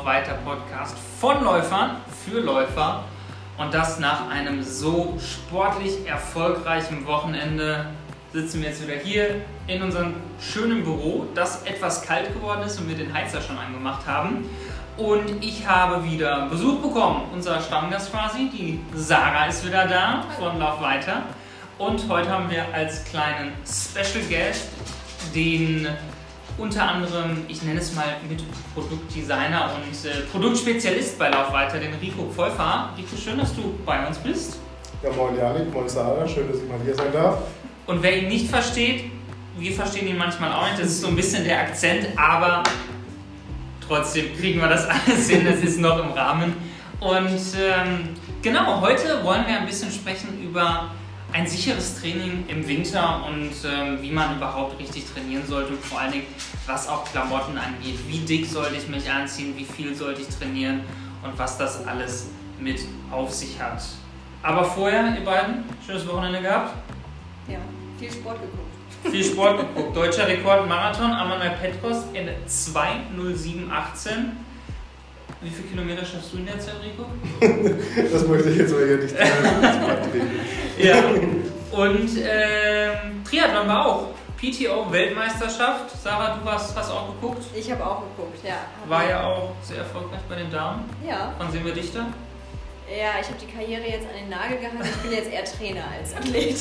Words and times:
Lauf 0.00 0.06
weiter 0.06 0.34
Podcast 0.44 0.96
von 1.20 1.44
Läufern 1.44 1.96
für 2.24 2.40
Läufer. 2.40 3.04
Und 3.58 3.74
das 3.74 3.98
nach 3.98 4.30
einem 4.30 4.62
so 4.62 5.18
sportlich 5.18 6.06
erfolgreichen 6.06 7.06
Wochenende 7.06 7.86
sitzen 8.32 8.62
wir 8.62 8.70
jetzt 8.70 8.82
wieder 8.82 8.96
hier 8.96 9.42
in 9.66 9.82
unserem 9.82 10.14
schönen 10.40 10.84
Büro, 10.84 11.26
das 11.34 11.64
etwas 11.64 12.02
kalt 12.02 12.32
geworden 12.32 12.62
ist 12.62 12.80
und 12.80 12.88
wir 12.88 12.96
den 12.96 13.12
Heizer 13.12 13.42
schon 13.42 13.58
angemacht 13.58 14.06
haben. 14.06 14.48
Und 14.96 15.44
ich 15.44 15.66
habe 15.66 16.02
wieder 16.04 16.46
Besuch 16.46 16.80
bekommen. 16.80 17.24
Unser 17.34 17.60
Stammgast 17.60 18.10
quasi, 18.10 18.48
die 18.50 18.80
Sarah 18.94 19.46
ist 19.46 19.66
wieder 19.66 19.86
da 19.86 20.24
von 20.38 20.58
Lauf 20.58 20.80
weiter. 20.80 21.24
Und 21.76 22.08
heute 22.08 22.30
haben 22.30 22.48
wir 22.48 22.64
als 22.72 23.04
kleinen 23.04 23.52
Special 23.66 24.24
Guest 24.28 24.68
den 25.34 25.88
unter 26.58 26.88
anderem, 26.88 27.44
ich 27.48 27.62
nenne 27.62 27.80
es 27.80 27.94
mal 27.94 28.16
mit 28.28 28.42
Produktdesigner 28.74 29.70
und 29.74 30.10
äh, 30.10 30.20
Produktspezialist 30.30 31.18
bei 31.18 31.28
Laufweiter, 31.28 31.78
den 31.78 31.94
Rico 31.94 32.30
Pfeuffer. 32.30 32.90
Rico, 32.96 33.16
schön, 33.16 33.38
dass 33.38 33.54
du 33.54 33.74
bei 33.84 34.06
uns 34.06 34.18
bist. 34.18 34.58
Ja, 35.02 35.10
moin 35.12 35.36
Janik, 35.36 35.72
moin 35.72 35.88
Sarah, 35.88 36.26
schön, 36.26 36.48
dass 36.48 36.58
ich 36.58 36.68
mal 36.68 36.78
hier 36.84 36.94
sein 36.94 37.12
darf. 37.12 37.38
Und 37.86 38.02
wer 38.02 38.18
ihn 38.18 38.28
nicht 38.28 38.48
versteht, 38.48 39.10
wir 39.58 39.72
verstehen 39.72 40.08
ihn 40.08 40.18
manchmal 40.18 40.52
auch 40.52 40.66
nicht, 40.66 40.78
das 40.78 40.88
ist 40.88 41.00
so 41.00 41.08
ein 41.08 41.16
bisschen 41.16 41.44
der 41.44 41.60
Akzent, 41.60 42.06
aber 42.16 42.62
trotzdem 43.86 44.36
kriegen 44.36 44.60
wir 44.60 44.68
das 44.68 44.86
alles 44.88 45.28
hin, 45.28 45.44
das 45.44 45.60
ist 45.60 45.80
noch 45.80 45.98
im 45.98 46.10
Rahmen. 46.12 46.54
Und 47.00 47.40
ähm, 47.58 48.10
genau, 48.42 48.80
heute 48.80 49.24
wollen 49.24 49.46
wir 49.46 49.58
ein 49.58 49.66
bisschen 49.66 49.90
sprechen 49.90 50.40
über 50.42 50.90
ein 51.32 51.46
sicheres 51.46 52.00
Training 52.00 52.44
im 52.48 52.66
Winter 52.66 53.24
und 53.26 53.52
ähm, 53.64 53.98
wie 54.02 54.10
man 54.10 54.36
überhaupt 54.36 54.78
richtig 54.78 55.04
trainieren 55.12 55.46
sollte 55.46 55.72
und 55.72 55.84
vor 55.84 56.00
allen 56.00 56.12
Dingen, 56.12 56.26
was 56.66 56.88
auch 56.88 57.04
Klamotten 57.04 57.56
angeht. 57.56 57.98
Wie 58.08 58.18
dick 58.18 58.46
sollte 58.46 58.76
ich 58.76 58.88
mich 58.88 59.10
anziehen, 59.10 59.54
wie 59.56 59.64
viel 59.64 59.94
sollte 59.94 60.22
ich 60.22 60.28
trainieren 60.28 60.80
und 61.22 61.38
was 61.38 61.58
das 61.58 61.86
alles 61.86 62.28
mit 62.58 62.80
auf 63.10 63.32
sich 63.32 63.60
hat. 63.60 63.82
Aber 64.42 64.64
vorher, 64.64 65.14
ihr 65.18 65.24
beiden, 65.24 65.64
schönes 65.86 66.06
Wochenende 66.08 66.40
gehabt? 66.40 66.74
Ja, 67.48 67.58
viel 67.98 68.10
Sport 68.10 68.38
geguckt. 68.40 69.14
Viel 69.14 69.24
Sport 69.24 69.58
geguckt. 69.58 69.96
Deutscher 69.96 70.26
Rekord 70.26 70.68
Marathon, 70.68 71.10
Amanuel 71.12 71.52
Petros 71.60 72.04
in 72.12 72.28
2.07.18. 72.48 74.10
Wie 75.42 75.48
viele 75.48 75.68
Kilometer 75.68 76.04
schaffst 76.04 76.34
du 76.34 76.38
in 76.38 76.46
der 76.46 76.58
Zeit, 76.58 76.74
Rico? 76.84 77.06
das 78.12 78.28
möchte 78.28 78.50
ich 78.50 78.58
jetzt 78.58 78.72
mal 78.72 78.86
hier 78.86 78.98
nicht 78.98 79.14
Ja. 80.78 81.02
Und 81.72 82.10
ähm, 82.18 83.24
Triathlon 83.24 83.68
war 83.68 83.86
auch. 83.86 84.08
PTO-Weltmeisterschaft. 84.40 85.90
Sarah, 86.02 86.38
du 86.42 86.50
hast, 86.50 86.74
hast 86.74 86.90
auch 86.90 87.14
geguckt? 87.14 87.44
Ich 87.54 87.70
habe 87.70 87.84
auch 87.84 88.00
geguckt, 88.00 88.38
ja. 88.42 88.56
War 88.88 89.08
ja 89.08 89.24
auch 89.24 89.52
sehr 89.62 89.78
erfolgreich 89.78 90.20
bei 90.28 90.36
den 90.36 90.50
Damen. 90.50 90.88
Ja. 91.06 91.34
Wann 91.38 91.52
sehen 91.52 91.64
wir 91.64 91.74
dich 91.74 91.92
da? 91.92 92.06
Ja, 92.90 93.20
ich 93.20 93.28
habe 93.28 93.38
die 93.40 93.46
Karriere 93.46 93.86
jetzt 93.88 94.08
an 94.08 94.14
den 94.20 94.28
Nagel 94.28 94.58
gehangen. 94.58 94.82
Ich 94.82 94.96
bin 94.96 95.12
jetzt 95.12 95.30
eher 95.30 95.44
Trainer 95.44 95.84
als 95.96 96.12
Athlet. 96.12 96.56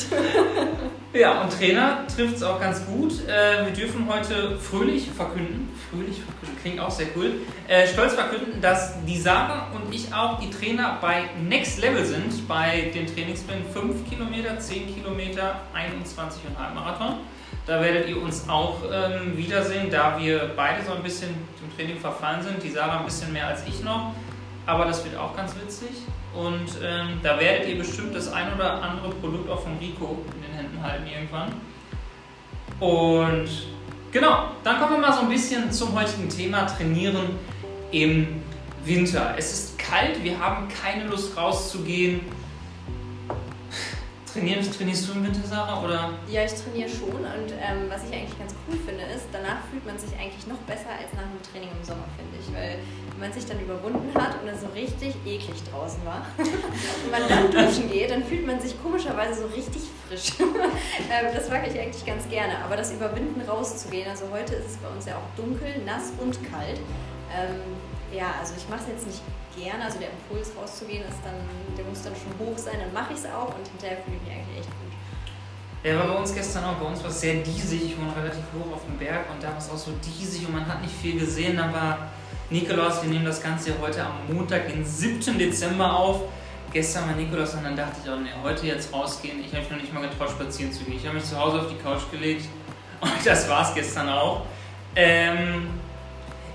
ja, 1.14 1.42
und 1.42 1.52
Trainer 1.52 2.06
trifft 2.06 2.36
es 2.36 2.44
auch 2.44 2.60
ganz 2.60 2.86
gut. 2.86 3.28
Äh, 3.28 3.66
wir 3.66 3.74
dürfen 3.74 4.08
heute 4.08 4.56
fröhlich 4.60 5.10
verkünden, 5.10 5.76
fröhlich 5.90 6.18
verkünden, 6.22 6.62
klingt 6.62 6.80
auch 6.82 6.92
sehr 6.92 7.08
cool, 7.16 7.32
äh, 7.68 7.88
stolz 7.88 8.14
verkünden, 8.14 8.62
dass 8.62 9.04
die 9.06 9.18
Sarah 9.18 9.72
und 9.74 9.92
ich 9.92 10.14
auch 10.14 10.40
die 10.40 10.52
Trainer 10.52 11.00
bei 11.02 11.24
Next 11.42 11.82
Level 11.82 12.06
sind, 12.06 12.48
bei 12.48 12.92
den 12.94 13.08
Trainingsplänen 13.08 13.66
5 13.66 14.08
Kilometer, 14.08 14.60
10 14.60 14.94
Kilometer, 14.94 15.62
21,5 15.74 16.76
Marathon. 16.76 17.22
Da 17.66 17.82
werdet 17.82 18.08
ihr 18.08 18.22
uns 18.22 18.48
auch 18.48 18.84
ähm, 18.84 19.36
wiedersehen, 19.36 19.90
da 19.90 20.20
wir 20.20 20.52
beide 20.56 20.84
so 20.86 20.94
ein 20.94 21.02
bisschen 21.02 21.30
dem 21.30 21.76
Training 21.76 22.00
verfallen 22.00 22.44
sind. 22.44 22.62
Die 22.62 22.70
Sarah 22.70 23.00
ein 23.00 23.06
bisschen 23.06 23.34
mehr 23.34 23.48
als 23.48 23.66
ich 23.68 23.84
noch. 23.84 24.14
Aber 24.68 24.86
das 24.86 25.04
wird 25.04 25.18
auch 25.18 25.36
ganz 25.36 25.56
witzig. 25.56 25.90
Und 26.34 26.68
ähm, 26.84 27.20
da 27.24 27.40
werdet 27.40 27.68
ihr 27.68 27.78
bestimmt 27.78 28.16
das 28.16 28.32
ein 28.32 28.54
oder 28.54 28.82
andere 28.82 29.10
Produkt 29.10 29.50
auch 29.50 29.62
von 29.62 29.78
Rico 29.80 30.20
in 30.36 30.42
den 30.44 30.52
Händen 30.54 30.82
halten 30.82 31.08
irgendwann. 31.08 31.52
Und 32.80 33.50
genau, 34.12 34.52
dann 34.64 34.80
kommen 34.80 34.94
wir 34.94 35.00
mal 35.00 35.14
so 35.14 35.22
ein 35.22 35.30
bisschen 35.30 35.72
zum 35.72 35.94
heutigen 36.00 36.30
Thema 36.30 36.66
Trainieren 36.66 37.32
im 37.92 38.42
Winter. 38.86 39.34
Es 39.38 39.52
ist 39.52 39.80
kalt, 39.80 40.24
wir 40.24 40.40
haben 40.40 40.68
keine 40.70 41.06
Lust 41.06 41.36
rauszugehen. 41.36 42.22
Trainierst, 44.34 44.78
trainierst 44.78 45.08
du 45.08 45.14
im 45.14 45.24
Winter, 45.24 45.42
Sarah? 45.48 45.84
Oder? 45.84 46.14
Ja, 46.30 46.46
ich 46.46 46.54
trainiere 46.54 46.88
schon 46.90 47.10
und 47.10 47.50
ähm, 47.50 47.90
was 47.90 48.04
ich 48.06 48.14
eigentlich 48.14 48.38
ganz 48.38 48.54
cool 48.68 48.78
finde, 48.86 49.04
ist, 49.16 49.26
danach 49.32 49.66
fühlt 49.72 49.86
man 49.86 49.98
sich 49.98 50.12
eigentlich 50.14 50.46
noch 50.46 50.60
besser 50.70 50.94
als 50.94 51.10
nach 51.14 51.26
einem 51.26 51.42
Training 51.42 51.70
im 51.74 51.84
Sommer, 51.84 52.06
finde 52.14 52.38
ich. 52.38 52.46
Weil 52.54 52.78
wenn 53.10 53.30
man 53.30 53.34
sich 53.34 53.46
dann 53.50 53.60
überwunden 53.60 54.14
hat 54.14 54.38
und 54.42 54.48
es 54.48 54.62
so 54.62 54.68
richtig 54.76 55.16
eklig 55.26 55.58
draußen 55.72 56.06
war 56.06 56.28
und 56.38 57.12
man 57.12 57.26
dann 57.28 57.50
duschen 57.50 57.90
geht, 57.90 58.12
dann 58.12 58.24
fühlt 58.24 58.46
man 58.46 58.60
sich 58.60 58.78
komischerweise 58.84 59.42
so 59.42 59.48
richtig 59.48 59.82
frisch. 60.08 60.34
ähm, 60.40 61.34
das 61.34 61.50
mag 61.50 61.66
ich 61.66 61.80
eigentlich 61.80 62.06
ganz 62.06 62.30
gerne. 62.30 62.60
Aber 62.64 62.78
das 62.78 62.94
Überwinden 62.94 63.42
rauszugehen, 63.42 64.10
also 64.10 64.26
heute 64.32 64.54
ist 64.56 64.72
es 64.72 64.78
bei 64.78 64.90
uns 64.90 65.06
ja 65.06 65.18
auch 65.18 65.30
dunkel, 65.36 65.82
nass 65.86 66.14
und 66.20 66.38
kalt. 66.52 66.78
Ähm, 67.34 67.79
ja, 68.12 68.36
also 68.40 68.54
ich 68.58 68.68
mache 68.70 68.82
es 68.82 68.88
jetzt 68.88 69.08
nicht 69.08 69.22
gerne, 69.56 69.86
also 69.86 70.00
der 70.00 70.10
Impuls 70.10 70.52
rauszugehen 70.56 71.04
ist 71.08 71.20
dann, 71.24 71.36
der 71.78 71.86
muss 71.86 72.02
dann 72.02 72.14
schon 72.16 72.34
hoch 72.40 72.58
sein, 72.58 72.80
dann 72.80 72.94
mache 72.94 73.14
ich 73.14 73.20
es 73.20 73.26
auch 73.26 73.54
und 73.56 73.68
hinterher 73.68 73.98
fühle 74.04 74.18
ich 74.18 74.24
mich 74.24 74.34
eigentlich 74.34 74.60
echt 74.60 74.70
gut. 74.70 74.94
Ja, 75.84 75.98
war 75.98 76.08
bei 76.08 76.20
uns 76.20 76.34
gestern 76.34 76.66
auch, 76.66 76.76
bei 76.76 76.86
uns 76.86 77.02
war 77.02 77.10
es 77.10 77.22
sehr 77.22 77.36
diesig, 77.36 77.84
ich 77.86 77.98
wohne 77.98 78.14
relativ 78.16 78.44
hoch 78.54 78.76
auf 78.76 78.84
dem 78.86 78.98
Berg 78.98 79.30
und 79.32 79.42
da 79.42 79.50
war 79.50 79.58
es 79.58 79.70
auch 79.70 79.78
so 79.78 79.92
diesig 80.04 80.46
und 80.46 80.54
man 80.54 80.68
hat 80.68 80.82
nicht 80.82 80.94
viel 80.94 81.18
gesehen. 81.18 81.56
Dann 81.56 81.74
war 81.74 82.10
Nikolaus, 82.50 83.02
wir 83.02 83.10
nehmen 83.10 83.24
das 83.24 83.42
Ganze 83.42 83.72
heute 83.80 84.04
am 84.04 84.34
Montag, 84.34 84.68
den 84.68 84.84
7. 84.84 85.38
Dezember 85.38 85.96
auf. 85.96 86.22
Gestern 86.74 87.08
war 87.08 87.16
Nikolaus 87.16 87.54
und 87.54 87.64
dann 87.64 87.78
dachte 87.78 87.96
ich 88.04 88.10
auch, 88.10 88.20
nee, 88.20 88.30
heute 88.44 88.68
jetzt 88.68 88.94
rausgehen. 88.94 89.40
Ich 89.40 89.54
habe 89.54 89.62
mich 89.62 89.72
noch 89.72 89.78
nicht 89.78 89.94
mal 89.94 90.02
getraut, 90.02 90.32
spazieren 90.32 90.74
zu 90.74 90.84
gehen. 90.84 90.98
Ich 90.98 91.06
habe 91.06 91.16
mich 91.16 91.24
zu 91.24 91.40
Hause 91.40 91.62
auf 91.62 91.68
die 91.70 91.78
Couch 91.78 92.12
gelegt 92.12 92.46
und 93.00 93.26
das 93.26 93.48
war 93.50 93.68
es 93.68 93.74
gestern 93.74 94.10
auch. 94.10 94.42
Ähm, 94.96 95.70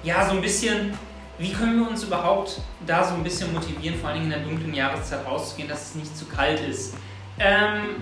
ja, 0.02 0.28
so 0.28 0.32
ein 0.32 0.42
bisschen 0.42 0.98
wie 1.38 1.52
können 1.52 1.80
wir 1.80 1.88
uns 1.88 2.04
überhaupt 2.04 2.60
da 2.86 3.04
so 3.04 3.14
ein 3.14 3.24
bisschen 3.24 3.52
motivieren, 3.52 3.98
vor 3.98 4.10
allem 4.10 4.22
in 4.22 4.30
der 4.30 4.40
dunklen 4.40 4.72
Jahreszeit 4.72 5.26
rauszugehen, 5.26 5.68
dass 5.68 5.90
es 5.90 5.94
nicht 5.96 6.16
zu 6.16 6.26
kalt 6.26 6.60
ist? 6.60 6.94
Ähm, 7.38 7.96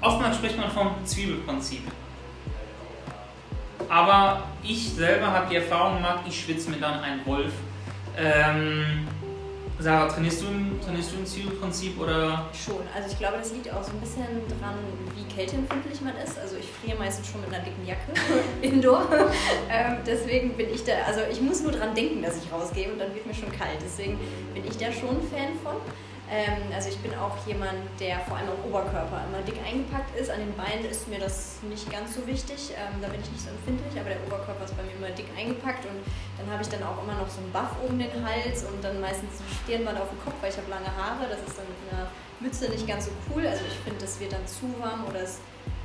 oftmals 0.00 0.36
spricht 0.36 0.58
man 0.58 0.70
vom 0.70 0.90
Zwiebelprinzip. 1.04 1.82
Aber 3.88 4.42
ich 4.62 4.90
selber 4.90 5.28
habe 5.28 5.46
die 5.48 5.56
Erfahrung 5.56 5.96
gemacht, 5.96 6.20
ich 6.28 6.38
schwitze 6.38 6.70
mir 6.70 6.76
dann 6.76 7.00
einen 7.00 7.24
Wolf. 7.24 7.52
Ähm, 8.18 9.08
Sarah, 9.80 10.08
trainierst 10.08 10.42
du, 10.42 10.46
trainierst 10.84 11.12
du 11.12 11.16
im 11.18 11.26
Zielprinzip 11.26 12.00
oder? 12.00 12.48
Schon. 12.52 12.82
Also 12.92 13.12
ich 13.12 13.18
glaube, 13.18 13.36
das 13.38 13.52
liegt 13.52 13.72
auch 13.72 13.82
so 13.82 13.92
ein 13.92 14.00
bisschen 14.00 14.26
dran, 14.60 14.74
wie 15.14 15.22
kälteempfindlich 15.32 16.00
man 16.00 16.16
ist. 16.16 16.36
Also 16.36 16.56
ich 16.56 16.66
friere 16.66 16.98
meistens 16.98 17.28
schon 17.28 17.40
mit 17.42 17.54
einer 17.54 17.62
dicken 17.62 17.86
Jacke 17.86 18.12
indoor. 18.62 19.06
ähm, 19.70 19.98
deswegen 20.04 20.56
bin 20.56 20.68
ich 20.74 20.82
da, 20.84 20.94
also 21.06 21.20
ich 21.30 21.40
muss 21.40 21.62
nur 21.62 21.70
dran 21.70 21.94
denken, 21.94 22.22
dass 22.22 22.42
ich 22.42 22.50
rausgehe 22.50 22.90
und 22.90 22.98
dann 22.98 23.14
wird 23.14 23.24
mir 23.24 23.34
schon 23.34 23.52
kalt. 23.52 23.78
Deswegen 23.80 24.18
bin 24.52 24.64
ich 24.66 24.76
da 24.76 24.90
schon 24.90 25.22
Fan 25.30 25.54
von. 25.62 25.76
Ähm, 26.30 26.68
also 26.74 26.90
ich 26.90 26.98
bin 26.98 27.14
auch 27.16 27.34
jemand, 27.46 27.88
der 27.98 28.20
vor 28.20 28.36
allem 28.36 28.48
am 28.50 28.60
Oberkörper 28.68 29.24
immer 29.28 29.40
dick 29.48 29.56
eingepackt 29.64 30.14
ist. 30.14 30.30
An 30.30 30.40
den 30.40 30.54
Beinen 30.54 30.84
ist 30.84 31.08
mir 31.08 31.18
das 31.18 31.56
nicht 31.62 31.90
ganz 31.90 32.14
so 32.14 32.26
wichtig. 32.26 32.76
Ähm, 32.76 33.00
da 33.00 33.08
bin 33.08 33.20
ich 33.20 33.30
nicht 33.32 33.44
so 33.44 33.50
empfindlich, 33.50 33.96
aber 33.98 34.10
der 34.12 34.20
Oberkörper 34.28 34.64
ist 34.64 34.76
bei 34.76 34.84
mir 34.84 34.92
immer 34.92 35.08
dick 35.16 35.26
eingepackt 35.36 35.86
und 35.88 36.04
dann 36.36 36.46
habe 36.52 36.62
ich 36.62 36.68
dann 36.68 36.82
auch 36.84 37.00
immer 37.02 37.16
noch 37.16 37.28
so 37.28 37.40
einen 37.40 37.52
Buff 37.52 37.72
um 37.80 37.98
den 37.98 38.12
Hals 38.20 38.64
und 38.68 38.84
dann 38.84 39.00
meistens 39.00 39.40
ein 39.40 39.48
Stirnband 39.64 39.96
auf 39.96 40.12
dem 40.12 40.20
Kopf, 40.20 40.36
weil 40.40 40.52
ich 40.52 40.58
habe 40.60 40.68
lange 40.68 40.92
Haare. 40.92 41.24
Das 41.32 41.40
ist 41.40 41.56
dann 41.56 41.66
mit 41.66 41.80
einer 41.88 42.12
Mütze 42.40 42.68
nicht 42.68 42.86
ganz 42.86 43.06
so 43.06 43.12
cool. 43.32 43.46
Also 43.48 43.64
ich 43.64 43.78
finde, 43.80 43.98
das 44.00 44.20
wird 44.20 44.32
dann 44.32 44.46
zu 44.46 44.68
warm 44.78 45.08
oder 45.08 45.24
es 45.24 45.40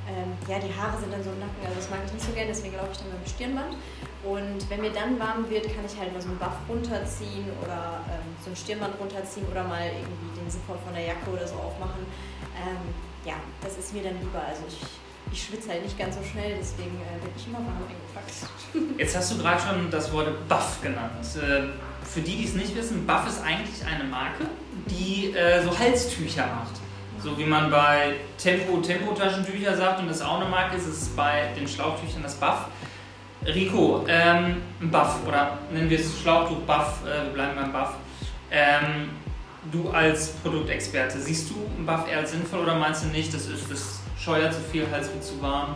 ähm, 0.08 0.36
ja, 0.48 0.60
die 0.60 0.74
Haare 0.74 1.00
sind 1.00 1.12
dann 1.14 1.24
so 1.24 1.32
im 1.32 1.40
Nacken, 1.40 1.64
also 1.64 1.80
das 1.80 1.90
mag 1.90 2.00
ich 2.06 2.14
nicht 2.14 2.26
so 2.26 2.34
gerne, 2.34 2.52
deswegen 2.52 2.76
laufe 2.76 2.92
ich 2.92 3.00
dann 3.00 3.12
mit 3.12 3.24
dem 3.24 3.30
Stirnband. 3.30 3.74
Und 4.24 4.60
wenn 4.70 4.80
mir 4.82 4.92
dann 4.92 5.20
warm 5.20 5.50
wird, 5.50 5.68
kann 5.68 5.84
ich 5.84 5.96
halt 6.00 6.12
mal 6.12 6.22
so 6.22 6.30
einen 6.30 6.40
Buff 6.40 6.56
runterziehen 6.68 7.48
oder 7.64 8.04
ähm, 8.08 8.28
so 8.44 8.52
ein 8.52 8.56
Stirnband 8.56 9.00
runterziehen 9.00 9.48
oder 9.52 9.64
mal 9.64 9.84
irgendwie 9.88 10.40
den 10.40 10.48
Zipper 10.50 10.76
von 10.80 10.94
der 10.96 11.04
Jacke 11.04 11.28
oder 11.32 11.48
so 11.48 11.56
aufmachen. 11.56 12.08
Ähm, 12.56 12.84
ja, 13.26 13.36
das 13.62 13.78
ist 13.78 13.94
mir 13.94 14.04
dann 14.04 14.20
lieber. 14.20 14.40
Also 14.40 14.64
ich, 14.68 14.80
ich 15.32 15.44
schwitze 15.44 15.72
halt 15.72 15.84
nicht 15.84 16.00
ganz 16.00 16.16
so 16.16 16.24
schnell, 16.24 16.56
deswegen 16.60 16.96
äh, 17.04 17.20
bin 17.20 17.32
ich 17.36 17.48
immer 17.48 17.60
warm 17.60 17.84
eingepackt. 17.84 18.32
Jetzt 19.00 19.16
hast 19.16 19.32
du 19.32 19.38
gerade 19.40 19.60
schon 19.60 19.92
das 19.92 20.12
Wort 20.12 20.48
Buff 20.48 20.80
genannt. 20.82 21.24
Äh, 21.36 21.72
für 22.08 22.22
die, 22.22 22.38
die 22.38 22.46
es 22.46 22.54
nicht 22.54 22.76
wissen, 22.76 23.08
Buff 23.08 23.28
ist 23.28 23.42
eigentlich 23.42 23.84
eine 23.86 24.04
Marke, 24.04 24.46
die 24.88 25.32
äh, 25.32 25.64
so 25.64 25.78
Halstücher 25.78 26.48
macht. 26.48 26.83
So 27.24 27.38
wie 27.38 27.46
man 27.46 27.72
bei 27.72 28.16
Tempo 28.38 28.82
Tempo-Taschentücher 28.82 29.78
sagt 29.78 30.02
und 30.02 30.10
das 30.10 30.22
auch 30.22 30.42
eine 30.42 30.50
Marke 30.50 30.76
ist, 30.76 30.88
ist 30.88 31.04
es 31.04 31.08
bei 31.10 31.54
den 31.58 31.66
Schlauchtüchern 31.66 32.22
das 32.22 32.36
Buff. 32.36 32.68
Rico, 33.46 34.06
ähm, 34.10 34.58
Buff 34.92 35.20
oder 35.26 35.58
nennen 35.72 35.90
wir 35.90 36.00
es 36.00 36.20
Schlauchtuch 36.22 36.60
Buff, 36.60 37.00
äh, 37.06 37.24
wir 37.28 37.34
bleiben 37.34 37.54
beim 37.56 37.72
Buff. 37.72 37.94
Ähm, 38.52 39.12
du 39.72 39.90
als 39.92 40.34
Produktexperte, 40.44 41.18
siehst 41.18 41.50
du 41.50 41.56
einen 41.78 41.86
Buff 41.86 42.12
eher 42.12 42.20
als 42.20 42.32
sinnvoll 42.32 42.60
oder 42.60 42.76
meinst 42.76 43.06
du 43.06 43.08
nicht, 43.08 43.34
das 43.34 43.48
ist 43.48 43.72
das 43.72 44.02
scheuert 44.20 44.54
zu 44.54 44.60
viel, 44.60 44.86
Hals 44.92 45.08
wird 45.08 45.24
zu 45.24 45.42
warm? 45.42 45.76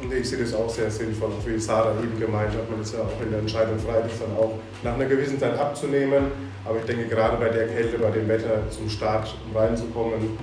Und 0.00 0.10
ich 0.14 0.30
sehe 0.30 0.38
das 0.38 0.54
auch 0.54 0.70
sehr 0.70 0.90
sinnvoll, 0.90 1.28
auch 1.28 1.46
wie 1.46 1.58
Sarah 1.58 1.92
eben 2.02 2.18
gemeint 2.18 2.54
hat, 2.54 2.70
man 2.70 2.80
ist 2.80 2.94
ja 2.94 3.00
auch 3.00 3.22
in 3.22 3.30
der 3.30 3.40
Entscheidung 3.40 3.78
frei, 3.78 4.00
das 4.00 4.18
dann 4.18 4.34
auch 4.34 4.58
nach 4.82 4.94
einer 4.94 5.04
gewissen 5.04 5.38
Zeit 5.38 5.58
abzunehmen. 5.58 6.24
Aber 6.64 6.78
ich 6.78 6.84
denke, 6.84 7.06
gerade 7.06 7.36
bei 7.36 7.50
der 7.50 7.68
Kälte, 7.68 7.98
bei 7.98 8.10
dem 8.10 8.26
Wetter 8.28 8.70
zum 8.70 8.88
Start, 8.88 9.34
reinzukommen, 9.54 10.38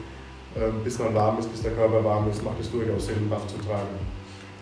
bis 0.83 0.99
man 0.99 1.13
warm 1.13 1.39
ist, 1.39 1.51
bis 1.51 1.61
der 1.61 1.71
Körper 1.71 2.03
warm 2.03 2.29
ist, 2.29 2.43
macht 2.43 2.59
es 2.59 2.71
durchaus 2.71 3.07
Sinn, 3.07 3.29
Buff 3.29 3.47
zu 3.47 3.57
tragen. 3.57 3.87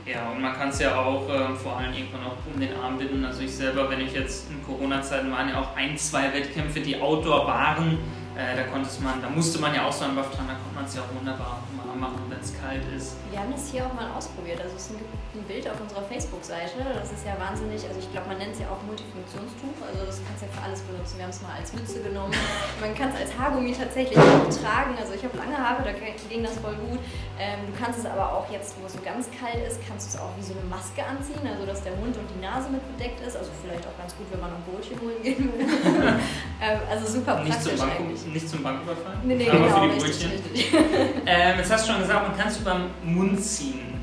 Ja, 0.05 0.29
und 0.29 0.41
man 0.41 0.53
kann 0.53 0.69
es 0.69 0.79
ja 0.79 0.95
auch 0.95 1.27
äh, 1.27 1.55
vor 1.55 1.77
allem 1.77 1.93
irgendwann 1.93 2.25
auch 2.25 2.37
um 2.53 2.59
den 2.59 2.75
Arm 2.75 2.99
binden. 2.99 3.25
Also 3.25 3.41
ich 3.41 3.55
selber, 3.55 3.89
wenn 3.89 4.01
ich 4.01 4.13
jetzt 4.13 4.51
in 4.51 4.63
Corona-Zeiten 4.63 5.31
waren 5.31 5.49
ja 5.49 5.59
auch 5.59 5.75
ein, 5.75 5.97
zwei 5.97 6.31
Wettkämpfe, 6.31 6.79
die 6.79 7.01
Outdoor 7.01 7.47
waren, 7.47 7.97
äh, 8.37 8.55
da 8.55 8.63
konnte 8.71 8.87
man, 9.01 9.21
da 9.21 9.29
musste 9.29 9.59
man 9.59 9.73
ja 9.73 9.87
auch 9.87 9.91
so 9.91 10.05
einen 10.05 10.15
Buff 10.15 10.29
tragen, 10.29 10.47
da 10.47 10.53
konnte 10.53 10.75
man 10.75 10.85
es 10.85 10.95
ja 10.95 11.01
auch 11.01 11.19
wunderbar 11.19 11.63
machen, 11.95 12.19
wenn 12.29 12.39
es 12.39 12.53
kalt 12.59 12.83
ist. 12.95 13.15
Wir 13.31 13.39
haben 13.39 13.51
das 13.51 13.71
hier 13.71 13.85
auch 13.85 13.93
mal 13.93 14.11
ausprobiert. 14.11 14.61
Also 14.61 14.75
es 14.75 14.87
gibt 14.89 15.07
ein 15.35 15.43
Bild 15.47 15.67
auf 15.67 15.79
unserer 15.79 16.03
Facebook-Seite. 16.03 16.83
Das 16.93 17.11
ist 17.11 17.25
ja 17.25 17.35
wahnsinnig, 17.39 17.83
also 17.87 17.99
ich 17.99 18.09
glaube, 18.11 18.27
man 18.27 18.37
nennt 18.37 18.53
es 18.53 18.59
ja 18.59 18.67
auch 18.69 18.79
Multifunktionstuch. 18.83 19.77
Also 19.81 20.05
das 20.05 20.21
kannst 20.23 20.43
du 20.43 20.45
ja 20.47 20.51
für 20.51 20.63
alles 20.63 20.81
benutzen. 20.83 21.17
Wir 21.17 21.23
haben 21.25 21.35
es 21.35 21.41
mal 21.41 21.55
als 21.55 21.73
Mütze 21.73 21.99
genommen. 22.03 22.33
Man 22.83 22.93
kann 22.93 23.09
es 23.09 23.17
als 23.19 23.31
Haargummi 23.37 23.71
tatsächlich 23.71 24.17
auch 24.17 24.47
tragen. 24.51 24.95
Also 24.99 25.15
ich 25.15 25.23
habe 25.23 25.35
lange 25.37 25.57
Haare, 25.57 25.83
da 25.83 25.91
ging 25.91 26.43
das 26.43 26.59
voll 26.59 26.75
gut. 26.75 26.99
Ähm, 27.39 27.67
du 27.67 27.73
kannst 27.75 27.99
es 27.99 28.05
aber 28.05 28.31
auch 28.31 28.47
jetzt, 28.51 28.75
wo 28.79 28.85
es 28.85 28.93
so 28.93 29.01
ganz 29.03 29.27
kalt 29.31 29.59
ist, 29.65 29.79
kannst 29.83 30.07
du 30.07 30.09
es 30.15 30.17
auch 30.19 30.31
wie 30.37 30.43
so 30.43 30.53
eine 30.53 30.63
Maske 30.67 31.03
anziehen. 31.03 31.43
Also 31.43 31.65
dass 31.65 31.83
der 31.83 31.95
Mund 31.97 32.15
und 32.15 32.27
die 32.31 32.39
Nase 32.39 32.69
mit 32.69 32.83
bedeckt 32.95 33.19
ist. 33.25 33.35
Also 33.35 33.51
vielleicht 33.63 33.85
auch 33.87 33.97
ganz 33.97 34.15
gut, 34.15 34.27
wenn 34.31 34.39
man 34.39 34.51
noch 34.51 34.63
Brötchen 34.67 34.99
holen 35.01 35.19
gehen 35.23 35.51
will. 35.51 35.67
ähm, 36.61 36.79
also 36.89 37.05
super 37.07 37.43
nicht 37.43 37.51
praktisch 37.51 37.75
zum 37.75 37.87
Bank, 37.87 37.99
eigentlich. 37.99 38.25
Nicht 38.27 38.49
zum 38.49 38.63
Banküberfall? 38.63 39.17
Nee, 39.23 39.35
nee, 39.35 39.49
aber 39.49 39.59
genau, 39.59 39.81
für 39.81 39.87
die 39.87 40.05
richtig, 40.05 40.29
Brötchen. 40.29 40.31
richtig. 40.53 40.73
Ähm, 41.27 41.57
jetzt 41.57 41.71
hast 41.71 41.84
schon 41.85 41.99
gesagt, 41.99 42.27
man 42.27 42.37
kann 42.37 42.47
es 42.47 42.57
über 42.57 42.73
den 42.73 43.15
Mund 43.15 43.43
ziehen. 43.43 43.95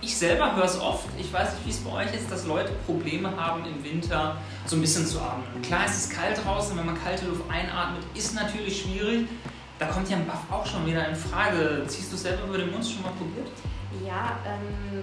Ich 0.00 0.16
selber 0.16 0.54
höre 0.54 0.64
es 0.64 0.80
oft. 0.80 1.06
Ich 1.18 1.32
weiß 1.32 1.54
nicht, 1.54 1.66
wie 1.66 1.70
es 1.70 1.78
bei 1.78 2.04
euch 2.04 2.14
ist, 2.14 2.30
dass 2.30 2.46
Leute 2.46 2.72
Probleme 2.86 3.34
haben 3.36 3.64
im 3.64 3.82
Winter 3.82 4.36
so 4.64 4.76
ein 4.76 4.80
bisschen 4.80 5.06
zu 5.06 5.20
atmen. 5.20 5.60
Klar, 5.62 5.80
es 5.86 5.96
ist 5.96 6.12
kalt 6.12 6.38
draußen, 6.44 6.76
wenn 6.78 6.86
man 6.86 7.02
kalte 7.02 7.26
Luft 7.26 7.42
einatmet, 7.50 8.04
ist 8.14 8.34
natürlich 8.34 8.82
schwierig. 8.82 9.28
Da 9.78 9.86
kommt 9.86 10.08
ja 10.08 10.16
ein 10.16 10.26
Buff 10.26 10.40
auch 10.50 10.64
schon 10.64 10.86
wieder 10.86 11.06
in 11.08 11.14
Frage. 11.16 11.84
Ziehst 11.86 12.10
du 12.12 12.16
es 12.16 12.22
selber 12.22 12.46
über 12.46 12.58
den 12.58 12.70
Mund 12.70 12.86
schon 12.86 13.02
mal 13.02 13.12
probiert? 13.12 13.48
Ja, 14.06 14.38
ähm, 14.46 15.02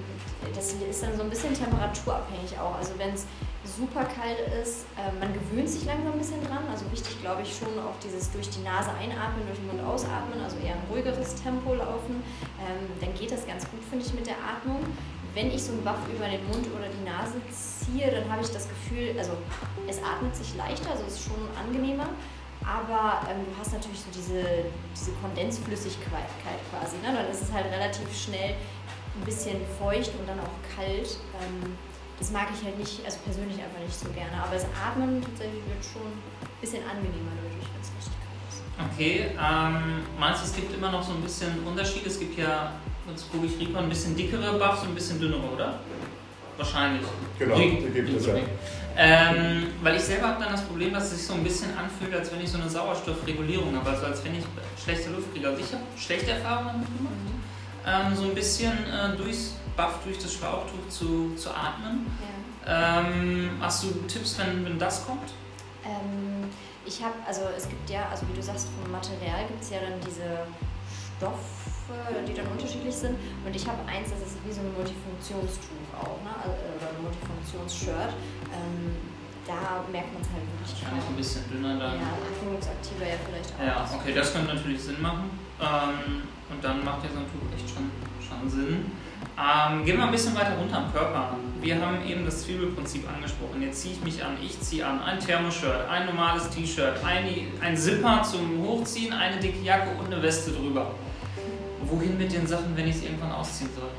das 0.55 0.73
ist 0.73 1.03
dann 1.03 1.15
so 1.15 1.23
ein 1.23 1.29
bisschen 1.29 1.53
temperaturabhängig 1.53 2.57
auch. 2.59 2.77
Also 2.77 2.93
wenn 2.97 3.13
es 3.13 3.25
super 3.63 4.03
kalt 4.05 4.39
ist, 4.61 4.85
äh, 4.97 5.11
man 5.19 5.33
gewöhnt 5.33 5.69
sich 5.69 5.85
langsam 5.85 6.13
ein 6.13 6.19
bisschen 6.19 6.43
dran. 6.43 6.63
Also 6.69 6.89
wichtig, 6.91 7.19
glaube 7.21 7.41
ich, 7.41 7.55
schon 7.55 7.79
auch 7.79 7.95
dieses 8.03 8.31
durch 8.31 8.49
die 8.49 8.61
Nase 8.61 8.91
einatmen, 8.91 9.45
durch 9.47 9.59
den 9.59 9.67
Mund 9.67 9.81
ausatmen, 9.83 10.41
also 10.43 10.57
eher 10.57 10.75
ein 10.75 10.83
ruhigeres 10.89 11.35
Tempo 11.35 11.73
laufen. 11.73 12.23
Ähm, 12.59 12.89
dann 12.99 13.13
geht 13.15 13.31
das 13.31 13.47
ganz 13.47 13.63
gut, 13.69 13.79
finde 13.89 14.05
ich, 14.05 14.13
mit 14.13 14.27
der 14.27 14.35
Atmung. 14.35 14.81
Wenn 15.33 15.47
ich 15.47 15.63
so 15.63 15.71
einen 15.71 15.83
Buff 15.83 15.97
über 16.13 16.27
den 16.27 16.45
Mund 16.47 16.67
oder 16.75 16.87
die 16.87 17.03
Nase 17.03 17.41
ziehe, 17.49 18.11
dann 18.11 18.29
habe 18.29 18.43
ich 18.43 18.51
das 18.51 18.69
Gefühl, 18.69 19.15
also 19.17 19.33
es 19.87 19.97
atmet 20.03 20.35
sich 20.35 20.55
leichter, 20.55 20.91
also 20.91 21.03
es 21.07 21.15
ist 21.15 21.25
schon 21.25 21.41
angenehmer. 21.57 22.07
Aber 22.63 23.27
ähm, 23.27 23.43
du 23.43 23.59
hast 23.59 23.73
natürlich 23.73 23.99
so 23.99 24.07
diese, 24.13 24.43
diese 24.95 25.11
Kondensflüssigkeit 25.19 26.29
quasi. 26.69 26.95
Ne? 26.97 27.11
Dann 27.11 27.29
ist 27.29 27.41
es 27.41 27.51
halt 27.51 27.65
relativ 27.65 28.07
schnell 28.15 28.55
ein 29.15 29.25
bisschen 29.25 29.59
feucht 29.79 30.11
und 30.19 30.27
dann 30.27 30.39
auch 30.39 30.55
kalt. 30.75 31.17
Ähm, 31.41 31.75
das 32.19 32.31
mag 32.31 32.47
ich 32.53 32.63
halt 32.63 32.77
nicht, 32.77 33.03
also 33.05 33.17
persönlich 33.25 33.57
einfach 33.57 33.79
nicht 33.79 33.97
so 33.97 34.07
gerne. 34.09 34.35
Aber 34.41 34.53
das 34.53 34.65
Atmen 34.71 35.21
tatsächlich 35.21 35.63
wird 35.67 35.83
schon 35.83 36.07
ein 36.07 36.61
bisschen 36.61 36.83
angenehmer 36.83 37.33
dadurch, 37.35 37.67
wenn 37.67 37.81
es 37.81 37.91
richtig 37.97 38.15
kalt 38.21 38.41
ist. 38.47 38.61
Okay, 38.77 39.13
ähm, 39.35 40.05
meinst 40.17 40.41
du, 40.41 40.45
es 40.47 40.55
gibt 40.55 40.73
immer 40.73 40.91
noch 40.91 41.03
so 41.03 41.13
ein 41.13 41.21
bisschen 41.21 41.63
Unterschied? 41.65 42.05
Es 42.05 42.19
gibt 42.19 42.37
ja, 42.37 42.73
jetzt 43.09 43.31
gucke 43.31 43.45
ich 43.45 43.59
Rico, 43.59 43.79
ein 43.79 43.89
bisschen 43.89 44.15
dickere 44.15 44.57
Buffs 44.57 44.83
und 44.83 44.89
ein 44.89 44.95
bisschen 44.95 45.19
dünnere, 45.19 45.43
oder? 45.53 45.79
Wahrscheinlich. 46.57 47.05
Genau, 47.39 47.57
die 47.57 47.89
gibt 47.93 48.09
es 48.09 48.27
ja. 48.27 48.35
Ähm, 48.95 49.67
weil 49.81 49.95
ich 49.95 50.03
selber 50.03 50.27
habe 50.27 50.43
dann 50.43 50.51
das 50.51 50.61
Problem, 50.65 50.93
dass 50.93 51.05
es 51.05 51.17
sich 51.17 51.25
so 51.25 51.33
ein 51.33 51.43
bisschen 51.43 51.75
anfühlt, 51.75 52.13
als 52.13 52.31
wenn 52.31 52.41
ich 52.41 52.51
so 52.51 52.59
eine 52.59 52.69
Sauerstoffregulierung 52.69 53.75
habe, 53.75 53.89
also 53.89 54.05
als 54.05 54.23
wenn 54.23 54.35
ich 54.35 54.43
schlechte 54.81 55.09
Luft 55.09 55.33
kriege. 55.33 55.47
Also 55.47 55.59
ich 55.59 55.73
habe 55.73 55.83
schlechte 55.97 56.31
Erfahrungen 56.31 56.73
damit 56.73 56.97
gemacht, 56.97 57.13
ähm, 57.87 58.15
so 58.15 58.23
ein 58.23 58.35
bisschen 58.35 58.71
äh, 58.71 59.17
durchs 59.17 59.55
Buff, 59.75 59.99
durch 60.03 60.17
das 60.17 60.33
Schlauchtuch 60.33 60.87
zu, 60.89 61.35
zu 61.35 61.49
atmen. 61.49 62.05
Ja. 62.65 62.99
Ähm, 62.99 63.51
hast 63.59 63.83
du 63.83 63.89
Tipps, 64.07 64.37
wenn, 64.39 64.65
wenn 64.65 64.79
das 64.79 65.05
kommt? 65.05 65.33
Ähm, 65.85 66.49
ich 66.85 67.03
habe, 67.03 67.15
also 67.25 67.41
es 67.55 67.67
gibt 67.67 67.89
ja, 67.89 68.07
also 68.09 68.27
wie 68.29 68.35
du 68.35 68.41
sagst, 68.41 68.67
vom 68.81 68.91
Material 68.91 69.45
gibt 69.47 69.61
es 69.63 69.69
ja 69.69 69.79
dann 69.81 69.99
diese 69.99 70.47
Stoffe, 71.17 72.23
die 72.27 72.33
dann 72.33 72.47
unterschiedlich 72.47 72.95
sind. 72.95 73.15
Und 73.45 73.55
ich 73.55 73.67
habe 73.67 73.79
eins, 73.87 74.11
das 74.11 74.19
ist 74.31 74.37
wie 74.45 74.51
so 74.51 74.61
ein 74.61 74.73
Multifunktionstuch 74.73 75.87
auch, 75.95 76.19
ne? 76.23 76.31
Also, 76.39 76.55
äh, 76.55 76.75
oder 76.75 76.87
ein 76.91 77.01
Multifunktionsshirt. 77.03 78.13
Ähm, 78.51 78.95
da 79.45 79.83
merkt 79.91 80.13
man 80.13 80.21
es 80.23 80.29
halt 80.31 80.47
wirklich 80.47 80.71
Wahrscheinlich 80.71 81.03
ein 81.03 81.15
bisschen 81.19 81.43
dünner 81.51 81.75
dann. 81.75 81.99
Ja, 81.99 82.15
atmungsaktiver 82.15 83.07
ja 83.07 83.19
vielleicht 83.27 83.51
auch. 83.51 83.63
Ja, 83.63 83.75
okay, 83.91 84.13
das 84.13 84.31
könnte 84.31 84.55
natürlich 84.55 84.81
Sinn 84.81 85.01
machen. 85.01 85.27
Ähm, 85.59 86.23
und 86.49 86.63
dann 86.63 86.83
macht 86.83 87.03
ja 87.03 87.09
so 87.11 87.19
ein 87.19 87.27
Tuch 87.27 87.51
echt 87.51 87.67
schon, 87.67 87.91
schon 88.23 88.49
Sinn. 88.49 88.91
Ähm, 89.35 89.83
gehen 89.83 89.97
wir 89.97 90.05
ein 90.05 90.11
bisschen 90.11 90.35
weiter 90.35 90.55
runter 90.57 90.77
am 90.77 90.93
Körper. 90.93 91.35
Wir 91.59 91.81
haben 91.81 92.05
eben 92.07 92.23
das 92.23 92.43
Zwiebelprinzip 92.43 93.09
angesprochen. 93.09 93.61
Jetzt 93.61 93.81
ziehe 93.81 93.95
ich 93.95 94.03
mich 94.03 94.23
an, 94.23 94.37
ich 94.41 94.59
ziehe 94.59 94.85
an 94.85 95.01
ein 95.01 95.19
Thermoshirt, 95.19 95.89
ein 95.89 96.05
normales 96.05 96.49
T-Shirt, 96.49 97.03
ein, 97.03 97.25
ein 97.61 97.75
Zipper 97.75 98.21
zum 98.21 98.63
Hochziehen, 98.63 99.11
eine 99.11 99.37
dicke 99.37 99.63
Jacke 99.63 99.89
und 99.99 100.13
eine 100.13 100.21
Weste 100.21 100.51
drüber. 100.51 100.91
Wohin 101.85 102.17
mit 102.17 102.31
den 102.31 102.45
Sachen, 102.45 102.77
wenn 102.77 102.87
ich 102.87 102.97
es 102.97 103.03
irgendwann 103.03 103.31
ausziehen 103.31 103.71
soll? 103.75 103.89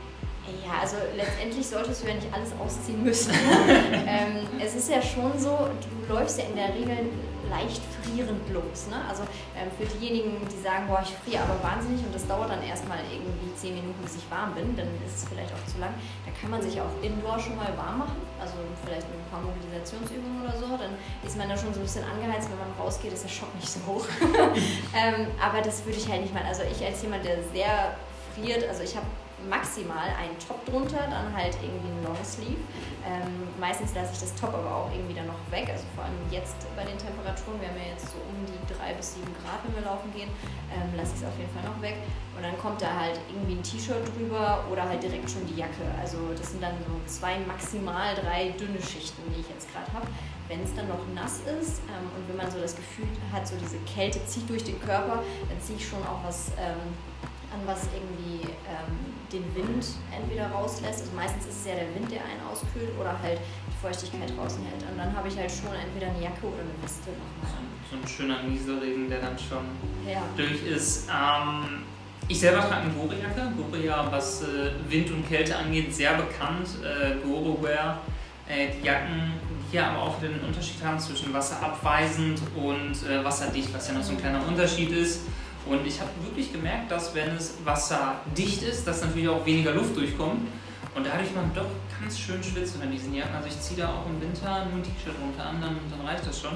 Ja, 0.65 0.81
also 0.83 0.97
letztendlich 1.17 1.67
solltest 1.67 2.03
du 2.03 2.08
ja 2.08 2.15
nicht 2.15 2.29
alles 2.32 2.53
ausziehen 2.61 3.03
müssen. 3.03 3.32
ähm, 3.93 4.47
es 4.63 4.75
ist 4.75 4.91
ja 4.91 5.03
schon 5.03 5.32
so, 5.39 5.69
du 6.06 6.15
läufst 6.15 6.39
ja 6.39 6.44
in 6.44 6.55
der 6.55 6.75
Regel 6.75 7.08
leicht 7.51 7.82
frierend 8.03 8.43
los. 8.51 8.89
Ne? 8.89 8.96
Also 9.08 9.22
ähm, 9.56 9.70
für 9.77 9.86
diejenigen, 9.98 10.36
die 10.48 10.60
sagen, 10.63 10.86
boah, 10.89 11.03
ich 11.03 11.13
friere 11.24 11.44
aber 11.44 11.63
wahnsinnig 11.63 12.05
und 12.05 12.15
das 12.15 12.27
dauert 12.27 12.51
dann 12.51 12.63
erstmal 12.63 12.98
irgendwie 13.10 13.55
10 13.55 13.74
Minuten, 13.74 14.01
bis 14.03 14.17
ich 14.17 14.27
warm 14.31 14.55
bin, 14.55 14.77
dann 14.77 14.89
ist 15.06 15.22
es 15.22 15.29
vielleicht 15.29 15.53
auch 15.53 15.65
zu 15.70 15.79
lang. 15.79 15.94
Da 16.24 16.32
kann 16.39 16.51
man 16.51 16.63
sich 16.63 16.81
auch 16.81 16.93
indoor 17.03 17.39
schon 17.39 17.56
mal 17.56 17.72
warm 17.77 18.05
machen, 18.05 18.20
also 18.41 18.55
vielleicht 18.84 19.08
mit 19.08 19.19
ein 19.19 19.31
paar 19.31 19.43
Mobilisationsübungen 19.43 20.43
oder 20.43 20.56
so. 20.56 20.69
Dann 20.77 20.94
ist 21.24 21.36
man 21.36 21.48
da 21.48 21.56
schon 21.56 21.72
so 21.72 21.81
ein 21.81 21.86
bisschen 21.86 22.05
angeheizt, 22.05 22.48
wenn 22.51 22.60
man 22.60 22.72
rausgeht, 22.79 23.13
ist 23.13 23.24
der 23.24 23.32
Schock 23.32 23.55
nicht 23.56 23.69
so 23.69 23.81
hoch. 23.86 24.06
ähm, 24.94 25.29
aber 25.41 25.60
das 25.60 25.84
würde 25.84 25.98
ich 25.98 26.08
halt 26.08 26.22
nicht 26.22 26.34
machen. 26.34 26.48
Also 26.48 26.63
ich 26.65 26.84
als 26.84 27.03
jemand, 27.03 27.24
der 27.24 27.43
sehr 27.53 27.96
friert, 28.34 28.69
also 28.69 28.82
ich 28.82 28.96
habe 28.96 29.06
maximal 29.48 30.08
einen 30.19 30.39
Top 30.39 30.65
drunter, 30.67 31.06
dann 31.08 31.34
halt 31.34 31.56
irgendwie 31.63 31.89
ein 31.89 32.05
Longsleeve. 32.05 32.60
Ähm, 33.05 33.48
meistens 33.60 33.94
lasse 33.94 34.13
ich 34.15 34.20
das 34.20 34.34
Top 34.34 34.55
aber 34.55 34.70
auch 34.74 34.91
irgendwie 34.91 35.15
dann 35.15 35.27
noch 35.27 35.41
weg, 35.51 35.69
also 35.69 35.84
vor 35.94 36.05
allem 36.05 36.17
jetzt 36.31 36.56
bei 36.74 36.84
den 36.84 36.96
Temperaturen, 36.96 37.60
wir 37.60 37.69
haben 37.69 37.77
ja 37.77 37.93
jetzt 37.93 38.08
so 38.08 38.19
um 38.24 38.36
die 38.48 38.56
3 38.72 38.94
bis 38.94 39.15
7 39.15 39.27
Grad, 39.44 39.60
wenn 39.65 39.77
wir 39.77 39.84
laufen 39.84 40.08
gehen, 40.13 40.31
ähm, 40.72 40.89
lasse 40.96 41.13
ich 41.15 41.20
es 41.20 41.29
auf 41.29 41.36
jeden 41.36 41.53
Fall 41.53 41.65
noch 41.69 41.81
weg. 41.82 42.01
Und 42.36 42.43
dann 42.43 42.56
kommt 42.58 42.81
da 42.81 42.89
halt 42.89 43.20
irgendwie 43.29 43.60
ein 43.60 43.63
T-Shirt 43.63 44.03
drüber 44.17 44.65
oder 44.70 44.89
halt 44.89 45.03
direkt 45.03 45.31
schon 45.31 45.46
die 45.46 45.55
Jacke. 45.60 45.84
Also 46.01 46.19
das 46.36 46.51
sind 46.51 46.63
dann 46.63 46.74
so 46.81 46.96
zwei, 47.06 47.39
maximal 47.46 48.15
drei 48.17 48.51
dünne 48.58 48.81
Schichten, 48.81 49.22
die 49.31 49.41
ich 49.41 49.48
jetzt 49.48 49.70
gerade 49.70 49.93
habe. 49.93 50.06
Wenn 50.48 50.63
es 50.63 50.74
dann 50.74 50.89
noch 50.89 51.01
nass 51.15 51.41
ist 51.60 51.81
ähm, 51.89 52.08
und 52.17 52.29
wenn 52.29 52.36
man 52.36 52.51
so 52.51 52.60
das 52.60 52.77
Gefühl 52.77 53.06
hat, 53.32 53.46
so 53.46 53.55
diese 53.56 53.79
Kälte 53.84 54.24
zieht 54.27 54.48
durch 54.48 54.65
den 54.65 54.81
Körper, 54.81 55.22
dann 55.48 55.60
ziehe 55.60 55.79
ich 55.79 55.86
schon 55.86 56.03
auch 56.03 56.22
was 56.24 56.53
ähm, 56.58 56.93
an, 57.55 57.61
was 57.67 57.87
irgendwie 57.94 58.43
ähm, 58.67 59.15
den 59.32 59.44
Wind 59.55 59.87
entweder 60.11 60.51
rauslässt. 60.51 61.01
Also 61.03 61.13
meistens 61.15 61.46
ist 61.46 61.61
es 61.61 61.67
ja 61.67 61.75
der 61.75 61.94
Wind, 61.94 62.11
der 62.11 62.20
einen 62.23 62.43
auskühlt 62.51 62.91
oder 62.99 63.15
halt 63.23 63.39
die 63.39 63.79
Feuchtigkeit 63.81 64.31
draußen 64.37 64.63
hält. 64.65 64.82
Und 64.91 64.99
dann 64.99 65.15
habe 65.15 65.29
ich 65.29 65.37
halt 65.39 65.51
schon 65.51 65.73
entweder 65.75 66.08
eine 66.11 66.23
Jacke 66.23 66.46
oder 66.46 66.63
eine 66.67 66.75
Weste 66.82 67.11
nochmal. 67.15 67.63
so 67.91 67.96
ein 67.96 68.08
schöner 68.08 68.43
Nieselregen, 68.43 69.08
der 69.08 69.20
dann 69.20 69.39
schon 69.39 69.65
Ja. 70.06 70.23
durch 70.37 70.63
ist. 70.67 71.08
Ähm, 71.08 71.84
ich 72.27 72.41
selber 72.41 72.61
trage 72.61 72.89
eine 72.89 72.93
Gore-Jacke. 72.94 73.53
Gore 73.56 73.84
ja, 73.84 74.06
was 74.11 74.43
äh, 74.43 74.73
Wind 74.89 75.11
und 75.11 75.29
Kälte 75.29 75.56
angeht, 75.56 75.94
sehr 75.94 76.15
bekannt. 76.15 76.69
Äh, 76.82 77.17
Gore-Wear. 77.27 78.01
Äh, 78.49 78.69
die 78.77 78.87
Jacken, 78.87 79.32
die 79.70 79.77
ja 79.77 79.91
aber 79.91 80.03
auch 80.03 80.19
den 80.20 80.39
Unterschied 80.41 80.82
haben 80.84 80.99
zwischen 80.99 81.32
wasserabweisend 81.32 82.41
und 82.56 82.93
äh, 83.08 83.25
wasserdicht, 83.25 83.73
was 83.75 83.89
ja 83.89 83.94
noch 83.94 84.03
so 84.03 84.13
ein 84.13 84.19
kleiner 84.19 84.46
Unterschied 84.46 84.91
ist. 84.91 85.23
Und 85.67 85.87
ich 85.87 86.01
habe 86.01 86.11
wirklich 86.23 86.53
gemerkt, 86.53 86.91
dass 86.91 87.15
wenn 87.15 87.35
es 87.37 87.55
wasserdicht 87.65 88.63
ist, 88.63 88.87
dass 88.87 89.03
natürlich 89.03 89.29
auch 89.29 89.44
weniger 89.47 89.73
Luft 89.73 89.97
durchkommt. 89.97 90.47
Und 90.94 91.06
dadurch 91.06 91.35
man 91.35 91.51
doch 91.55 91.71
ganz 92.01 92.19
schön 92.19 92.43
schwitzt 92.43 92.77
unter 92.77 92.87
diesen 92.87 93.15
Jacken. 93.15 93.35
Also 93.35 93.49
ich 93.49 93.61
ziehe 93.61 93.81
da 93.81 93.89
auch 93.89 94.06
im 94.06 94.21
Winter 94.21 94.67
nur 94.67 94.79
ein 94.79 94.83
T-Shirt 94.83 95.15
runter 95.21 95.44
an, 95.44 95.61
dann, 95.61 95.77
dann 95.91 96.06
reicht 96.06 96.27
das 96.27 96.41
schon. 96.41 96.53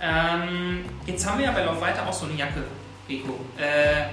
Ja. 0.00 0.44
Ähm, 0.44 0.84
jetzt 1.06 1.28
haben 1.28 1.38
wir 1.38 1.46
ja 1.46 1.52
bei 1.52 1.64
Lauf 1.64 1.80
weiter 1.80 2.06
auch 2.08 2.12
so 2.12 2.26
eine 2.26 2.34
Jacke, 2.34 2.62
Rico. 3.08 3.34
Äh, 3.58 4.06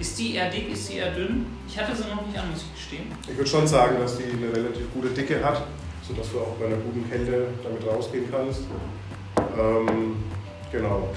ist 0.00 0.18
die 0.18 0.34
eher 0.34 0.50
dick, 0.50 0.72
ist 0.72 0.88
die 0.90 0.96
eher 0.96 1.12
dünn? 1.12 1.46
Ich 1.68 1.78
hatte 1.78 1.94
sie 1.94 2.02
noch 2.04 2.26
nicht 2.26 2.36
an, 2.36 2.50
muss 2.50 2.62
ich 2.62 2.74
gestehen. 2.74 3.12
Ich 3.28 3.36
würde 3.36 3.48
schon 3.48 3.66
sagen, 3.66 3.98
dass 4.00 4.16
die 4.16 4.24
eine 4.24 4.52
relativ 4.52 4.92
gute 4.92 5.10
Dicke 5.10 5.44
hat, 5.44 5.62
sodass 6.06 6.32
du 6.32 6.40
auch 6.40 6.56
bei 6.58 6.66
einer 6.66 6.76
guten 6.76 7.08
Kälte 7.08 7.48
damit 7.62 7.86
rausgehen 7.86 8.24
kannst. 8.30 8.62
Ähm, 9.56 10.16
genau. 10.72 11.10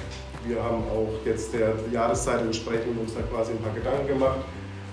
Wir 0.48 0.64
haben 0.64 0.84
auch 0.94 1.10
jetzt 1.25 1.54
der 1.54 1.74
Jahreszeit 1.92 2.42
entsprechend 2.42 3.00
uns 3.00 3.16
da 3.16 3.22
quasi 3.22 3.52
ein 3.54 3.60
paar 3.60 3.74
Gedanken 3.74 4.08
gemacht. 4.08 4.40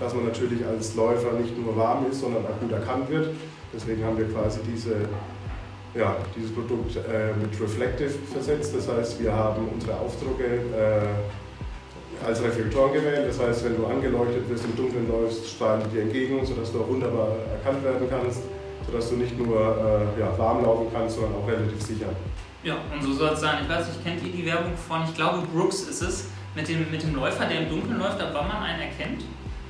dass 0.01 0.15
man 0.15 0.25
natürlich 0.25 0.67
als 0.67 0.97
Läufer 0.97 1.33
nicht 1.33 1.57
nur 1.57 1.77
warm 1.77 2.07
ist, 2.11 2.21
sondern 2.21 2.45
auch 2.47 2.59
gut 2.61 2.73
erkannt 2.73 3.09
wird. 3.09 3.29
Deswegen 3.73 4.05
haben 4.05 4.19
wir 4.19 4.27
quasi 4.29 4.59
diese, 4.67 4.97
ja, 5.95 6.17
dieses 6.35 6.53
Produkt 6.53 6.97
äh, 6.97 7.33
mit 7.41 7.61
Reflective 7.61 8.11
versetzt. 8.33 8.75
Das 8.75 8.89
heißt, 8.89 9.23
wir 9.23 9.33
haben 9.33 9.69
unsere 9.73 9.95
Aufdrucke 10.01 10.45
äh, 10.45 12.27
als 12.27 12.43
Reflektoren 12.43 12.93
gewählt. 12.93 13.29
Das 13.29 13.39
heißt, 13.39 13.65
wenn 13.65 13.77
du 13.77 13.87
angeleuchtet 13.87 14.49
wirst, 14.49 14.65
im 14.65 14.75
Dunkeln 14.77 15.09
läufst, 15.09 15.49
strahlen 15.49 15.83
die 15.85 15.97
dir 15.97 16.03
entgegen, 16.03 16.45
sodass 16.45 16.73
du 16.73 16.81
auch 16.81 16.89
wunderbar 16.89 17.37
erkannt 17.53 17.85
werden 17.85 18.09
kannst, 18.11 18.41
sodass 18.87 19.09
du 19.09 19.17
nicht 19.17 19.39
nur 19.39 19.57
äh, 19.57 20.21
ja, 20.21 20.37
warm 20.37 20.65
laufen 20.65 20.87
kannst, 20.93 21.17
sondern 21.17 21.35
auch 21.35 21.47
relativ 21.47 21.81
sicher. 21.81 22.09
Ja, 22.63 22.77
und 22.93 23.03
so 23.03 23.13
soll 23.13 23.31
es 23.31 23.41
sein. 23.41 23.59
Ich 23.63 23.69
weiß 23.69 23.89
nicht, 23.89 24.05
kennt 24.05 24.23
ihr 24.23 24.33
die 24.33 24.47
Werbung 24.47 24.77
von, 24.77 25.03
ich 25.05 25.15
glaube, 25.15 25.47
Brooks 25.53 25.83
ist 25.83 26.01
es, 26.01 26.29
mit 26.55 26.69
dem, 26.69 26.91
mit 26.91 27.03
dem 27.03 27.15
Läufer, 27.15 27.47
der 27.47 27.63
im 27.63 27.69
Dunkeln 27.69 27.99
läuft, 27.99 28.19
wann 28.21 28.49
man 28.49 28.63
einen 28.63 28.83
erkennt? 28.83 29.25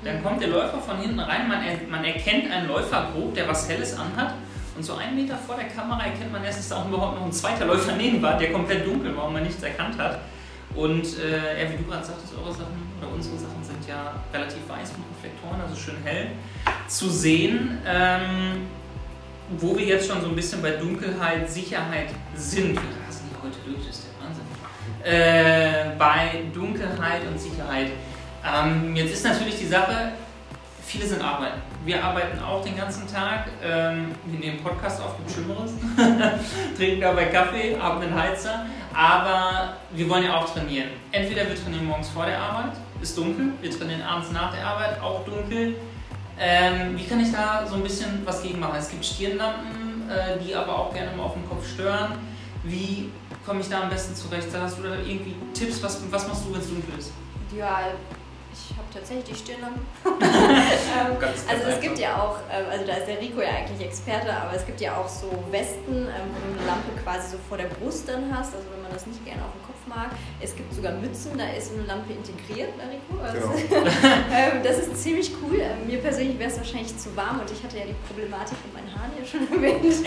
Dann 0.04 0.22
kommt 0.22 0.42
der 0.42 0.48
Läufer 0.48 0.78
von 0.78 0.98
hinten 0.98 1.20
rein, 1.20 1.48
man, 1.48 1.62
er, 1.62 1.78
man 1.88 2.04
erkennt 2.04 2.50
einen 2.50 2.68
Läufer 2.68 3.08
grob, 3.12 3.34
der 3.34 3.48
was 3.48 3.68
Helles 3.68 3.96
anhat. 3.96 4.34
Und 4.76 4.82
so 4.82 4.94
einen 4.94 5.14
Meter 5.14 5.36
vor 5.36 5.54
der 5.56 5.68
Kamera 5.68 6.04
erkennt 6.04 6.32
man 6.32 6.42
erst, 6.42 6.58
dass 6.58 6.68
da 6.70 6.76
auch 6.76 6.88
überhaupt 6.88 7.18
noch 7.18 7.26
ein 7.26 7.32
zweiter 7.32 7.66
Läufer 7.66 7.92
neben 7.92 8.20
war, 8.20 8.36
der 8.36 8.52
komplett 8.52 8.86
dunkel 8.86 9.16
war 9.16 9.26
und 9.26 9.34
man 9.34 9.42
nichts 9.42 9.62
erkannt 9.62 9.98
hat. 9.98 10.20
Und 10.74 11.04
äh, 11.04 11.70
wie 11.70 11.76
du 11.76 11.84
gerade 11.84 12.04
sagtest, 12.04 12.34
eure 12.36 12.52
Sachen 12.52 12.92
oder 13.00 13.12
unsere 13.12 13.36
Sachen 13.36 13.62
sind 13.62 13.86
ja 13.86 14.14
relativ 14.32 14.66
weiß 14.68 14.92
mit 14.92 15.06
Reflektoren, 15.16 15.60
also 15.60 15.76
schön 15.76 15.96
hell 16.02 16.28
zu 16.88 17.10
sehen. 17.10 17.78
Ähm, 17.86 18.66
wo 19.58 19.76
wir 19.76 19.84
jetzt 19.84 20.08
schon 20.08 20.20
so 20.20 20.28
ein 20.28 20.36
bisschen 20.36 20.62
bei 20.62 20.72
Dunkelheit, 20.72 21.50
Sicherheit 21.50 22.08
sind. 22.34 22.74
Wir 22.74 23.06
rasen 23.06 23.26
hier 23.28 23.42
heute 23.42 23.58
durch, 23.64 23.86
das 23.86 23.96
ist 23.96 24.06
der 24.06 24.26
Wahnsinn. 24.26 25.92
Äh, 25.92 25.96
bei 25.98 26.44
Dunkelheit 26.52 27.22
und 27.30 27.40
Sicherheit. 27.40 27.90
Ähm, 28.44 28.96
jetzt 28.96 29.12
ist 29.12 29.24
natürlich 29.24 29.58
die 29.58 29.66
Sache, 29.66 30.12
viele 30.84 31.06
sind 31.06 31.22
arbeiten. 31.22 31.60
Wir 31.84 32.02
arbeiten 32.02 32.38
auch 32.40 32.64
den 32.64 32.76
ganzen 32.76 33.06
Tag. 33.12 33.48
Ähm, 33.62 34.12
wir 34.26 34.38
nehmen 34.38 34.62
Podcast 34.62 35.00
auf, 35.00 35.16
gibt 35.16 35.30
Schlimmeres. 35.30 35.72
Trinken 36.76 37.00
dabei 37.00 37.24
Kaffee, 37.26 37.76
haben 37.78 38.00
den 38.00 38.14
Heizer. 38.14 38.66
Aber 38.94 39.74
wir 39.92 40.08
wollen 40.08 40.24
ja 40.24 40.36
auch 40.36 40.48
trainieren. 40.52 40.90
Entweder 41.10 41.48
wir 41.48 41.56
trainieren 41.56 41.86
morgens 41.86 42.08
vor 42.08 42.26
der 42.26 42.38
Arbeit, 42.38 42.72
ist 43.00 43.16
dunkel. 43.16 43.52
Wir 43.60 43.70
trainieren 43.70 44.02
abends 44.02 44.30
nach 44.30 44.52
der 44.54 44.64
Arbeit, 44.64 45.00
auch 45.00 45.24
dunkel. 45.24 45.76
Ähm, 46.38 46.96
wie 46.96 47.06
kann 47.06 47.20
ich 47.20 47.32
da 47.32 47.66
so 47.66 47.76
ein 47.76 47.82
bisschen 47.82 48.22
was 48.24 48.42
gegen 48.42 48.58
machen? 48.60 48.76
Es 48.78 48.90
gibt 48.90 49.04
Stirnlampen, 49.04 50.10
äh, 50.10 50.38
die 50.38 50.54
aber 50.54 50.78
auch 50.78 50.92
gerne 50.92 51.16
mal 51.16 51.24
auf 51.24 51.34
den 51.34 51.48
Kopf 51.48 51.66
stören. 51.66 52.18
Wie 52.64 53.10
komme 53.44 53.60
ich 53.60 53.68
da 53.68 53.82
am 53.82 53.90
besten 53.90 54.14
zurecht? 54.14 54.48
Hast 54.54 54.78
du 54.78 54.82
da 54.82 54.94
irgendwie 54.94 55.34
Tipps? 55.52 55.82
Was, 55.82 56.00
was 56.10 56.28
machst 56.28 56.44
du, 56.46 56.52
wenn 56.52 56.60
es 56.60 56.68
dunkel 56.68 56.98
ist? 56.98 57.12
Ja, 57.56 57.80
ich 58.52 58.76
habe 58.76 58.88
tatsächlich 58.92 59.24
die 59.24 59.34
Stirnlampe. 59.34 59.80
ähm, 60.04 61.16
also 61.48 61.68
es 61.68 61.80
gibt 61.80 61.98
ja 61.98 62.22
auch, 62.22 62.38
ähm, 62.50 62.66
also 62.70 62.86
da 62.86 62.94
ist 62.94 63.08
der 63.08 63.20
Rico 63.20 63.40
ja 63.40 63.48
eigentlich 63.48 63.86
Experte, 63.86 64.34
aber 64.34 64.54
es 64.54 64.66
gibt 64.66 64.80
ja 64.80 64.96
auch 64.96 65.08
so 65.08 65.30
Westen, 65.50 66.06
ähm, 66.06 66.28
wo 66.32 66.52
du 66.52 66.58
eine 66.58 66.66
Lampe 66.66 66.90
quasi 67.02 67.32
so 67.32 67.38
vor 67.48 67.56
der 67.56 67.66
Brust 67.66 68.08
dann 68.08 68.30
hast, 68.36 68.54
also 68.54 68.66
wenn 68.72 68.82
man 68.82 68.92
das 68.92 69.06
nicht 69.06 69.24
gerne 69.24 69.42
auf 69.42 69.52
dem 69.52 69.66
Kopf 69.66 69.71
mag. 69.86 70.10
Es 70.40 70.54
gibt 70.54 70.72
sogar 70.74 70.92
Mützen, 70.92 71.36
da 71.36 71.48
ist 71.50 71.68
so 71.68 71.74
eine 71.74 71.86
Lampe 71.86 72.12
integriert, 72.12 72.76
ne 72.76 72.84
Rico? 72.90 73.22
Also, 73.22 73.48
Genau. 73.68 73.86
ähm, 74.32 74.62
das 74.62 74.78
ist 74.78 75.02
ziemlich 75.02 75.32
cool. 75.42 75.60
Ähm, 75.60 75.86
mir 75.86 75.98
persönlich 75.98 76.38
wäre 76.38 76.50
es 76.50 76.56
wahrscheinlich 76.56 76.96
zu 76.96 77.14
warm 77.16 77.40
und 77.40 77.50
ich 77.50 77.62
hatte 77.62 77.78
ja 77.78 77.84
die 77.84 77.94
Problematik 78.06 78.56
mit 78.64 78.74
meinen 78.74 78.90
Haaren 78.94 79.12
ja 79.18 79.24
schon 79.24 79.46
erwähnt. 79.52 80.04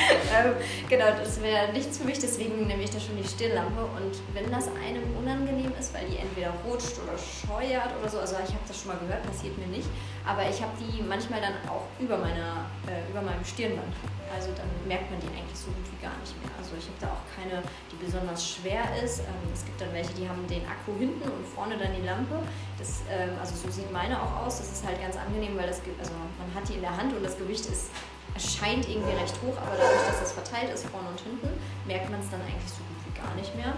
genau, 0.89 1.05
das 1.17 1.41
wäre 1.41 1.71
nichts 1.73 1.97
für 1.97 2.05
mich, 2.05 2.19
deswegen 2.19 2.67
nehme 2.67 2.83
ich 2.83 2.89
da 2.89 2.99
schon 2.99 3.17
die 3.17 3.27
Stirnlampe. 3.27 3.81
Und 3.81 4.13
wenn 4.33 4.51
das 4.51 4.67
einem 4.67 5.03
unangenehm 5.17 5.71
ist, 5.79 5.93
weil 5.93 6.05
die 6.09 6.17
entweder 6.17 6.53
rutscht 6.65 6.95
oder 7.03 7.17
scheuert 7.17 7.91
oder 7.99 8.09
so, 8.09 8.19
also 8.19 8.35
ich 8.35 8.53
habe 8.53 8.65
das 8.67 8.77
schon 8.79 8.89
mal 8.91 8.99
gehört, 8.99 9.23
passiert 9.23 9.57
mir 9.57 9.67
nicht, 9.67 9.87
aber 10.25 10.49
ich 10.49 10.61
habe 10.61 10.73
die 10.81 11.01
manchmal 11.01 11.41
dann 11.41 11.53
auch 11.69 11.85
über, 11.99 12.17
meiner, 12.17 12.65
äh, 12.89 13.09
über 13.09 13.21
meinem 13.21 13.45
Stirnband. 13.45 13.93
Also 14.33 14.49
dann 14.57 14.67
merkt 14.87 15.09
man 15.11 15.21
die 15.21 15.29
eigentlich 15.31 15.55
so 15.55 15.69
gut 15.69 15.85
wie 15.85 16.01
gar 16.01 16.17
nicht 16.19 16.33
mehr. 16.41 16.49
Also 16.57 16.73
ich 16.75 16.89
habe 16.89 16.99
da 16.99 17.07
auch 17.13 17.25
keine, 17.29 17.61
die 17.93 17.97
besonders 18.01 18.41
schwer 18.41 18.83
ist. 18.99 19.21
Ähm, 19.21 19.47
es 19.53 19.63
gibt 19.63 19.79
dann 19.79 19.93
welche, 19.93 20.11
die 20.17 20.27
haben 20.27 20.43
den 20.49 20.65
Akku 20.65 20.97
hinten 20.97 21.23
und 21.23 21.45
vorne 21.45 21.77
dann 21.77 21.93
die 21.93 22.01
Lampe. 22.01 22.41
Das, 22.77 23.05
ähm, 23.07 23.37
also 23.39 23.55
so 23.55 23.69
sieht 23.69 23.87
meine 23.93 24.17
auch 24.17 24.43
aus. 24.43 24.57
Das 24.57 24.73
ist 24.73 24.83
halt 24.83 24.99
ganz 24.99 25.15
angenehm, 25.15 25.55
weil 25.55 25.67
das, 25.67 25.79
also 26.01 26.11
man 26.41 26.49
hat 26.57 26.67
die 26.67 26.81
in 26.81 26.83
der 26.83 26.97
Hand 26.97 27.13
und 27.13 27.23
das 27.23 27.37
Gewicht 27.37 27.65
ist, 27.69 27.93
erscheint 28.33 28.89
irgendwie 28.89 29.15
recht 29.15 29.37
hoch, 29.45 29.55
aber 29.55 29.77
dadurch, 29.79 30.03
dass 30.09 30.19
das 30.19 30.31
verteilt 30.33 30.73
ist 30.73 30.85
vorne 30.89 31.07
und 31.07 31.21
hinten, 31.21 31.47
merkt 31.87 32.09
man 32.11 32.19
es 32.19 32.29
dann 32.29 32.41
eigentlich 32.41 32.67
so 32.67 32.83
gut 32.83 32.99
wie 33.07 33.15
gar 33.15 33.31
nicht 33.39 33.55
mehr. 33.55 33.71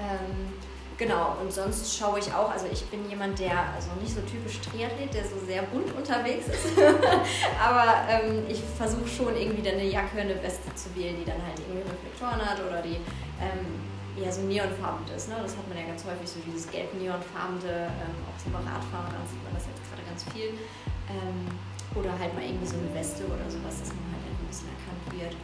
Ähm, 0.00 0.52
genau, 0.98 1.36
und 1.40 1.52
sonst 1.52 1.96
schaue 1.96 2.18
ich 2.18 2.32
auch, 2.34 2.50
also 2.50 2.66
ich 2.70 2.84
bin 2.86 3.08
jemand, 3.08 3.38
der 3.38 3.72
also 3.74 3.88
nicht 4.00 4.14
so 4.14 4.20
typisch 4.22 4.60
Triathlet, 4.60 5.14
der 5.14 5.24
so 5.24 5.38
sehr 5.46 5.62
bunt 5.62 5.94
unterwegs 5.96 6.48
ist, 6.48 6.76
aber 7.62 7.86
ähm, 8.08 8.44
ich 8.48 8.60
versuche 8.76 9.08
schon 9.08 9.36
irgendwie 9.36 9.62
dann 9.62 9.74
eine 9.74 9.88
Jacke, 9.88 10.20
eine 10.20 10.42
Weste 10.42 10.74
zu 10.74 10.94
wählen, 10.94 11.16
die 11.16 11.24
dann 11.24 11.40
halt 11.40 11.58
irgendwie 11.60 11.88
Reflektoren 11.88 12.42
hat 12.44 12.58
oder 12.60 12.82
die 12.82 13.00
ähm, 13.40 13.78
ja 14.18 14.30
so 14.30 14.42
neonfarben 14.42 15.06
ist. 15.14 15.28
Ne? 15.28 15.36
Das 15.40 15.56
hat 15.56 15.66
man 15.68 15.78
ja 15.78 15.86
ganz 15.86 16.04
häufig, 16.04 16.28
so 16.28 16.40
dieses 16.44 16.68
gelb-neonfarbene, 16.70 17.88
ähm, 17.88 18.14
auch 18.26 18.36
so 18.36 18.50
bei 18.50 18.58
Radfahrern 18.58 19.22
sieht 19.30 19.42
man 19.46 19.54
das 19.54 19.64
jetzt 19.70 19.80
gerade 19.86 20.02
ganz 20.02 20.26
viel. 20.34 20.58
Ähm, 21.08 21.46
oder 21.94 22.12
halt 22.18 22.34
mal 22.34 22.44
irgendwie 22.44 22.66
so 22.66 22.76
eine 22.76 22.92
Weste 22.92 23.24
oder 23.24 23.48
sowas, 23.48 23.80
dass 23.80 23.88
man 23.96 24.12
halt 24.12 24.28
ein 24.28 24.46
bisschen 24.46 24.68
erkannt 24.68 25.04
wird. 25.16 25.34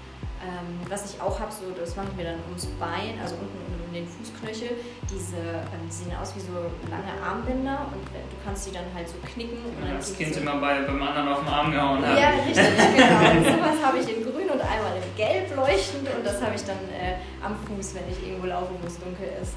Ähm, 0.45 0.81
was 0.91 1.09
ich 1.15 1.21
auch 1.21 1.41
habe, 1.41 1.51
so, 1.51 1.73
das 1.73 1.97
mache 1.97 2.09
ich 2.13 2.17
mir 2.21 2.25
dann 2.37 2.41
ums 2.49 2.67
Bein, 2.79 3.17
also 3.23 3.35
unten 3.41 3.57
um 3.81 3.93
den 3.95 4.05
Fußknöchel. 4.07 4.77
Diese, 5.09 5.41
ähm, 5.73 5.81
die 5.89 5.93
sehen 5.93 6.13
aus 6.21 6.37
wie 6.37 6.41
so 6.45 6.53
lange 6.93 7.09
Armbänder 7.25 7.89
und 7.89 8.05
wenn- 8.13 8.29
du 8.29 8.37
kannst 8.45 8.67
die 8.69 8.73
dann 8.77 8.85
halt 8.95 9.09
so 9.09 9.15
knicken. 9.25 9.57
Und 9.65 9.81
dann 9.81 9.97
das 9.97 10.13
Kind 10.17 10.35
so, 10.35 10.41
immer 10.41 10.57
bei, 10.61 10.83
beim 10.83 11.01
anderen 11.03 11.29
auf 11.33 11.41
den 11.41 11.49
Arm 11.49 11.73
gehauen 11.73 12.05
hat. 12.05 12.19
ja, 12.19 12.29
richtig, 12.45 12.61
genau. 12.97 13.57
Sowas 13.57 13.79
habe 13.83 13.97
ich 13.99 14.09
in 14.13 14.21
grün 14.23 14.51
und 14.53 14.61
einmal 14.61 14.93
in 15.01 15.09
gelb 15.17 15.57
leuchtend 15.57 16.05
und 16.13 16.23
das 16.27 16.43
habe 16.43 16.55
ich 16.55 16.65
dann 16.65 16.77
äh, 16.93 17.17
am 17.41 17.57
Fuß, 17.65 17.95
wenn 17.97 18.05
ich 18.13 18.21
irgendwo 18.27 18.47
laufe, 18.47 18.73
wo 18.81 18.87
es 18.87 18.99
dunkel 19.01 19.29
ist. 19.41 19.55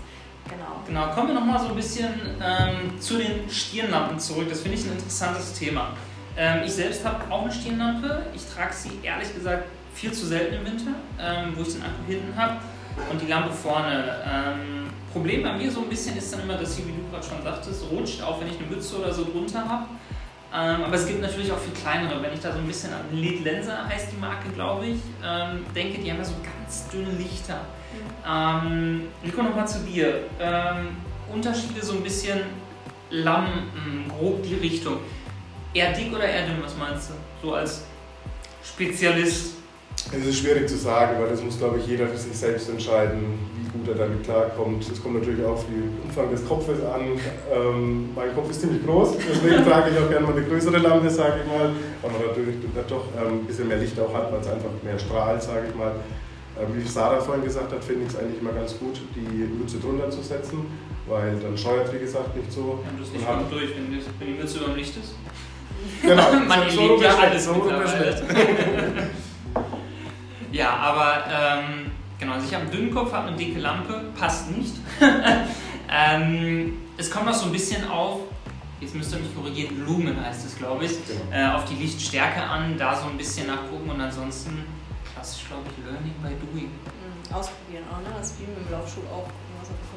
Genau. 0.47 0.79
Genau, 0.87 1.13
kommen 1.13 1.27
wir 1.27 1.35
nochmal 1.35 1.59
so 1.59 1.67
ein 1.67 1.75
bisschen 1.75 2.07
ähm, 2.39 2.97
zu 3.01 3.17
den 3.17 3.49
Stirnlampen 3.49 4.17
zurück. 4.19 4.47
Das 4.49 4.61
finde 4.61 4.77
ich 4.77 4.85
ein 4.85 4.93
interessantes 4.93 5.51
Thema. 5.51 5.91
Ähm, 6.37 6.61
ich 6.63 6.71
selbst 6.71 7.03
habe 7.03 7.29
auch 7.29 7.41
eine 7.43 7.51
Stirnlampe. 7.51 8.27
Ich 8.33 8.45
trage 8.47 8.71
sie 8.73 8.91
ehrlich 9.03 9.33
gesagt 9.35 9.65
viel 9.97 10.11
zu 10.11 10.27
selten 10.27 10.55
im 10.55 10.65
Winter, 10.65 10.91
ähm, 11.19 11.53
wo 11.55 11.63
ich 11.63 11.73
den 11.73 11.81
Akku 11.81 12.03
hinten 12.07 12.35
habe 12.35 12.57
und 13.11 13.21
die 13.21 13.27
Lampe 13.27 13.51
vorne. 13.51 14.15
Ähm, 14.25 14.87
Problem 15.11 15.41
bei 15.41 15.53
mir 15.53 15.71
so 15.71 15.81
ein 15.81 15.89
bisschen 15.89 16.15
ist 16.17 16.31
dann 16.31 16.41
immer, 16.41 16.55
dass 16.55 16.75
sie, 16.75 16.83
wie 16.85 16.91
du 16.91 17.09
gerade 17.09 17.25
schon 17.25 17.41
sagtest, 17.43 17.83
rutscht, 17.91 18.21
auch 18.21 18.39
wenn 18.39 18.47
ich 18.49 18.59
eine 18.59 18.67
Mütze 18.67 18.97
oder 18.99 19.11
so 19.11 19.23
drunter 19.23 19.67
habe. 19.67 19.85
Ähm, 20.53 20.83
aber 20.83 20.93
es 20.93 21.07
gibt 21.07 21.21
natürlich 21.21 21.51
auch 21.51 21.57
viel 21.57 21.73
kleinere. 21.73 22.21
Wenn 22.21 22.33
ich 22.33 22.39
da 22.39 22.51
so 22.51 22.59
ein 22.59 22.67
bisschen 22.67 22.93
an 22.93 23.01
Led 23.11 23.43
Lenser 23.43 23.87
heißt 23.87 24.09
die 24.11 24.19
Marke, 24.19 24.49
glaube 24.53 24.85
ich, 24.85 24.99
ähm, 25.25 25.65
denke, 25.73 25.99
die 26.01 26.11
haben 26.11 26.19
ja 26.19 26.23
so 26.23 26.35
ganz 26.43 26.87
dünne 26.89 27.11
Lichter. 27.17 27.61
Ähm, 28.27 29.07
Nico, 29.23 29.41
nochmal 29.41 29.67
zu 29.67 29.79
dir. 29.79 30.25
Ähm, 30.39 30.89
Unterschiede 31.33 31.83
so 31.83 31.93
ein 31.93 32.03
bisschen 32.03 32.41
Lampen, 33.09 34.05
grob 34.07 34.43
die 34.43 34.55
Richtung. 34.55 34.99
Eher 35.73 35.93
dick 35.93 36.13
oder 36.13 36.25
eher 36.25 36.45
dünn, 36.45 36.61
was 36.63 36.77
meinst 36.77 37.09
du? 37.09 37.13
So 37.47 37.55
als 37.55 37.83
Spezialist. 38.63 39.56
Es 40.13 40.25
ist 40.25 40.37
schwierig 40.39 40.69
zu 40.69 40.77
sagen, 40.77 41.19
weil 41.19 41.29
das 41.29 41.43
muss, 41.43 41.57
glaube 41.57 41.79
ich, 41.79 41.87
jeder 41.87 42.07
für 42.07 42.17
sich 42.17 42.35
selbst 42.35 42.69
entscheiden, 42.69 43.37
wie 43.59 43.77
gut 43.77 43.89
er 43.89 43.95
damit 43.95 44.23
klarkommt. 44.23 44.89
Es 44.89 45.03
kommt 45.03 45.19
natürlich 45.19 45.43
auch 45.45 45.51
auf 45.51 45.65
den 45.65 45.97
Umfang 46.01 46.31
des 46.31 46.47
Kopfes 46.47 46.79
an. 46.85 47.19
Ähm, 47.53 48.09
mein 48.15 48.33
Kopf 48.33 48.49
ist 48.49 48.61
ziemlich 48.61 48.85
groß, 48.85 49.17
deswegen 49.17 49.65
trage 49.69 49.91
ich 49.91 49.99
auch 49.99 50.09
gerne 50.09 50.25
mal 50.25 50.37
eine 50.37 50.45
größere 50.45 50.77
Lampe, 50.77 51.09
sage 51.09 51.41
ich 51.43 51.47
mal, 51.47 51.71
weil 52.01 52.11
man 52.11 52.21
natürlich 52.27 52.55
doch 52.87 53.03
ähm, 53.17 53.39
ein 53.39 53.45
bisschen 53.45 53.67
mehr 53.67 53.77
Licht 53.77 53.99
auch 53.99 54.13
hat, 54.13 54.31
weil 54.31 54.39
es 54.39 54.47
einfach 54.47 54.69
mehr 54.81 54.97
strahlt, 54.97 55.43
sage 55.43 55.67
ich 55.69 55.75
mal. 55.75 55.91
Ähm, 56.57 56.67
wie 56.73 56.87
Sarah 56.87 57.19
vorhin 57.19 57.43
gesagt 57.43 57.71
hat, 57.73 57.83
finde 57.83 58.05
ich 58.05 58.13
es 58.13 58.17
eigentlich 58.17 58.39
immer 58.39 58.53
ganz 58.53 58.79
gut, 58.79 59.01
die 59.13 59.43
Mütze 59.59 59.77
drunter 59.77 60.09
zu 60.09 60.21
setzen, 60.21 60.65
weil 61.05 61.35
dann 61.35 61.57
scheuert, 61.57 61.93
wie 61.93 61.99
gesagt, 61.99 62.35
nicht 62.35 62.51
so. 62.51 62.79
Wir 62.79 62.87
haben 62.87 62.99
das 62.99 63.11
nicht 63.11 63.27
ganz 63.27 63.49
durch, 63.49 63.75
wenn 63.75 63.91
die, 63.91 64.01
wenn 64.19 64.27
die 64.27 64.39
Mütze 64.39 64.57
über 64.59 64.67
dem 64.67 64.77
Licht 64.77 64.95
ist. 64.95 65.15
Genau, 66.01 66.31
Man 66.47 66.69
so 66.71 66.85
rum 66.85 67.01
ja 67.01 67.13
alles 67.13 67.43
so 67.43 67.53
mittlerweile. 67.53 68.15
Ja, 70.57 70.75
aber 70.77 71.23
ähm, 71.31 71.91
genau, 72.19 72.33
also 72.33 72.47
ich 72.47 72.53
habe 72.55 72.63
einen 72.63 72.71
dünnen 72.71 72.91
Kopf, 72.91 73.13
habe 73.13 73.27
eine 73.27 73.37
dicke 73.37 73.59
Lampe, 73.59 74.05
passt 74.17 74.49
nicht. 74.49 74.73
ähm, 75.87 76.73
es 76.97 77.11
kommt 77.11 77.27
noch 77.27 77.33
so 77.35 77.45
ein 77.45 77.51
bisschen 77.51 77.87
auf, 77.87 78.21
jetzt 78.81 78.95
müsst 78.95 79.13
ihr 79.13 79.19
mich 79.19 79.35
korrigieren, 79.35 79.85
Lumen 79.85 80.19
heißt 80.25 80.47
es, 80.47 80.57
glaube 80.57 80.85
ich, 80.85 80.93
Genau. 81.05 81.19
äh, 81.31 81.55
auf 81.55 81.65
die 81.65 81.75
Lichtstärke 81.75 82.41
an, 82.41 82.75
da 82.75 82.95
so 82.95 83.05
ein 83.07 83.17
bisschen 83.17 83.45
nachgucken 83.45 83.87
und 83.87 84.01
ansonsten 84.01 84.63
klassisch, 85.13 85.45
glaube 85.47 85.61
ich, 85.69 85.85
Learning 85.85 86.15
by 86.23 86.29
Doing. 86.47 86.71
Mhm, 86.71 87.35
Ausprobieren 87.35 87.83
auch, 87.93 87.99
ne? 88.01 88.15
Das 88.17 88.31
ist 88.31 88.39
wie 88.39 88.47
mit 88.47 88.57
dem 88.57 88.71
Laufschuh 88.71 89.01
auch, 89.13 89.27
was 89.61 89.69
auf. 89.69 89.96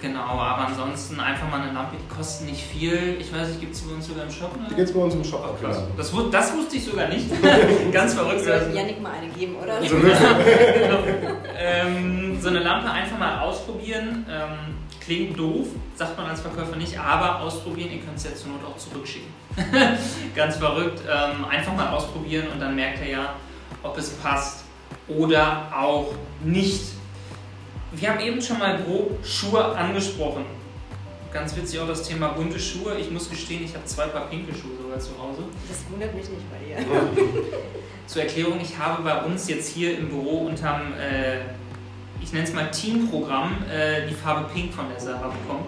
Genau, 0.00 0.20
aber 0.20 0.66
ansonsten 0.66 1.20
einfach 1.20 1.48
mal 1.48 1.60
eine 1.60 1.72
Lampe, 1.72 1.96
die 1.96 2.14
kostet 2.14 2.48
nicht 2.48 2.60
viel. 2.60 3.16
Ich 3.20 3.32
weiß 3.32 3.48
nicht, 3.48 3.60
gibt 3.60 3.74
es 3.74 3.82
die 3.82 3.88
bei 3.88 3.94
uns 3.94 4.06
sogar 4.08 4.24
im 4.24 4.30
Shop? 4.32 4.56
Ne? 4.60 4.66
Die 4.70 4.74
geht 4.74 4.86
es 4.86 4.92
bei 4.92 5.00
uns 5.00 5.14
im 5.14 5.22
Shop 5.22 5.44
auch 5.44 5.60
krass. 5.60 5.76
genau. 5.76 5.88
Das, 5.96 6.12
das 6.32 6.56
wusste 6.56 6.76
ich 6.76 6.84
sogar 6.84 7.08
nicht. 7.08 7.28
Ganz 7.92 8.14
verrückt. 8.14 8.44
Wir 8.44 8.58
sollten 8.58 8.74
Janik 8.74 9.00
mal 9.00 9.12
eine 9.12 9.28
geben, 9.28 9.54
oder? 9.62 9.80
So 9.84 9.96
ähm, 11.56 12.38
so 12.40 12.48
eine 12.48 12.58
Lampe 12.58 12.90
einfach 12.90 13.16
mal 13.18 13.40
ausprobieren. 13.40 14.26
Ähm, 14.28 14.74
Klingt 15.04 15.36
doof, 15.36 15.66
sagt 15.96 16.16
man 16.16 16.28
als 16.28 16.40
Verkäufer 16.40 16.76
nicht, 16.76 16.96
aber 16.96 17.40
ausprobieren, 17.40 17.90
ihr 17.90 17.98
könnt 17.98 18.18
es 18.18 18.24
ja 18.24 18.34
zur 18.36 18.52
Not 18.52 18.60
auch 18.64 18.76
zurückschicken. 18.76 19.28
Ganz 20.36 20.56
verrückt. 20.56 21.00
Ähm, 21.00 21.44
einfach 21.44 21.74
mal 21.74 21.88
ausprobieren 21.88 22.46
und 22.52 22.60
dann 22.60 22.76
merkt 22.76 23.00
er 23.00 23.08
ja, 23.08 23.34
ob 23.82 23.98
es 23.98 24.10
passt 24.10 24.62
oder 25.08 25.72
auch 25.76 26.14
nicht. 26.44 26.82
Wir 27.94 28.08
haben 28.08 28.20
eben 28.20 28.40
schon 28.40 28.58
mal 28.58 28.78
grob 28.82 29.24
Schuhe 29.24 29.64
angesprochen. 29.76 30.44
Ganz 31.32 31.54
witzig 31.56 31.78
auch 31.80 31.86
das 31.86 32.02
Thema 32.02 32.28
bunte 32.28 32.58
Schuhe. 32.58 32.96
Ich 32.98 33.10
muss 33.10 33.28
gestehen, 33.28 33.64
ich 33.64 33.74
habe 33.74 33.84
zwei 33.84 34.06
Paar 34.06 34.28
pinke 34.28 34.52
Schuhe 34.52 34.76
sogar 34.82 34.98
zu 34.98 35.10
Hause. 35.18 35.44
Das 35.68 35.78
wundert 35.90 36.14
mich 36.14 36.28
nicht 36.28 36.44
bei 36.50 36.58
dir. 36.64 36.76
Zur 38.06 38.22
Erklärung, 38.22 38.60
ich 38.60 38.78
habe 38.78 39.02
bei 39.02 39.22
uns 39.22 39.48
jetzt 39.48 39.68
hier 39.68 39.96
im 39.96 40.08
Büro 40.08 40.46
unterm, 40.46 40.94
äh, 40.94 41.40
ich 42.22 42.32
nenne 42.32 42.44
es 42.44 42.52
mal 42.52 42.70
Teamprogramm, 42.70 43.64
äh, 43.70 44.08
die 44.08 44.14
Farbe 44.14 44.48
Pink 44.52 44.72
von 44.74 44.88
der 44.90 45.00
Sarah 45.00 45.28
bekommen. 45.28 45.64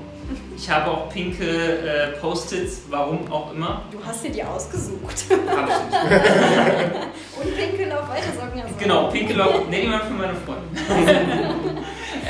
Ich 0.57 0.71
habe 0.71 0.91
auch 0.91 1.11
pinke 1.11 1.45
äh, 1.45 2.19
Post-its, 2.19 2.83
warum 2.89 3.31
auch 3.31 3.53
immer. 3.53 3.83
Du 3.91 3.99
hast 4.05 4.25
dir 4.25 4.31
die 4.31 4.43
ausgesucht. 4.43 5.25
Habe 5.31 5.71
ich 5.71 5.79
nicht. 5.91 7.49
Und 7.49 7.57
pinke 7.57 7.89
Laufweitersocken 7.91 8.63
du. 8.63 8.83
Genau, 8.83 9.09
pinke 9.09 9.35
Lauf. 9.35 9.69
Ne, 9.69 9.83
die 9.83 9.91
waren 9.91 10.07
für 10.07 10.15
meine 10.15 10.35
Freunde. 10.35 11.55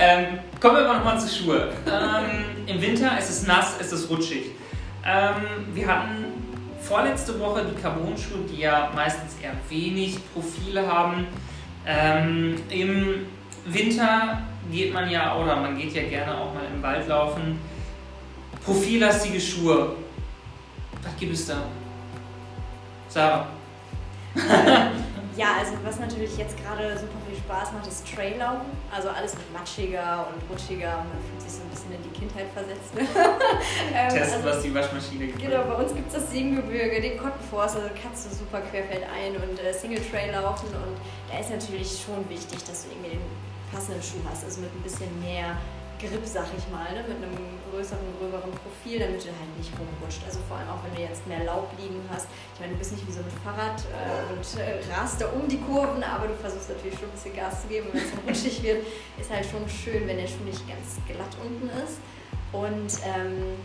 ähm, 0.04 0.38
kommen 0.61 0.76
wir 0.76 0.84
aber 0.84 0.99
nochmal 0.99 1.18
zu 1.18 1.34
Schuhe. 1.34 1.73
Ähm, 1.87 2.66
Im 2.66 2.82
Winter 2.82 3.12
es 3.18 3.30
ist 3.30 3.42
es 3.42 3.46
nass, 3.46 3.76
es 3.80 3.90
ist 3.92 4.11
rutschig. 4.11 4.50
Ähm, 5.04 5.66
wir 5.73 5.87
hatten 5.87 6.25
vorletzte 6.80 7.38
Woche 7.40 7.64
die 7.64 7.80
Carbon-Schuhe, 7.80 8.44
die 8.50 8.61
ja 8.61 8.90
meistens 8.94 9.37
eher 9.42 9.52
wenig 9.68 10.18
Profile 10.32 10.87
haben. 10.87 11.26
Ähm, 11.87 12.56
Im 12.68 13.26
Winter 13.64 14.42
geht 14.70 14.92
man 14.92 15.08
ja, 15.08 15.37
oder 15.37 15.56
man 15.56 15.78
geht 15.78 15.94
ja 15.94 16.02
gerne 16.02 16.37
auch 16.37 16.52
mal 16.52 16.64
im 16.75 16.82
Wald 16.82 17.08
laufen. 17.08 17.58
Profillastige 18.64 19.40
Schuhe. 19.40 19.96
Was 21.02 21.16
gibt 21.18 21.32
es 21.32 21.46
da? 21.46 21.62
Sarah. 23.08 23.46
Ja, 25.37 25.46
also 25.58 25.73
was 25.82 25.99
natürlich 25.99 26.37
jetzt 26.38 26.56
gerade 26.62 26.96
super 26.96 27.18
Spaß 27.45 27.73
macht, 27.73 27.87
ist 27.87 28.05
Traillaufen. 28.09 28.73
Also 28.91 29.11
alles 29.11 29.35
mit 29.35 29.53
matschiger 29.53 30.27
und 30.33 30.41
rutschiger 30.49 31.05
und 31.05 31.13
man 31.13 31.21
fühlt 31.29 31.43
sich 31.43 31.53
so 31.53 31.63
ein 31.63 31.71
bisschen 31.71 31.93
in 31.93 32.03
die 32.03 32.15
Kindheit 32.17 32.49
versetzt. 32.53 32.93
ähm, 32.97 34.09
Testen, 34.09 34.41
also, 34.41 34.49
was 34.49 34.63
die 34.63 34.75
Waschmaschine 34.75 35.27
gibt. 35.27 35.41
Genau, 35.41 35.65
bei 35.65 35.75
uns 35.75 35.95
gibt 35.95 36.09
es 36.09 36.15
das 36.15 36.31
Siebengebirge, 36.31 37.01
den 37.01 37.19
Kottenforst, 37.19 37.77
also 37.77 37.89
kannst 38.01 38.27
du 38.27 38.35
super 38.35 38.61
querfeldein 38.63 39.37
und 39.37 39.61
äh, 39.61 39.73
Single 39.73 40.01
Trail 40.01 40.33
laufen 40.33 40.69
und 40.69 40.97
da 41.31 41.39
ist 41.39 41.51
natürlich 41.51 42.01
schon 42.01 42.25
wichtig, 42.29 42.65
dass 42.65 42.85
du 42.85 42.91
irgendwie 42.91 43.21
den 43.21 43.25
passenden 43.71 44.03
Schuh 44.03 44.25
hast, 44.29 44.45
also 44.45 44.61
mit 44.61 44.73
ein 44.73 44.83
bisschen 44.83 45.13
mehr 45.21 45.57
Grip, 45.99 46.25
sag 46.25 46.47
ich 46.57 46.67
mal, 46.71 46.93
ne? 46.93 47.05
mit 47.07 47.17
einem 47.17 47.35
größeren, 47.71 48.05
gröberen 48.19 48.51
Profil, 48.53 48.99
damit 48.99 49.23
du 49.23 49.29
halt 49.29 49.53
nicht 49.57 49.73
rumrutscht. 49.79 50.23
Also 50.27 50.41
vor 50.49 50.59
allem 50.59 50.69
auch, 50.69 50.83
wenn 50.85 50.95
du 50.95 51.03
jetzt 51.03 51.27
mehr 51.27 51.45
Laub 51.45 51.71
liegen 51.79 52.01
hast. 52.11 52.29
Ich 52.55 52.61
meine, 52.61 52.73
du 52.73 52.79
bist 52.79 52.93
nicht 52.93 53.07
wie 53.07 53.13
so 53.13 53.21
ein 53.21 53.31
Fahrrad 53.43 53.81
äh, 53.91 54.33
und 54.33 54.45
äh, 54.61 54.81
rast 54.93 55.21
da 55.21 55.29
um 55.29 55.49
die 55.49 55.61
Kurven, 55.61 56.03
aber 56.03 56.29
du 56.29 56.35
versuchst 56.35 56.69
natürlich 56.71 56.99
schon 56.99 57.09
ein 57.09 57.17
bisschen 57.17 57.35
Gas 57.35 57.63
zu 57.63 57.69
geben. 57.69 57.89
Wenn 57.93 58.02
es 58.02 58.45
rutschig 58.45 58.63
wird, 58.63 58.87
ist 59.19 59.30
halt 59.30 59.47
schon 59.47 59.69
schön, 59.69 60.07
wenn 60.07 60.19
der 60.19 60.28
Schuh 60.28 60.45
nicht 60.45 60.67
ganz 60.69 60.99
glatt 61.07 61.35
unten 61.43 61.69
ist. 61.83 61.99
Und 62.52 63.02
ähm, 63.02 63.59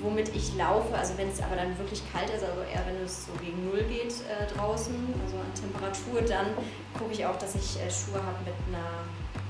womit 0.00 0.34
ich 0.34 0.54
laufe, 0.56 0.94
also 0.96 1.18
wenn 1.18 1.28
es 1.28 1.42
aber 1.42 1.56
dann 1.56 1.76
wirklich 1.78 2.02
kalt 2.12 2.30
ist, 2.30 2.44
also 2.44 2.62
eher 2.62 2.84
wenn 2.86 3.04
es 3.04 3.26
so 3.26 3.32
gegen 3.44 3.68
Null 3.68 3.82
geht 3.84 4.14
äh, 4.24 4.46
draußen, 4.54 4.94
also 5.22 5.36
an 5.36 5.52
Temperatur, 5.54 6.22
dann 6.22 6.46
gucke 6.98 7.12
ich 7.12 7.26
auch, 7.26 7.36
dass 7.36 7.54
ich 7.54 7.76
äh, 7.80 7.90
Schuhe 7.90 8.22
habe 8.22 8.38
mit 8.44 8.54
einer 8.68 9.04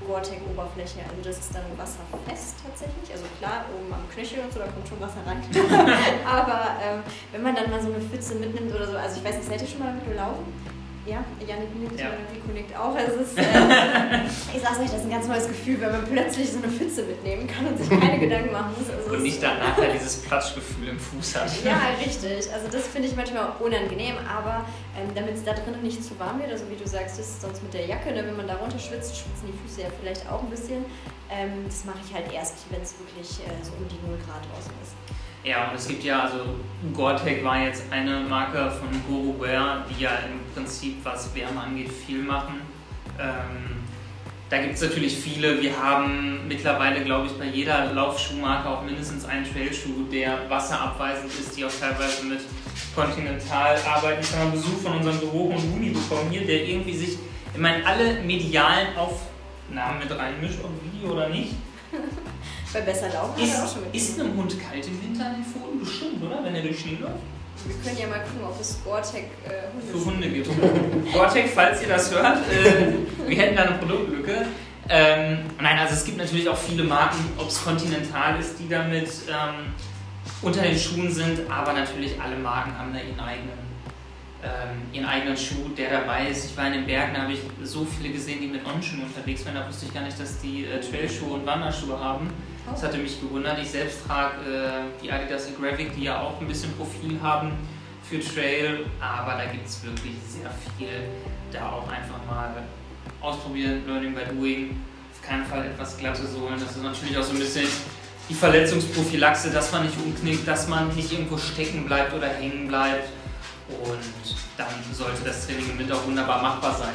Gore-Tex-Oberfläche. 0.07 1.03
Also 1.03 1.21
das 1.21 1.37
ist 1.37 1.53
dann 1.53 1.67
wasserfest 1.75 2.55
tatsächlich. 2.63 3.11
Also 3.11 3.25
klar, 3.37 3.65
oben 3.75 3.93
am 3.93 4.07
Knöchel 4.09 4.39
und 4.39 4.51
so, 4.51 4.59
da 4.59 4.67
kommt 4.67 4.87
schon 4.87 5.01
Wasser 5.01 5.21
rein. 5.27 5.43
Aber 6.25 6.79
ähm, 6.81 7.03
wenn 7.31 7.43
man 7.43 7.53
dann 7.55 7.69
mal 7.69 7.81
so 7.81 7.91
eine 7.91 7.99
Pfütze 7.99 8.35
mitnimmt 8.35 8.73
oder 8.73 8.87
so, 8.87 8.97
also 8.97 9.19
ich 9.19 9.23
weiß 9.23 9.35
nicht, 9.37 9.49
seid 9.49 9.61
ihr 9.61 9.67
schon 9.67 9.83
mal 9.83 9.93
mit 9.93 10.07
gelaufen? 10.07 10.47
Ja, 11.07 11.23
Janik 11.47 11.73
nickt, 11.79 11.99
ja. 11.99 12.09
Rico 12.33 12.51
nickt 12.53 12.75
auch. 12.75 12.93
Also 12.93 13.21
es 13.21 13.31
ist, 13.31 13.37
äh, 13.37 13.41
ich 14.55 14.61
sag's 14.61 14.79
euch, 14.79 14.91
das 14.91 14.99
ist 14.99 15.05
ein 15.05 15.09
ganz 15.09 15.25
neues 15.25 15.47
Gefühl, 15.47 15.79
wenn 15.79 15.91
man 15.91 16.03
plötzlich 16.05 16.51
so 16.51 16.57
eine 16.57 16.67
Pfütze 16.67 17.03
mitnehmen 17.03 17.47
kann 17.47 17.65
und 17.65 17.77
sich 17.77 17.89
keine 17.89 18.19
Gedanken 18.19 18.51
machen 18.51 18.75
muss. 18.77 18.89
Also 18.89 19.15
und 19.15 19.23
nicht 19.23 19.41
dann 19.41 19.57
nachher 19.57 19.93
dieses 19.93 20.17
Platschgefühl 20.17 20.89
im 20.89 20.99
Fuß 20.99 21.35
hat. 21.37 21.49
Ja, 21.63 21.79
richtig. 22.05 22.51
Also 22.51 22.67
das 22.69 22.87
finde 22.87 23.07
ich 23.07 23.15
manchmal 23.15 23.53
unangenehm, 23.59 24.15
aber 24.27 24.65
ähm, 24.99 25.07
damit 25.15 25.35
es 25.35 25.45
da 25.45 25.53
drinnen 25.53 25.81
nicht 25.81 26.03
zu 26.03 26.19
warm 26.19 26.39
wird, 26.39 26.51
also 26.51 26.65
wie 26.69 26.75
du 26.75 26.85
sagst, 26.85 27.17
ist 27.19 27.41
sonst 27.41 27.63
mit 27.63 27.73
der 27.73 27.85
Jacke, 27.85 28.11
ne, 28.11 28.25
wenn 28.25 28.35
man 28.35 28.47
da 28.47 28.55
runter 28.55 28.77
schwitzt, 28.77 29.15
schwitzen 29.15 29.47
die 29.47 29.57
Füße 29.63 29.83
ja 29.83 29.87
vielleicht 30.01 30.29
auch 30.29 30.43
ein 30.43 30.49
bisschen. 30.49 30.83
Ähm, 31.31 31.63
das 31.65 31.85
mache 31.85 31.99
ich 32.05 32.13
halt 32.13 32.31
erst, 32.33 32.65
wenn 32.69 32.81
es 32.81 32.95
wirklich 32.99 33.39
äh, 33.47 33.63
so 33.63 33.71
um 33.79 33.87
die 33.87 33.99
0 34.05 34.17
Grad 34.27 34.43
draußen 34.51 34.73
ist. 34.83 34.95
Ja, 35.43 35.69
und 35.69 35.77
es 35.77 35.87
gibt 35.87 36.03
ja, 36.03 36.23
also 36.23 36.39
Gore-Tex 36.93 37.43
war 37.43 37.61
jetzt 37.61 37.83
eine 37.91 38.19
Marke 38.21 38.71
von 38.71 38.89
Guru 39.07 39.39
Wear, 39.41 39.85
die 39.89 40.03
ja 40.03 40.11
im 40.25 40.53
Prinzip, 40.53 40.97
was 41.03 41.33
Wärme 41.35 41.61
angeht, 41.61 41.89
viel 41.89 42.21
machen. 42.21 42.61
Ähm, 43.19 43.77
da 44.49 44.59
gibt 44.59 44.75
es 44.75 44.81
natürlich 44.81 45.17
viele. 45.17 45.61
Wir 45.61 45.77
haben 45.77 46.47
mittlerweile, 46.47 47.03
glaube 47.03 47.27
ich, 47.27 47.33
bei 47.33 47.45
jeder 47.45 47.93
Laufschuhmarke 47.93 48.69
auch 48.69 48.83
mindestens 48.83 49.25
einen 49.25 49.45
Trailschuh, 49.45 50.05
der 50.11 50.49
wasserabweisend 50.49 51.31
ist, 51.33 51.57
die 51.57 51.65
auch 51.65 51.71
teilweise 51.79 52.23
mit 52.25 52.39
Continental 52.95 53.77
arbeiten. 53.85 54.21
Ich 54.21 54.31
habe 54.31 54.43
einen 54.43 54.51
Besuch 54.53 54.81
von 54.81 54.97
unserem 54.97 55.19
Büro 55.19 55.47
und 55.47 55.75
Uni 55.75 55.89
bekommen 55.89 56.29
hier, 56.31 56.45
der 56.45 56.65
irgendwie 56.65 56.95
sich, 56.95 57.17
ich 57.53 57.59
meine, 57.59 57.85
alle 57.85 58.21
medialen 58.21 58.95
Aufnahmen 58.95 59.99
mit 59.99 60.17
reinmischt, 60.17 60.59
ob 60.63 60.71
Video 60.81 61.11
oder 61.11 61.27
nicht. 61.29 61.53
Bei 62.73 62.81
besser 62.81 63.09
laufen 63.09 63.41
ist, 63.41 63.55
auch 63.55 63.73
schon 63.73 63.83
mit 63.83 63.95
Ist 63.95 64.19
einem 64.19 64.35
Hund 64.35 64.55
kalt 64.59 64.85
im 64.85 65.01
Winter 65.01 65.25
an 65.27 65.35
den 65.35 65.45
Pfoten? 65.45 65.79
Bestimmt, 65.79 66.23
oder? 66.23 66.43
Wenn 66.43 66.55
er 66.55 66.61
durch 66.61 66.79
Schnee 66.79 66.97
läuft? 66.99 67.23
Wir 67.65 67.75
können 67.83 67.97
ja 67.97 68.07
mal 68.07 68.19
gucken, 68.19 68.45
ob 68.45 68.59
es 68.61 68.83
Gore-Tex 68.83 69.25
äh, 69.45 69.73
Hunde 69.73 69.87
für 69.91 70.05
Hunde 70.05 70.29
gibt. 70.29 70.49
Gore-Tex, 71.13 71.51
falls 71.53 71.81
ihr 71.81 71.87
das 71.87 72.11
hört, 72.11 72.37
äh, 72.51 73.27
wir 73.27 73.37
hätten 73.37 73.55
da 73.55 73.63
eine 73.63 73.77
Produktlücke. 73.77 74.45
Ähm, 74.89 75.39
nein, 75.59 75.79
also 75.79 75.93
es 75.93 76.05
gibt 76.05 76.17
natürlich 76.17 76.47
auch 76.47 76.57
viele 76.57 76.83
Marken, 76.83 77.17
ob 77.37 77.49
es 77.49 77.63
Continental 77.63 78.39
ist, 78.39 78.57
die 78.59 78.69
damit 78.69 79.09
ähm, 79.27 79.73
unter 80.41 80.61
den 80.61 80.77
Schuhen 80.77 81.11
sind, 81.11 81.49
aber 81.49 81.73
natürlich 81.73 82.19
alle 82.21 82.37
Marken 82.37 82.77
haben 82.77 82.93
da 82.93 82.99
ihren 82.99 83.19
eigenen, 83.19 83.57
ähm, 84.43 84.81
ihren 84.93 85.05
eigenen 85.05 85.35
Schuh, 85.35 85.67
der 85.75 85.89
dabei 85.89 86.27
ist. 86.27 86.51
Ich 86.51 86.57
war 86.57 86.67
in 86.67 86.73
den 86.73 86.85
Bergen, 86.85 87.13
da 87.15 87.23
habe 87.23 87.33
ich 87.33 87.39
so 87.63 87.85
viele 87.85 88.13
gesehen, 88.13 88.39
die 88.41 88.47
mit 88.47 88.65
On-Schuhen 88.65 89.03
unterwegs 89.03 89.45
waren, 89.45 89.55
da 89.55 89.67
wusste 89.67 89.87
ich 89.87 89.93
gar 89.93 90.03
nicht, 90.03 90.19
dass 90.19 90.39
die 90.39 90.65
äh, 90.65 90.79
Trailschuhe 90.79 91.33
und 91.33 91.45
Wanderschuhe 91.45 91.99
haben. 91.99 92.29
Das 92.71 92.83
hatte 92.83 92.97
mich 92.97 93.19
gewundert. 93.21 93.59
Ich 93.59 93.71
selbst 93.71 94.05
trage 94.05 94.35
äh, 94.41 95.01
die 95.01 95.11
Adidas 95.11 95.47
Agravic, 95.47 95.95
die 95.95 96.03
ja 96.03 96.21
auch 96.21 96.39
ein 96.39 96.47
bisschen 96.47 96.71
Profil 96.73 97.19
haben 97.21 97.53
für 98.03 98.19
Trail, 98.19 98.85
aber 98.99 99.33
da 99.33 99.45
gibt 99.45 99.67
es 99.67 99.83
wirklich 99.83 100.13
sehr 100.27 100.49
viel. 100.77 101.09
Da 101.51 101.71
auch 101.71 101.87
einfach 101.87 102.23
mal 102.29 102.63
ausprobieren, 103.21 103.83
Learning 103.87 104.13
by 104.13 104.21
Doing. 104.33 104.79
Auf 105.13 105.27
keinen 105.27 105.45
Fall 105.45 105.65
etwas 105.65 105.97
Glattes 105.97 106.35
holen. 106.39 106.55
Das 106.59 106.75
ist 106.75 106.83
natürlich 106.83 107.17
auch 107.17 107.23
so 107.23 107.33
ein 107.33 107.39
bisschen 107.39 107.67
die 108.29 108.33
Verletzungsprophylaxe, 108.33 109.51
dass 109.51 109.71
man 109.71 109.85
nicht 109.85 109.97
umknickt, 109.97 110.47
dass 110.47 110.67
man 110.67 110.93
nicht 110.95 111.11
irgendwo 111.11 111.37
stecken 111.37 111.85
bleibt 111.85 112.13
oder 112.13 112.27
hängen 112.27 112.67
bleibt. 112.67 113.09
Und 113.69 114.35
dann 114.57 114.67
sollte 114.93 115.23
das 115.25 115.45
Training 115.45 115.71
im 115.71 115.79
Winter 115.79 115.97
wunderbar 116.05 116.41
machbar 116.41 116.75
sein. 116.75 116.93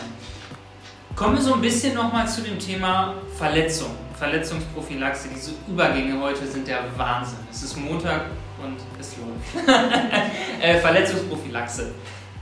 Kommen 1.15 1.37
wir 1.37 1.43
so 1.43 1.55
ein 1.55 1.61
bisschen 1.61 1.95
nochmal 1.95 2.27
zu 2.27 2.43
dem 2.43 2.59
Thema 2.59 3.15
Verletzung. 3.37 3.95
Verletzungsprophylaxe, 4.23 5.31
diese 5.35 5.51
Übergänge 5.67 6.21
heute 6.21 6.47
sind 6.47 6.69
der 6.69 6.85
Wahnsinn. 6.97 7.41
Es 7.51 7.65
ist 7.65 7.77
Montag 7.77 8.27
und 8.63 8.77
es 9.01 9.17
läuft. 9.17 9.69
äh, 10.63 10.79
Verletzungsprophylaxe. 10.79 11.93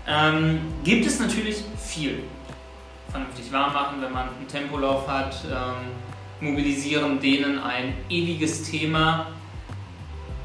Ähm, 0.06 0.60
gibt 0.84 1.06
es 1.06 1.18
natürlich 1.18 1.64
viel. 1.82 2.24
Vernünftig 3.10 3.50
warm 3.50 3.72
machen, 3.72 4.02
wenn 4.02 4.12
man 4.12 4.28
einen 4.28 4.46
Tempolauf 4.46 5.08
hat, 5.08 5.34
ähm, 5.50 6.46
mobilisieren, 6.46 7.18
dehnen, 7.18 7.58
ein 7.58 7.94
ewiges 8.10 8.70
Thema. 8.70 9.28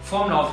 Vorm 0.04 0.30
Lauf, 0.30 0.52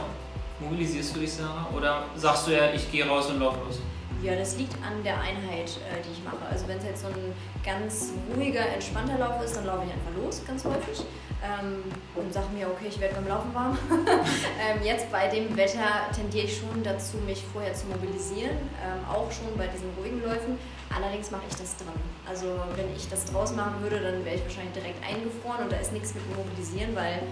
mobilisierst 0.58 1.14
du 1.14 1.20
dich, 1.20 1.32
Sarah? 1.32 1.68
Oder 1.76 2.02
sagst 2.16 2.48
du 2.48 2.56
ja, 2.56 2.72
ich 2.74 2.90
gehe 2.90 3.06
raus 3.06 3.30
und 3.30 3.38
laufe 3.38 3.60
los? 3.64 3.80
Ja, 4.22 4.36
das 4.36 4.56
liegt 4.56 4.74
an 4.74 5.02
der 5.02 5.20
Einheit, 5.20 5.68
äh, 5.68 6.00
die 6.06 6.12
ich 6.12 6.24
mache. 6.24 6.46
Also 6.48 6.68
wenn 6.68 6.78
es 6.78 6.84
jetzt 6.84 7.02
so 7.02 7.08
ein 7.08 7.34
ganz 7.64 8.12
ruhiger, 8.32 8.60
entspannter 8.60 9.18
Lauf 9.18 9.42
ist, 9.42 9.56
dann 9.56 9.66
laufe 9.66 9.82
ich 9.84 9.92
einfach 9.92 10.22
los, 10.22 10.42
ganz 10.46 10.64
häufig. 10.64 11.04
Ähm, 11.42 11.82
und 12.14 12.32
sage 12.32 12.46
mir, 12.54 12.68
okay, 12.68 12.86
ich 12.88 13.00
werde 13.00 13.16
beim 13.16 13.26
Laufen 13.26 13.52
warm. 13.52 13.76
ähm, 13.90 14.78
jetzt 14.84 15.10
bei 15.10 15.26
dem 15.26 15.56
Wetter 15.56 16.06
tendiere 16.14 16.46
ich 16.46 16.56
schon 16.56 16.82
dazu, 16.84 17.16
mich 17.26 17.42
vorher 17.52 17.74
zu 17.74 17.86
mobilisieren, 17.86 18.56
ähm, 18.78 19.02
auch 19.10 19.30
schon 19.32 19.56
bei 19.56 19.66
diesen 19.66 19.90
ruhigen 19.98 20.22
Läufen. 20.22 20.56
Allerdings 20.94 21.30
mache 21.30 21.42
ich 21.48 21.56
das 21.56 21.76
drin. 21.78 21.88
Also 22.28 22.46
wenn 22.76 22.94
ich 22.94 23.08
das 23.08 23.24
draußen 23.24 23.56
machen 23.56 23.80
würde, 23.80 23.98
dann 24.00 24.24
wäre 24.24 24.36
ich 24.36 24.42
wahrscheinlich 24.42 24.74
direkt 24.74 25.02
eingefroren 25.02 25.64
und 25.64 25.72
da 25.72 25.76
ist 25.78 25.92
nichts 25.92 26.14
mit 26.14 26.22
Mobilisieren, 26.36 26.94
weil 26.94 27.22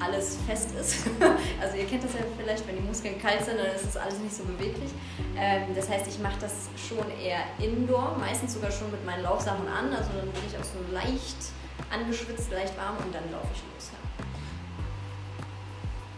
alles 0.00 0.38
fest 0.48 0.70
ist. 0.74 1.06
also 1.60 1.76
ihr 1.76 1.86
kennt 1.86 2.02
das 2.02 2.14
ja 2.14 2.20
vielleicht, 2.38 2.66
wenn 2.66 2.76
die 2.76 2.82
Muskeln 2.82 3.20
kalt 3.20 3.44
sind, 3.44 3.58
dann 3.58 3.70
ist 3.76 3.86
das 3.86 3.96
alles 3.96 4.18
nicht 4.18 4.34
so 4.34 4.42
beweglich. 4.44 4.90
Ähm, 5.38 5.74
das 5.76 5.88
heißt, 5.88 6.08
ich 6.08 6.18
mache 6.18 6.40
das 6.40 6.70
schon 6.74 7.06
eher 7.22 7.44
indoor, 7.58 8.16
meistens 8.18 8.54
sogar 8.54 8.72
schon 8.72 8.90
mit 8.90 9.04
meinen 9.04 9.22
Laufsachen 9.22 9.68
an. 9.68 9.92
Also 9.92 10.10
dann 10.16 10.30
bin 10.32 10.42
ich 10.48 10.56
auch 10.58 10.64
so 10.64 10.80
leicht 10.92 11.52
angeschwitzt, 11.92 12.50
leicht 12.52 12.76
warm 12.76 12.96
und 13.04 13.14
dann 13.14 13.30
laufe 13.30 13.48
ich 13.54 13.62
los. 13.74 13.90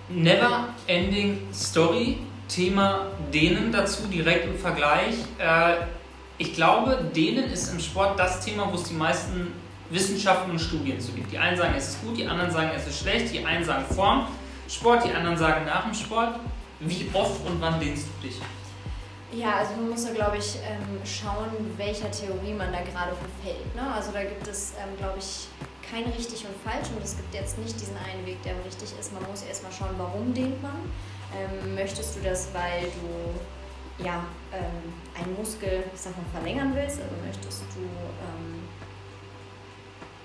Ja. 0.09 0.17
Never 0.17 0.69
Ending 0.87 1.49
Story, 1.53 2.19
Thema 2.49 3.07
Dehnen 3.33 3.73
dazu, 3.73 4.07
direkt 4.09 4.47
im 4.47 4.59
Vergleich. 4.59 5.15
Äh, 5.39 5.75
ich 6.39 6.55
glaube, 6.55 7.11
Dehnen 7.15 7.51
ist 7.51 7.73
im 7.73 7.81
Sport 7.81 8.19
das 8.19 8.45
Thema, 8.45 8.71
wo 8.71 8.77
es 8.77 8.85
die 8.85 8.95
meisten 8.95 9.53
Wissenschaften 9.91 10.51
und 10.51 10.59
Studien 10.59 10.99
zu 11.01 11.13
gibt. 11.13 11.31
Die 11.33 11.39
einen 11.39 11.57
sagen, 11.57 11.75
es 11.77 11.91
ist 11.91 12.03
gut, 12.03 12.17
die 12.17 12.27
anderen 12.27 12.51
sagen, 12.51 12.71
es 12.75 12.87
ist 12.87 13.01
schlecht, 13.01 13.33
die 13.33 13.45
einen 13.45 13.65
sagen 13.65 13.85
vorm 13.95 14.27
Sport, 14.69 15.05
die 15.05 15.13
anderen 15.13 15.37
sagen 15.37 15.67
nach 15.67 15.85
dem 15.85 15.95
Sport. 15.95 16.41
Wie 16.81 17.09
oft 17.13 17.47
und 17.47 17.61
wann 17.61 17.79
dehnst 17.79 18.07
du 18.07 18.27
dich? 18.27 18.41
Ja, 19.33 19.57
also 19.57 19.75
man 19.77 19.91
muss 19.91 20.05
da, 20.05 20.13
glaube 20.13 20.37
ich, 20.37 20.57
ähm, 20.57 21.01
schauen, 21.05 21.49
welcher 21.79 22.11
Theorie 22.11 22.53
man 22.53 22.71
da 22.71 22.81
gerade 22.83 23.17
verfällt. 23.17 23.75
Ne? 23.75 23.83
Also 23.95 24.13
da 24.13 24.23
gibt 24.25 24.47
es, 24.47 24.75
ähm, 24.79 24.95
glaube 24.99 25.19
ich, 25.19 25.49
kein 25.91 26.05
richtig 26.05 26.45
und 26.45 26.55
falsch 26.63 26.89
und 26.95 27.03
es 27.03 27.17
gibt 27.17 27.35
jetzt 27.35 27.59
nicht 27.59 27.81
diesen 27.81 27.97
einen 27.97 28.27
Weg, 28.27 28.43
der 28.43 28.55
richtig 28.65 28.93
ist. 28.99 29.13
Man 29.13 29.23
muss 29.31 29.43
erstmal 29.43 29.73
schauen, 29.73 29.95
warum 29.97 30.35
dehnt 30.35 30.63
man. 30.63 30.77
Ähm, 31.33 31.75
möchtest 31.75 32.17
du 32.17 32.21
das, 32.21 32.49
weil 32.53 32.83
du 32.83 34.05
ja, 34.05 34.25
ähm, 34.53 34.93
einen 35.17 35.35
Muskel 35.37 35.85
ich 35.95 36.01
sag 36.01 36.13
mal, 36.17 36.25
verlängern 36.33 36.73
willst? 36.75 37.01
Also 37.01 37.15
möchtest 37.25 37.63
du 37.75 37.81
ähm, 37.81 38.63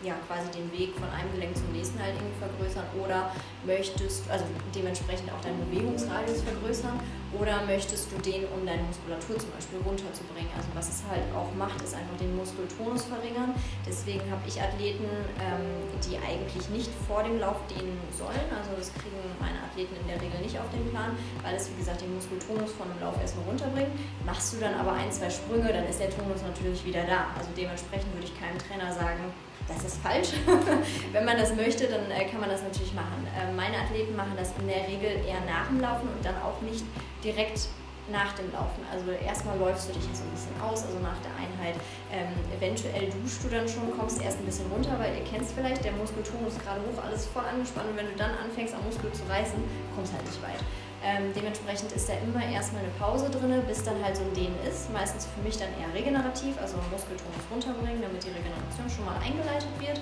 ja, 0.04 0.14
quasi 0.28 0.52
den 0.52 0.72
Weg 0.72 0.94
von 0.94 1.10
einem 1.10 1.32
Gelenk 1.34 1.56
zum 1.56 1.72
nächsten 1.72 2.00
halt 2.00 2.14
irgendwie 2.16 2.38
vergrößern 2.40 2.86
oder 3.04 3.32
möchtest, 3.66 4.30
also 4.30 4.46
dementsprechend 4.76 5.32
auch 5.32 5.42
deinen 5.42 5.60
Bewegungsradius 5.70 6.42
vergrößern 6.44 7.00
oder 7.34 7.66
möchtest 7.66 8.12
du 8.12 8.18
den, 8.24 8.46
um 8.56 8.66
deine 8.66 8.84
Muskulatur 8.84 9.38
zum 9.38 9.52
Beispiel 9.52 9.80
runterzubringen. 9.84 10.52
Also 10.56 10.70
was 10.74 10.88
es 10.88 11.04
halt 11.10 11.28
auch 11.36 11.52
macht, 11.56 11.82
ist 11.82 11.96
einfach 11.96 12.16
den 12.16 12.36
Muskeltonus 12.36 13.06
verringern. 13.06 13.52
Deswegen 13.86 14.24
habe 14.32 14.42
ich 14.48 14.62
Athleten, 14.62 15.08
ähm, 15.44 15.92
die 16.08 16.16
eigentlich 16.18 16.70
nicht 16.70 16.92
vor 17.08 17.24
dem 17.24 17.40
Lauf 17.40 17.60
dehnen 17.68 18.00
sollen. 18.16 18.48
Also 18.52 18.72
das 18.78 18.94
kriegen 18.94 19.20
meine 19.40 19.60
Athleten 19.60 19.96
in 20.00 20.08
der 20.08 20.22
Regel 20.22 20.40
nicht 20.40 20.56
auf 20.56 20.70
den 20.72 20.88
Plan, 20.90 21.18
weil 21.44 21.56
es 21.56 21.70
wie 21.72 21.80
gesagt 21.80 22.02
den 22.02 22.16
Muskeltonus 22.16 22.72
von 22.72 22.88
dem 22.88 23.00
Lauf 23.04 23.20
erstmal 23.20 23.46
runterbringt. 23.46 23.92
Machst 24.26 24.54
du 24.54 24.58
dann 24.64 24.76
aber 24.76 24.94
ein, 24.94 25.12
zwei 25.12 25.30
Sprünge, 25.30 25.68
dann 25.72 25.86
ist 25.88 26.00
der 26.00 26.10
Tonus 26.10 26.42
natürlich 26.42 26.86
wieder 26.86 27.04
da. 27.04 27.36
Also 27.38 27.52
dementsprechend 27.56 28.14
würde 28.14 28.28
ich 28.28 28.36
keinem 28.40 28.58
Trainer 28.58 28.92
sagen, 28.94 29.34
das 29.68 29.84
ist 29.84 29.98
falsch. 30.02 30.30
Wenn 31.12 31.26
man 31.26 31.38
das 31.38 31.56
möchte, 31.56 31.88
dann 31.88 32.10
äh, 32.10 32.26
kann 32.26 32.40
man 32.40 32.50
das 32.50 32.64
natürlich 32.64 32.94
machen. 32.94 33.28
Äh, 33.36 33.52
meine 33.52 33.78
Athleten 33.78 34.16
machen 34.16 34.32
das 34.38 34.54
in 34.60 34.68
der 34.68 34.88
Regel 34.88 35.26
eher 35.28 35.42
nach 35.46 35.68
dem 35.68 35.82
Laufen 35.82 36.08
und 36.08 36.24
dann 36.24 36.36
auch 36.42 36.62
nicht 36.62 36.86
direkt 37.24 37.70
nach 38.10 38.34
dem 38.34 38.52
Laufen. 38.52 38.84
Also 38.92 39.12
erstmal 39.12 39.58
läufst 39.58 39.90
du 39.90 39.94
dich 39.94 40.04
so 40.14 40.24
ein 40.24 40.32
bisschen 40.32 40.56
aus, 40.64 40.86
also 40.86 41.00
nach 41.00 41.20
der 41.20 41.36
Einheit. 41.36 41.76
Ähm, 42.12 42.32
eventuell 42.56 43.12
duschst 43.12 43.44
du 43.44 43.50
dann 43.50 43.68
schon, 43.68 43.92
kommst 43.98 44.22
erst 44.22 44.40
ein 44.40 44.46
bisschen 44.46 44.72
runter, 44.72 44.96
weil 44.98 45.12
ihr 45.16 45.26
kennst 45.28 45.52
vielleicht, 45.52 45.84
der 45.84 45.92
Muskeltonus 45.94 46.56
gerade 46.64 46.80
hoch, 46.88 47.04
alles 47.04 47.28
voll 47.28 47.44
angespannt 47.44 47.92
und 47.92 47.98
wenn 47.98 48.08
du 48.08 48.16
dann 48.16 48.32
anfängst 48.40 48.74
am 48.74 48.84
Muskel 48.88 49.12
zu 49.12 49.28
reißen, 49.28 49.60
kommst 49.96 50.14
halt 50.14 50.24
nicht 50.24 50.42
weit. 50.42 50.64
Ähm, 51.04 51.30
dementsprechend 51.36 51.92
ist 51.92 52.10
da 52.10 52.14
immer 52.26 52.42
erstmal 52.42 52.82
eine 52.82 52.92
Pause 52.98 53.30
drin, 53.30 53.54
bis 53.68 53.84
dann 53.84 54.02
halt 54.04 54.18
so 54.18 54.24
ein 54.24 54.34
Dehnen 54.34 54.58
ist. 54.66 54.92
Meistens 54.92 55.28
für 55.28 55.42
mich 55.44 55.56
dann 55.58 55.70
eher 55.78 55.94
regenerativ, 55.94 56.58
also 56.60 56.78
Muskeltonus 56.90 57.44
runterbringen, 57.52 58.02
damit 58.02 58.24
die 58.24 58.34
Regeneration 58.34 58.90
schon 58.90 59.06
mal 59.06 59.20
eingeleitet 59.22 59.70
wird. 59.78 60.02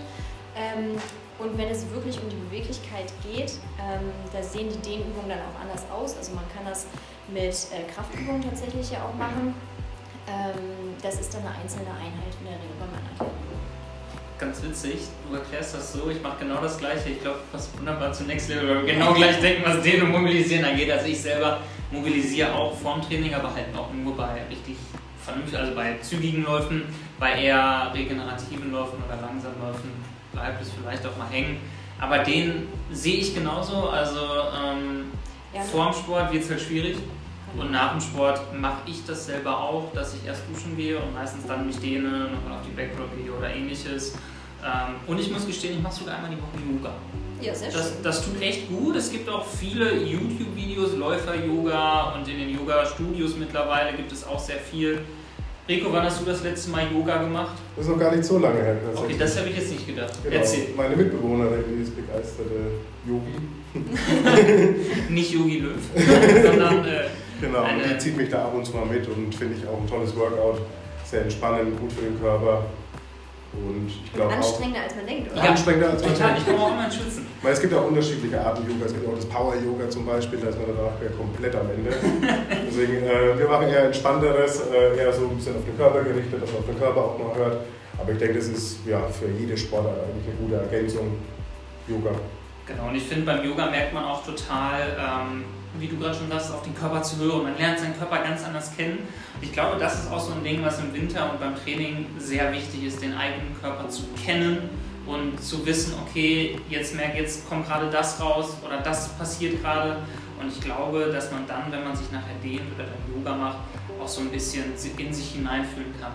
Ähm, 0.55 0.97
und 1.37 1.57
wenn 1.57 1.67
es 1.67 1.89
wirklich 1.91 2.17
um 2.21 2.29
die 2.29 2.37
Beweglichkeit 2.47 3.11
geht, 3.23 3.59
ähm, 3.79 4.11
da 4.31 4.41
sehen 4.41 4.69
die 4.69 4.79
Dehnübungen 4.79 5.29
dann 5.29 5.39
auch 5.39 5.59
anders 5.59 5.83
aus. 5.91 6.15
Also 6.17 6.33
man 6.33 6.45
kann 6.55 6.65
das 6.65 6.87
mit 7.27 7.53
äh, 7.71 7.91
Kraftübungen 7.91 8.41
tatsächlich 8.41 8.91
ja 8.91 8.99
auch 9.03 9.15
machen. 9.15 9.53
Ähm, 10.27 10.95
das 11.01 11.19
ist 11.19 11.33
dann 11.33 11.41
eine 11.41 11.55
einzelne 11.61 11.91
Einheit 11.91 12.33
in 12.39 12.45
der 12.45 12.55
Regel 12.55 12.75
bei 12.79 12.85
Athleten 12.85 13.45
ganz 14.37 14.61
witzig. 14.63 14.95
Du 15.29 15.35
erklärst 15.35 15.75
das 15.75 15.93
so, 15.93 16.09
ich 16.09 16.21
mache 16.21 16.39
genau 16.39 16.61
das 16.61 16.77
Gleiche. 16.77 17.09
Ich 17.09 17.21
glaube, 17.21 17.39
fast 17.51 17.77
wunderbar 17.77 18.11
zu 18.11 18.23
Next 18.23 18.49
Level, 18.49 18.67
weil 18.67 18.85
wir 18.85 18.93
genau 18.93 19.13
gleich 19.13 19.39
denken, 19.39 19.63
was 19.65 19.81
den 19.81 20.01
und 20.01 20.11
Mobilisieren 20.11 20.65
angeht. 20.65 20.91
Also 20.91 21.07
ich 21.07 21.21
selber 21.21 21.61
mobilisiere 21.91 22.53
auch 22.53 22.77
vorm 22.77 23.01
Training, 23.01 23.33
aber 23.33 23.53
halt 23.53 23.67
auch 23.75 23.93
nur 23.93 24.15
bei 24.15 24.41
richtig 24.49 24.75
vernünftig, 25.23 25.57
also 25.57 25.73
bei 25.73 25.97
zügigen 26.01 26.43
Läufen, 26.43 26.83
bei 27.19 27.41
eher 27.41 27.91
regenerativen 27.93 28.71
Läufen 28.71 29.01
oder 29.05 29.15
langsamen 29.21 29.59
Läufen 29.61 30.14
bleibt 30.35 30.61
es 30.61 30.69
vielleicht 30.71 31.05
auch 31.05 31.17
mal 31.17 31.27
hängen. 31.29 31.57
Aber 31.99 32.19
den 32.19 32.67
sehe 32.91 33.17
ich 33.17 33.33
genauso. 33.33 33.89
Also 33.89 34.19
ähm, 34.19 35.05
ja, 35.53 35.61
vorm 35.61 35.93
Sport 35.93 36.31
wird 36.31 36.43
es 36.43 36.49
halt 36.49 36.61
schwierig. 36.61 36.97
Und 37.57 37.71
nach 37.71 37.91
dem 37.91 38.01
Sport 38.01 38.41
mache 38.59 38.81
ich 38.85 39.05
das 39.05 39.25
selber 39.27 39.57
auch, 39.57 39.93
dass 39.93 40.13
ich 40.13 40.25
erst 40.27 40.43
duschen 40.49 40.75
gehe 40.75 40.99
und 40.99 41.13
meistens 41.13 41.47
dann 41.47 41.65
mich 41.65 41.77
dehne, 41.77 42.29
nochmal 42.29 42.59
auf 42.59 42.65
die 42.67 42.75
Backrock 42.75 43.15
gehe 43.15 43.31
oder 43.31 43.49
ähnliches. 43.49 44.15
Ähm, 44.61 44.95
und 45.07 45.19
ich 45.19 45.31
muss 45.31 45.47
gestehen, 45.47 45.77
ich 45.77 45.81
mache 45.81 45.95
sogar 45.95 46.15
einmal 46.15 46.31
die 46.31 46.37
Woche 46.37 46.65
Yoga. 46.69 46.93
Ja, 47.41 47.53
sehr 47.53 47.71
das, 47.71 47.89
schön. 47.89 48.03
das 48.03 48.25
tut 48.25 48.41
echt 48.41 48.67
gut. 48.67 48.95
Es 48.95 49.09
gibt 49.09 49.29
auch 49.29 49.45
viele 49.45 49.93
YouTube-Videos, 50.03 50.95
Läufer-Yoga 50.95 52.15
und 52.15 52.27
in 52.27 52.39
den 52.39 52.49
Yoga-Studios 52.49 53.37
mittlerweile 53.37 53.95
gibt 53.95 54.11
es 54.11 54.25
auch 54.27 54.39
sehr 54.39 54.59
viel. 54.59 55.01
Rico, 55.67 55.91
wann 55.91 56.03
hast 56.03 56.21
du 56.21 56.25
das 56.25 56.43
letzte 56.43 56.69
Mal 56.69 56.91
Yoga 56.91 57.23
gemacht? 57.23 57.57
Das 57.75 57.85
ist 57.85 57.91
noch 57.91 57.99
gar 57.99 58.15
nicht 58.15 58.23
so 58.23 58.37
lange 58.37 58.61
her. 58.61 58.77
Okay, 58.93 59.15
das 59.17 59.37
habe 59.39 59.49
ich 59.49 59.57
jetzt 59.57 59.71
nicht 59.71 59.87
gedacht. 59.87 60.13
Genau. 60.23 60.35
Erzähl. 60.35 60.67
Meine 60.77 60.95
Mitbewohnerin, 60.95 61.63
die 61.67 61.81
ist 61.81 61.95
begeisterte 61.95 62.71
Yogi. 63.07 63.33
nicht 65.09 65.31
Yogi 65.31 65.59
Löw, 65.59 65.81
sondern 66.43 66.85
äh, 66.85 67.05
Genau, 67.41 67.63
eine, 67.63 67.83
die 67.83 67.97
zieht 67.97 68.15
mich 68.15 68.29
da 68.29 68.45
ab 68.45 68.53
und 68.55 68.65
zu 68.65 68.73
mal 68.75 68.85
mit 68.85 69.07
und 69.07 69.33
finde 69.33 69.55
ich 69.57 69.67
auch 69.67 69.81
ein 69.81 69.87
tolles 69.87 70.15
Workout. 70.15 70.61
Sehr 71.03 71.23
entspannend, 71.23 71.79
gut 71.79 71.91
für 71.91 72.03
den 72.03 72.19
Körper. 72.19 72.65
Und 73.55 73.87
ich 73.87 74.13
glaube 74.13 74.33
Anstrengender 74.33 74.81
als 74.81 74.95
man 74.95 75.05
denkt, 75.05 75.31
oder? 75.31 75.43
Ja, 75.43 75.49
anstrengender 75.49 75.89
als 75.91 76.03
man 76.03 76.13
denkt. 76.15 76.37
Ich 76.39 76.45
komme 76.45 76.59
auch 76.59 76.71
immer 76.71 76.85
ins 76.85 76.95
Schwitzen. 76.95 77.25
Weil 77.41 77.53
es 77.53 77.61
gibt 77.61 77.73
auch 77.73 77.85
unterschiedliche 77.87 78.41
Arten 78.41 78.67
Yoga. 78.67 78.85
Es 78.85 78.93
gibt 78.93 79.07
auch 79.07 79.15
das 79.15 79.25
Power-Yoga 79.25 79.89
zum 79.89 80.05
Beispiel, 80.05 80.39
da 80.39 80.49
ist 80.49 80.57
man 80.57 80.67
danach 80.75 81.17
komplett 81.17 81.55
am 81.55 81.69
Ende. 81.69 81.91
Deswegen, 82.67 83.05
äh, 83.05 83.37
wir 83.37 83.47
machen 83.47 83.67
eher 83.67 83.85
entspannteres, 83.85 84.61
äh, 84.71 84.97
eher 84.97 85.13
so 85.13 85.27
ein 85.27 85.35
bisschen 85.35 85.55
auf 85.55 85.65
den 85.65 85.77
Körper 85.77 86.03
gerichtet, 86.03 86.41
dass 86.41 86.51
man 86.51 86.59
auf 86.59 86.65
den 86.65 86.79
Körper 86.79 87.01
auch 87.01 87.17
mal 87.17 87.35
hört. 87.35 87.65
Aber 87.97 88.11
ich 88.11 88.17
denke, 88.17 88.35
das 88.35 88.47
ist 88.47 88.79
ja, 88.85 88.99
für 89.07 89.27
jede 89.39 89.55
Sportart 89.55 89.95
eigentlich 90.03 90.27
eine 90.27 90.35
gute 90.35 90.55
Ergänzung, 90.55 91.17
Yoga. 91.87 92.11
Genau, 92.67 92.87
und 92.89 92.95
ich 92.95 93.03
finde, 93.03 93.25
beim 93.25 93.45
Yoga 93.45 93.69
merkt 93.69 93.93
man 93.93 94.05
auch 94.05 94.25
total, 94.25 94.97
ähm, 94.97 95.45
wie 95.79 95.87
du 95.87 95.97
gerade 95.97 96.15
schon 96.15 96.29
sagst, 96.29 96.51
auf 96.51 96.63
den 96.63 96.75
Körper 96.75 97.01
zu 97.01 97.17
hören. 97.17 97.43
Man 97.43 97.57
lernt 97.57 97.79
seinen 97.79 97.97
Körper 97.97 98.19
ganz 98.19 98.43
anders 98.43 98.75
kennen. 98.75 98.99
Ich 99.41 99.51
glaube, 99.51 99.77
das 99.79 100.03
ist 100.03 100.11
auch 100.11 100.19
so 100.19 100.33
ein 100.33 100.43
Ding, 100.43 100.63
was 100.63 100.79
im 100.79 100.93
Winter 100.93 101.31
und 101.31 101.39
beim 101.39 101.55
Training 101.55 102.07
sehr 102.17 102.51
wichtig 102.51 102.85
ist, 102.85 103.01
den 103.01 103.15
eigenen 103.15 103.59
Körper 103.61 103.89
zu 103.89 104.03
kennen 104.23 104.69
und 105.05 105.41
zu 105.41 105.65
wissen, 105.65 105.93
okay, 106.01 106.59
jetzt 106.69 106.95
merke 106.95 107.17
jetzt 107.17 107.47
kommt 107.47 107.67
gerade 107.67 107.89
das 107.89 108.19
raus 108.19 108.57
oder 108.65 108.77
das 108.77 109.09
passiert 109.09 109.61
gerade. 109.61 109.97
Und 110.39 110.51
ich 110.51 110.59
glaube, 110.59 111.11
dass 111.11 111.31
man 111.31 111.47
dann, 111.47 111.71
wenn 111.71 111.83
man 111.83 111.95
sich 111.95 112.11
nachher 112.11 112.35
dehnt 112.43 112.63
oder 112.75 112.85
dann 112.85 113.15
Yoga 113.15 113.35
macht, 113.35 113.57
auch 114.01 114.07
so 114.07 114.21
ein 114.21 114.29
bisschen 114.29 114.65
in 114.97 115.13
sich 115.13 115.31
hineinfühlen 115.31 115.93
kann. 115.99 116.11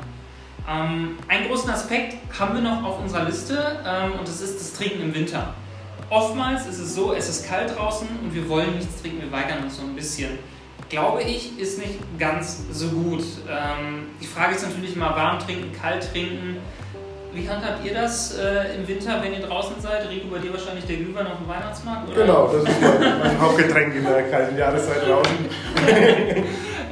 Ähm, 0.69 1.19
einen 1.29 1.49
großen 1.49 1.71
Aspekt 1.71 2.17
haben 2.39 2.55
wir 2.55 2.61
noch 2.61 2.85
auf 2.85 3.01
unserer 3.01 3.25
Liste 3.25 3.83
ähm, 3.87 4.13
und 4.19 4.29
das 4.29 4.41
ist 4.41 4.61
das 4.61 4.73
Trinken 4.75 5.03
im 5.03 5.15
Winter. 5.15 5.55
Oftmals 6.11 6.67
ist 6.67 6.81
es 6.81 6.97
so, 6.97 7.15
es 7.15 7.29
ist 7.29 7.49
kalt 7.49 7.77
draußen 7.77 8.09
und 8.23 8.35
wir 8.35 8.49
wollen 8.49 8.75
nichts 8.77 9.01
trinken, 9.01 9.23
wir 9.23 9.31
weigern 9.31 9.63
uns 9.63 9.77
so 9.77 9.83
ein 9.83 9.95
bisschen. 9.95 10.41
Glaube 10.89 11.23
ich, 11.23 11.57
ist 11.57 11.79
nicht 11.79 12.01
ganz 12.19 12.65
so 12.73 12.89
gut. 12.89 13.23
Ähm, 13.49 14.09
die 14.21 14.27
Frage 14.27 14.57
ist 14.57 14.67
natürlich 14.67 14.97
mal 14.97 15.15
warm 15.15 15.39
trinken, 15.39 15.71
kalt 15.73 16.11
trinken. 16.11 16.57
Wie 17.33 17.49
handhabt 17.49 17.85
ihr 17.85 17.95
das 17.95 18.37
äh, 18.37 18.75
im 18.75 18.89
Winter, 18.89 19.23
wenn 19.23 19.33
ihr 19.35 19.47
draußen 19.47 19.81
seid? 19.81 20.09
Rico, 20.11 20.27
bei 20.27 20.39
dir 20.39 20.53
wahrscheinlich 20.53 20.85
der 20.85 20.97
Glühwein 20.97 21.29
auf 21.29 21.39
dem 21.39 21.47
Weihnachtsmarkt? 21.47 22.11
Oder? 22.11 22.23
Genau, 22.23 22.47
das 22.49 22.65
ist 22.65 22.81
mein, 22.81 23.19
mein 23.21 23.41
Hauptgetränk 23.41 23.95
in 23.95 24.03
der 24.03 24.29
kalten 24.29 24.59
Jahreszeit 24.59 25.07
draußen. 25.07 25.37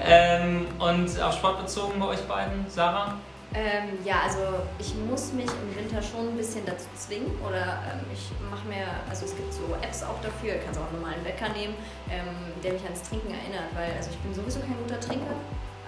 ähm, 0.07 0.67
und 0.79 1.21
auf 1.21 1.35
Sport 1.35 1.63
bezogen 1.63 1.99
bei 1.99 2.07
euch 2.07 2.21
beiden, 2.21 2.67
Sarah? 2.69 3.17
Ähm, 3.55 3.97
ja, 4.05 4.29
also 4.29 4.61
ich 4.79 4.95
muss 5.09 5.33
mich 5.33 5.49
im 5.49 5.75
Winter 5.75 6.03
schon 6.03 6.29
ein 6.29 6.37
bisschen 6.37 6.67
dazu 6.67 6.85
zwingen 6.95 7.33
oder 7.41 7.81
ähm, 7.89 8.05
ich 8.13 8.29
mache 8.51 8.69
mir, 8.69 8.85
also 9.09 9.25
es 9.25 9.35
gibt 9.35 9.53
so 9.55 9.65
Apps 9.81 10.03
auch 10.03 10.21
dafür, 10.21 10.57
ich 10.57 10.63
kann 10.63 10.73
es 10.73 10.79
auch 10.79 10.85
einen 10.93 11.01
normalen 11.01 11.25
Wecker 11.25 11.49
nehmen, 11.57 11.73
ähm, 12.11 12.29
der 12.63 12.75
mich 12.75 12.85
ans 12.85 13.01
Trinken 13.09 13.33
erinnert, 13.33 13.73
weil 13.73 13.97
also 13.97 14.11
ich 14.11 14.19
bin 14.19 14.35
sowieso 14.35 14.61
kein 14.61 14.77
guter 14.77 15.01
Trinker, 15.01 15.33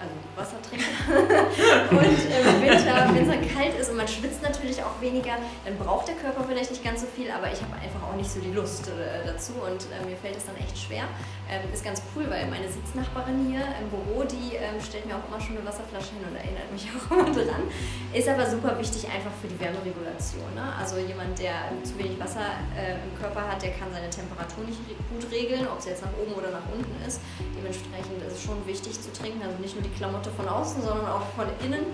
also 0.01 0.13
Wasser 0.35 0.57
trinken. 0.61 0.89
und 1.91 2.01
im 2.01 2.61
Winter, 2.61 3.13
wenn 3.13 3.23
es 3.23 3.29
dann 3.29 3.45
kalt 3.53 3.77
ist 3.79 3.89
und 3.91 3.97
man 3.97 4.07
schwitzt 4.07 4.41
natürlich 4.41 4.81
auch 4.81 4.99
weniger, 4.99 5.37
dann 5.65 5.77
braucht 5.77 6.07
der 6.07 6.15
Körper 6.15 6.43
vielleicht 6.47 6.71
nicht 6.71 6.83
ganz 6.83 7.01
so 7.01 7.07
viel, 7.07 7.29
aber 7.29 7.51
ich 7.51 7.61
habe 7.61 7.73
einfach 7.75 8.01
auch 8.09 8.15
nicht 8.15 8.29
so 8.29 8.39
die 8.39 8.51
Lust 8.51 8.87
äh, 8.87 9.25
dazu 9.25 9.53
und 9.61 9.85
äh, 9.93 10.05
mir 10.09 10.17
fällt 10.17 10.37
es 10.37 10.45
dann 10.45 10.57
echt 10.57 10.77
schwer. 10.77 11.05
Ähm, 11.51 11.67
ist 11.73 11.83
ganz 11.83 12.01
cool, 12.15 12.25
weil 12.29 12.47
meine 12.47 12.69
Sitznachbarin 12.71 13.51
hier 13.51 13.61
im 13.77 13.91
Büro, 13.91 14.23
die 14.23 14.55
ähm, 14.55 14.79
stellt 14.79 15.05
mir 15.05 15.19
auch 15.19 15.27
immer 15.27 15.39
schon 15.39 15.57
eine 15.57 15.67
Wasserflasche 15.67 16.15
hin 16.15 16.23
und 16.23 16.35
erinnert 16.35 16.71
mich 16.71 16.87
auch 16.95 17.11
immer 17.11 17.27
dran. 17.27 17.67
Ist 18.13 18.27
aber 18.27 18.47
super 18.47 18.79
wichtig 18.79 19.03
einfach 19.11 19.35
für 19.43 19.51
die 19.51 19.59
Wärmeregulation. 19.59 20.47
Ne? 20.55 20.63
Also 20.79 20.97
jemand, 20.97 21.37
der 21.39 21.75
zu 21.83 21.99
wenig 21.99 22.15
Wasser 22.19 22.55
äh, 22.71 22.95
im 23.03 23.11
Körper 23.19 23.43
hat, 23.43 23.61
der 23.61 23.75
kann 23.75 23.91
seine 23.91 24.09
Temperatur 24.09 24.63
nicht 24.63 24.79
gut 25.11 25.27
regeln, 25.27 25.67
ob 25.67 25.79
es 25.79 25.91
jetzt 25.91 26.01
nach 26.07 26.15
oben 26.15 26.31
oder 26.39 26.55
nach 26.55 26.63
unten 26.71 26.95
ist. 27.03 27.19
Dementsprechend 27.51 28.23
ist 28.23 28.39
es 28.39 28.43
schon 28.43 28.55
wichtig 28.65 28.95
zu 28.95 29.11
trinken, 29.11 29.43
also 29.43 29.59
nicht 29.59 29.75
nur 29.75 29.83
die 29.83 29.90
die 29.91 29.97
Klamotte 29.97 30.31
von 30.31 30.47
außen, 30.47 30.81
sondern 30.81 31.07
auch 31.07 31.27
von 31.35 31.45
innen 31.63 31.85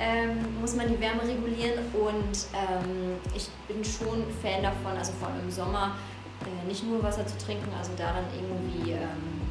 ähm, 0.00 0.60
muss 0.60 0.74
man 0.74 0.88
die 0.88 0.98
Wärme 0.98 1.22
regulieren 1.22 1.78
und 1.92 2.34
ähm, 2.56 3.20
ich 3.36 3.48
bin 3.68 3.84
schon 3.84 4.24
Fan 4.40 4.62
davon, 4.62 4.96
also 4.96 5.12
vor 5.20 5.28
allem 5.28 5.40
im 5.44 5.50
Sommer 5.50 5.94
äh, 6.42 6.66
nicht 6.66 6.84
nur 6.84 7.02
Wasser 7.02 7.26
zu 7.26 7.38
trinken, 7.38 7.70
also 7.78 7.92
da 7.96 8.14
dann 8.14 8.26
irgendwie 8.34 8.92
ähm, 8.92 9.42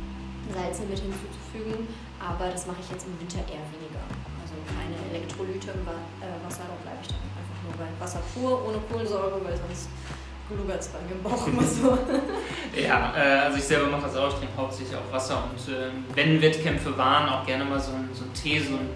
Salze 0.51 0.83
mit 0.83 0.99
hinzuzufügen. 0.99 1.87
Aber 2.19 2.51
das 2.51 2.67
mache 2.67 2.77
ich 2.81 2.89
jetzt 2.91 3.07
im 3.07 3.17
Winter 3.19 3.39
eher 3.47 3.65
weniger. 3.73 4.03
Also 4.43 4.53
keine 4.69 4.97
Elektrolyte 5.09 5.71
im 5.71 5.87
äh, 5.87 6.37
Wasser, 6.45 6.67
da 6.67 6.75
bleibe 6.83 7.01
ich 7.01 7.09
dann 7.09 7.23
einfach 7.33 7.59
nur 7.63 7.75
bei 7.79 7.89
Wasser 7.97 8.21
pur, 8.33 8.67
ohne 8.67 8.77
Kohlensäure, 8.91 9.39
weil 9.43 9.57
sonst 9.57 9.89
gluckert 10.49 10.81
es 10.81 10.89
bei 10.89 10.99
mir 11.07 11.15
im 11.15 11.23
Bauch 11.23 11.47
immer 11.47 11.63
so. 11.63 11.97
ja, 12.75 13.13
äh, 13.15 13.39
also 13.45 13.57
ich 13.57 13.63
selber 13.63 13.87
mache 13.87 14.03
das 14.03 14.15
auch, 14.15 14.29
ich 14.29 14.35
trinke 14.35 14.53
hauptsächlich 14.57 14.95
auch 14.95 15.13
Wasser 15.13 15.43
und 15.49 15.73
äh, 15.73 15.89
wenn 16.15 16.41
Wettkämpfe 16.41 16.97
waren, 16.97 17.29
auch 17.29 17.45
gerne 17.45 17.65
mal 17.65 17.79
so 17.79 17.91
ein, 17.91 18.09
so 18.13 18.23
ein 18.23 18.33
Tee, 18.33 18.59
so 18.59 18.75
ein 18.75 18.89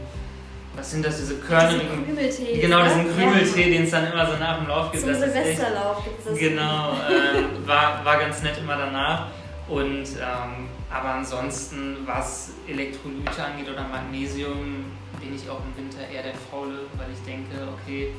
was 0.76 0.92
sind 0.92 1.06
das, 1.06 1.18
diese 1.18 1.36
körnigen. 1.36 2.06
Krümeltee. 2.06 2.60
Genau, 2.60 2.84
diesen 2.84 3.16
Krümeltee, 3.16 3.64
ja. 3.64 3.70
den 3.70 3.84
es 3.84 3.92
dann 3.92 4.12
immer 4.12 4.26
so 4.26 4.38
nach 4.38 4.58
dem 4.58 4.68
Lauf 4.68 4.92
gibt. 4.92 5.06
Zum 5.06 5.14
Silvesterlauf 5.14 6.04
gibt 6.04 6.20
es 6.20 6.26
das. 6.26 6.38
Genau, 6.38 6.92
äh, 6.92 7.68
war, 7.68 8.04
war 8.04 8.20
ganz 8.20 8.44
nett 8.44 8.58
immer 8.58 8.76
danach. 8.76 9.28
Und 9.68 10.04
ähm, 10.04 10.68
aber 10.92 11.10
ansonsten, 11.10 11.98
was 12.06 12.52
Elektrolyte 12.68 13.44
angeht 13.44 13.70
oder 13.70 13.88
Magnesium, 13.88 14.86
bin 15.20 15.36
ich 15.36 15.50
auch 15.50 15.60
im 15.60 15.84
Winter 15.84 16.08
eher 16.14 16.24
der 16.24 16.36
Faule, 16.52 16.86
weil 16.98 17.08
ich 17.12 17.24
denke, 17.26 17.68
okay, 17.74 18.12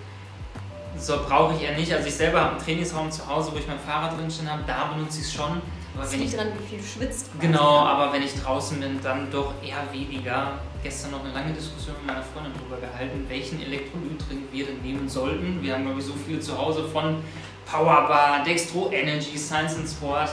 so 0.99 1.19
brauche 1.27 1.55
ich 1.55 1.63
eher 1.63 1.77
nicht. 1.77 1.93
Also 1.93 2.09
ich 2.09 2.15
selber 2.15 2.41
habe 2.41 2.51
einen 2.53 2.65
Trainingsraum 2.65 3.11
zu 3.11 3.27
Hause, 3.27 3.53
wo 3.53 3.59
ich 3.59 3.67
mein 3.67 3.79
Fahrrad 3.79 4.19
drinstehen 4.19 4.51
habe, 4.51 4.63
da 4.67 4.93
benutze 4.95 5.21
ich 5.21 5.27
es 5.27 5.33
schon. 5.33 5.61
Aber 5.95 6.03
das 6.03 6.13
wenn 6.13 6.21
liegt 6.21 6.33
ich, 6.33 6.39
daran, 6.39 6.53
wie 6.59 6.67
viel 6.67 6.79
du 6.79 6.85
schwitzt. 6.85 7.31
Genau, 7.41 7.79
aber 7.79 8.13
wenn 8.13 8.23
ich 8.23 8.35
draußen 8.35 8.79
bin, 8.81 9.01
dann 9.03 9.31
doch 9.31 9.55
eher 9.63 9.83
weniger. 9.93 10.53
Gestern 10.83 11.13
noch 11.13 11.25
eine 11.25 11.33
lange 11.33 11.53
Diskussion 11.53 11.97
mit 11.97 12.07
meiner 12.07 12.23
Freundin 12.23 12.53
darüber 12.55 12.77
gehalten, 12.77 13.25
welchen 13.29 13.61
Elektrolyttrink 13.63 14.53
wir 14.53 14.67
denn 14.67 14.83
nehmen 14.83 15.09
sollten. 15.09 15.63
Wir 15.63 15.75
haben, 15.75 15.85
glaube 15.85 16.01
ich, 16.01 16.07
so 16.07 16.13
viele 16.13 16.39
zu 16.41 16.57
Hause 16.57 16.85
von 16.85 17.17
Powerbar, 17.65 18.45
Dextro 18.45 18.91
Energy, 18.93 19.37
Science 19.37 19.77
and 19.77 19.89
Sport. 19.89 20.31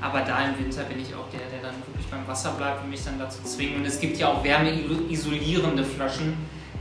Aber 0.00 0.20
da 0.20 0.44
im 0.44 0.58
Winter 0.58 0.82
bin 0.84 1.00
ich 1.00 1.14
auch 1.14 1.28
der, 1.32 1.40
der 1.50 1.70
dann 1.70 1.74
wirklich 1.86 2.06
beim 2.06 2.28
Wasser 2.28 2.50
bleibt 2.52 2.84
und 2.84 2.90
mich 2.90 3.02
dann 3.02 3.18
dazu 3.18 3.42
zwingt. 3.42 3.76
Und 3.76 3.86
es 3.86 3.98
gibt 3.98 4.18
ja 4.18 4.28
auch 4.28 4.44
wärmeisolierende 4.44 5.82
Flaschen, 5.82 6.36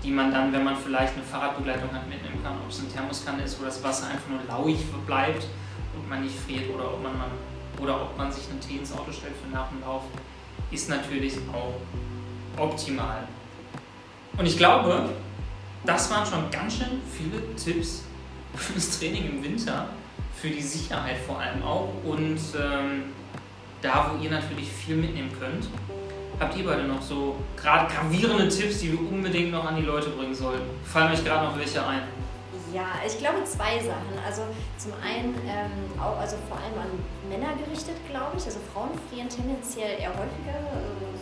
die 0.06 0.12
man 0.12 0.32
dann, 0.32 0.54
wenn 0.54 0.64
man 0.64 0.76
vielleicht 0.78 1.14
eine 1.14 1.24
Fahrradbegleitung 1.24 1.92
hat, 1.92 2.08
mitnehmen 2.08 2.42
kann. 2.44 2.54
Ob 2.64 2.70
es 2.70 2.80
eine 2.80 2.90
Thermoskanne 2.90 3.44
ist, 3.44 3.60
wo 3.60 3.66
das 3.66 3.84
Wasser 3.84 4.08
einfach 4.08 4.30
nur 4.30 4.40
lauig 4.48 4.78
bleibt 5.08 5.48
und 5.96 6.08
man 6.08 6.24
nicht 6.24 6.36
friert 6.40 6.70
oder 6.74 6.94
ob 6.94 7.02
man, 7.02 7.18
man, 7.18 7.32
oder 7.82 8.02
ob 8.04 8.16
man 8.16 8.32
sich 8.32 8.48
einen 8.50 8.60
Tee 8.60 8.78
ins 8.78 8.94
Auto 8.94 9.12
stellt 9.12 9.34
für 9.44 9.52
nach 9.52 9.68
dem 9.70 9.82
Lauf, 9.82 10.04
ist 10.70 10.90
natürlich 10.90 11.34
auch 11.52 12.62
optimal. 12.62 13.28
Und 14.38 14.46
ich 14.46 14.58
glaube, 14.58 15.10
das 15.86 16.12
waren 16.12 16.26
schon 16.26 16.52
ganz 16.52 16.78
schön 16.78 17.02
viele 17.12 17.56
Tipps 17.56 18.04
fürs 18.56 19.00
Training 19.00 19.26
im 19.30 19.44
Winter 19.44 19.90
für 20.36 20.50
die 20.50 20.62
Sicherheit 20.62 21.18
vor 21.26 21.40
allem 21.40 21.64
auch 21.64 21.90
und 22.04 22.38
ähm, 22.60 23.04
da, 23.82 24.12
wo 24.12 24.24
ihr 24.24 24.30
natürlich 24.30 24.70
viel 24.70 24.96
mitnehmen 24.96 25.32
könnt. 25.40 25.68
Habt 26.40 26.58
ihr 26.58 26.66
beide 26.66 26.84
noch 26.84 27.02
so 27.02 27.38
gerade 27.56 27.94
gravierende 27.94 28.50
Tipps, 28.50 28.80
die 28.80 28.92
wir 28.92 29.00
unbedingt 29.00 29.52
noch 29.52 29.66
an 29.66 29.78
die 29.78 29.84
Leute 29.84 30.10
bringen 30.10 30.36
sollten? 30.36 30.64
Fallen 30.84 31.14
euch 31.14 31.24
gerade 31.24 31.46
noch 31.46 31.58
welche 31.58 31.86
ein? 31.86 32.02
Ja, 32.74 32.88
ich 33.08 33.18
glaube 33.20 33.42
zwei 33.46 33.80
Sachen. 33.80 34.20
Also 34.26 34.42
zum 34.78 34.92
einen 35.02 35.34
ähm, 35.48 35.72
auch, 35.98 36.20
also 36.20 36.36
vor 36.50 36.58
allem 36.58 36.76
an 36.76 36.92
Männer 37.30 37.56
gerichtet, 37.56 37.96
glaube 38.10 38.36
ich. 38.36 38.44
Also 38.44 38.60
Frauen 38.74 38.90
frieren 39.10 39.30
tendenziell 39.30 39.98
eher 39.98 40.10
häufiger, 40.10 40.60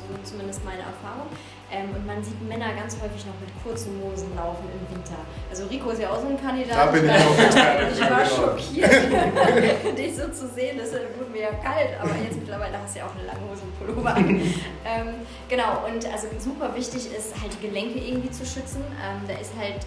so 0.10 0.18
zumindest 0.24 0.66
meine 0.66 0.82
Erfahrung. 0.82 1.28
Ähm, 1.72 1.90
und 1.96 2.06
man 2.06 2.24
sieht 2.24 2.40
Männer 2.48 2.74
ganz 2.74 2.98
häufig 3.02 3.26
noch 3.26 3.34
mit 3.42 3.50
kurzen 3.64 4.00
Hosen 4.04 4.36
laufen 4.36 4.66
im 4.70 4.96
Winter. 4.96 5.18
Also 5.50 5.66
Rico 5.66 5.90
ist 5.90 6.02
ja 6.02 6.12
auch 6.12 6.22
so 6.22 6.28
ein 6.28 6.40
Kandidat. 6.40 6.78
Da 6.78 6.86
bin 6.88 7.06
ich 7.06 7.12
auch. 7.12 7.34
Ich 7.94 8.02
war 8.02 8.24
genau. 8.24 8.36
schockiert, 8.36 9.98
dich 9.98 10.16
so 10.16 10.30
zu 10.30 10.48
sehen. 10.48 10.78
Das 10.78 10.92
wurde 10.92 11.32
mir 11.32 11.42
ja 11.42 11.54
kalt, 11.54 11.90
aber 12.00 12.12
jetzt 12.24 12.38
mittlerweile 12.38 12.78
hast 12.80 12.96
du 12.96 13.00
ja 13.00 13.06
auch 13.06 13.16
eine 13.16 13.26
lange 13.26 13.42
Hose 13.50 13.64
und 13.64 13.80
Pullover 13.80 14.16
an. 14.16 14.30
ähm, 14.86 15.08
genau, 15.50 15.86
und 15.88 16.06
also 16.12 16.28
super 16.40 16.76
wichtig 16.76 17.10
ist 17.16 17.34
halt 17.42 17.54
die 17.54 17.68
Gelenke 17.68 18.00
irgendwie 18.00 18.32
zu 18.32 18.46
schützen. 18.46 18.84
Ähm, 19.02 19.28
da 19.28 19.34
ist 19.40 19.54
halt 19.58 19.86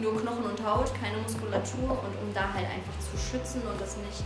nur 0.00 0.20
Knochen 0.20 0.44
und 0.44 0.60
Haut, 0.64 0.92
keine 1.00 1.18
Muskulatur 1.18 1.90
und 1.90 2.14
um 2.20 2.32
da 2.34 2.52
halt 2.52 2.66
einfach 2.66 2.96
zu 3.00 3.16
schützen 3.16 3.62
und 3.62 3.80
das 3.80 3.96
nicht, 3.96 4.24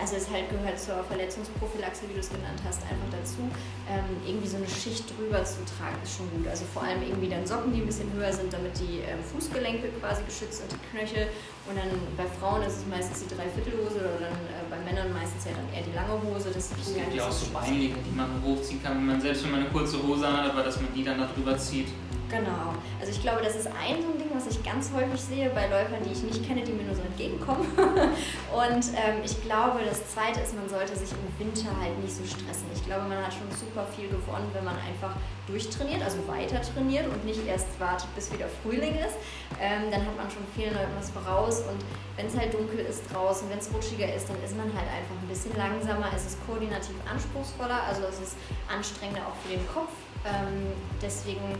also 0.00 0.16
es 0.16 0.28
halt 0.30 0.50
gehört 0.50 0.78
zur 0.78 1.04
Verletzungsprophylaxe, 1.04 2.08
wie 2.08 2.14
du 2.14 2.20
es 2.20 2.28
genannt 2.28 2.58
hast, 2.66 2.82
einfach 2.82 3.10
dazu, 3.10 3.46
ähm, 3.86 4.18
irgendwie 4.26 4.48
so 4.48 4.56
eine 4.56 4.66
Schicht 4.66 5.06
drüber 5.16 5.44
zu 5.44 5.62
tragen, 5.64 5.96
ist 6.02 6.16
schon 6.16 6.28
gut. 6.34 6.48
Also 6.48 6.64
vor 6.72 6.82
allem 6.82 7.02
irgendwie 7.02 7.28
dann 7.28 7.46
Socken, 7.46 7.72
die 7.72 7.80
ein 7.80 7.86
bisschen 7.86 8.12
höher 8.12 8.32
sind, 8.32 8.52
damit 8.52 8.74
die 8.78 9.00
ähm, 9.06 9.22
Fußgelenke 9.22 9.88
quasi 10.00 10.22
geschützt 10.24 10.58
sind, 10.58 10.72
die 10.74 10.82
Knöchel. 10.90 11.28
Und 11.70 11.78
dann 11.78 11.90
bei 12.16 12.26
Frauen 12.26 12.62
ist 12.62 12.82
es 12.82 12.86
meistens 12.90 13.22
die 13.22 13.30
Dreiviertelhose 13.30 14.02
oder 14.02 14.18
dann 14.26 14.38
äh, 14.50 14.66
bei 14.66 14.78
Männern 14.82 15.12
meistens 15.14 15.46
ja 15.46 15.52
dann 15.54 15.70
eher 15.70 15.86
die 15.86 15.94
lange 15.94 16.18
Hose. 16.18 16.50
Das 16.50 16.74
gibt 16.74 17.14
ja 17.14 17.28
auch 17.28 17.32
so 17.32 17.46
Beinlinge, 17.54 18.02
die 18.02 18.14
man 18.16 18.42
hochziehen 18.42 18.82
kann, 18.82 18.98
wenn 18.98 19.06
man 19.06 19.20
selbst 19.20 19.44
wenn 19.44 19.52
man 19.52 19.60
eine 19.60 19.70
kurze 19.70 20.02
Hose 20.02 20.26
hat, 20.26 20.50
aber 20.50 20.62
dass 20.62 20.80
man 20.80 20.90
die 20.94 21.04
dann 21.04 21.18
da 21.18 21.30
drüber 21.30 21.56
zieht. 21.56 21.88
Genau. 22.32 22.72
Also 22.98 23.12
ich 23.12 23.20
glaube, 23.20 23.42
das 23.44 23.54
ist 23.56 23.66
ein 23.66 24.00
so 24.00 24.08
ein 24.08 24.16
Ding, 24.16 24.32
was 24.32 24.46
ich 24.48 24.64
ganz 24.64 24.90
häufig 24.96 25.20
sehe 25.20 25.50
bei 25.50 25.68
Läufern, 25.68 26.00
die 26.02 26.12
ich 26.12 26.22
nicht 26.22 26.46
kenne, 26.48 26.64
die 26.64 26.72
mir 26.72 26.84
nur 26.84 26.94
so 26.94 27.02
entgegenkommen. 27.02 27.68
Und 27.76 28.84
ähm, 28.96 29.20
ich 29.22 29.36
glaube, 29.44 29.84
das 29.84 30.00
Zweite 30.08 30.40
ist, 30.40 30.56
man 30.56 30.66
sollte 30.66 30.96
sich 30.96 31.12
im 31.12 31.28
Winter 31.36 31.68
halt 31.76 31.92
nicht 32.00 32.16
so 32.16 32.24
stressen. 32.24 32.64
Ich 32.74 32.86
glaube, 32.86 33.04
man 33.04 33.20
hat 33.20 33.36
schon 33.36 33.52
super 33.52 33.84
viel 33.92 34.08
gewonnen, 34.08 34.48
wenn 34.54 34.64
man 34.64 34.76
einfach 34.80 35.12
durchtrainiert, 35.46 36.00
also 36.00 36.24
weiter 36.26 36.62
trainiert 36.62 37.04
und 37.12 37.22
nicht 37.26 37.44
erst 37.46 37.68
wartet, 37.78 38.08
bis 38.14 38.32
wieder 38.32 38.48
Frühling 38.62 38.96
ist. 38.96 39.20
Ähm, 39.60 39.92
dann 39.92 40.00
hat 40.00 40.16
man 40.16 40.30
schon 40.32 40.48
viel 40.56 40.72
was 40.96 41.10
voraus 41.10 41.60
und 41.68 41.84
wenn 42.16 42.26
es 42.26 42.36
halt 42.36 42.54
dunkel 42.54 42.80
ist 42.80 43.04
draußen, 43.12 43.48
wenn 43.50 43.58
es 43.58 43.68
rutschiger 43.72 44.08
ist, 44.08 44.28
dann 44.28 44.40
ist 44.40 44.56
man 44.56 44.72
halt 44.72 44.88
einfach 44.88 45.16
ein 45.20 45.28
bisschen 45.28 45.52
langsamer. 45.56 46.08
Es 46.16 46.24
ist 46.24 46.38
koordinativ 46.46 46.96
anspruchsvoller, 47.04 47.82
also 47.84 48.08
es 48.08 48.20
ist 48.20 48.36
anstrengender 48.72 49.20
auch 49.28 49.36
für 49.44 49.52
den 49.52 49.66
Kopf. 49.68 49.92
Ähm, 50.24 50.72
deswegen 51.02 51.58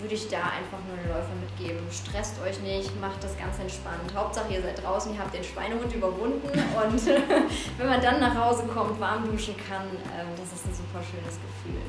würde 0.00 0.14
ich 0.14 0.28
da 0.28 0.38
einfach 0.38 0.78
nur 0.86 0.96
den 0.96 1.08
Läufer 1.08 1.34
mitgeben. 1.40 1.80
Stresst 1.90 2.40
euch 2.42 2.60
nicht, 2.60 3.00
macht 3.00 3.22
das 3.22 3.36
ganz 3.38 3.58
entspannt. 3.58 4.12
Hauptsache 4.14 4.52
ihr 4.52 4.62
seid 4.62 4.82
draußen, 4.82 5.14
ihr 5.14 5.20
habt 5.20 5.34
den 5.34 5.44
Schweinehund 5.44 5.92
überwunden 5.92 6.48
und 6.48 7.06
wenn 7.78 7.88
man 7.88 8.00
dann 8.00 8.20
nach 8.20 8.34
Hause 8.34 8.64
kommt, 8.64 9.00
warm 9.00 9.24
duschen 9.24 9.54
kann, 9.56 9.86
ähm, 10.16 10.28
das 10.36 10.52
ist 10.52 10.66
ein 10.66 10.74
super 10.74 11.02
schönes 11.02 11.36
Gefühl. 11.40 11.80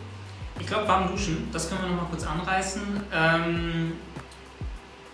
Ich 0.60 0.68
glaube, 0.68 0.88
warm 0.88 1.08
duschen, 1.08 1.50
das 1.52 1.70
können 1.70 1.82
wir 1.82 1.90
noch 1.90 2.04
mal 2.04 2.10
kurz 2.10 2.26
anreißen. 2.26 2.82
Ähm, 3.14 3.94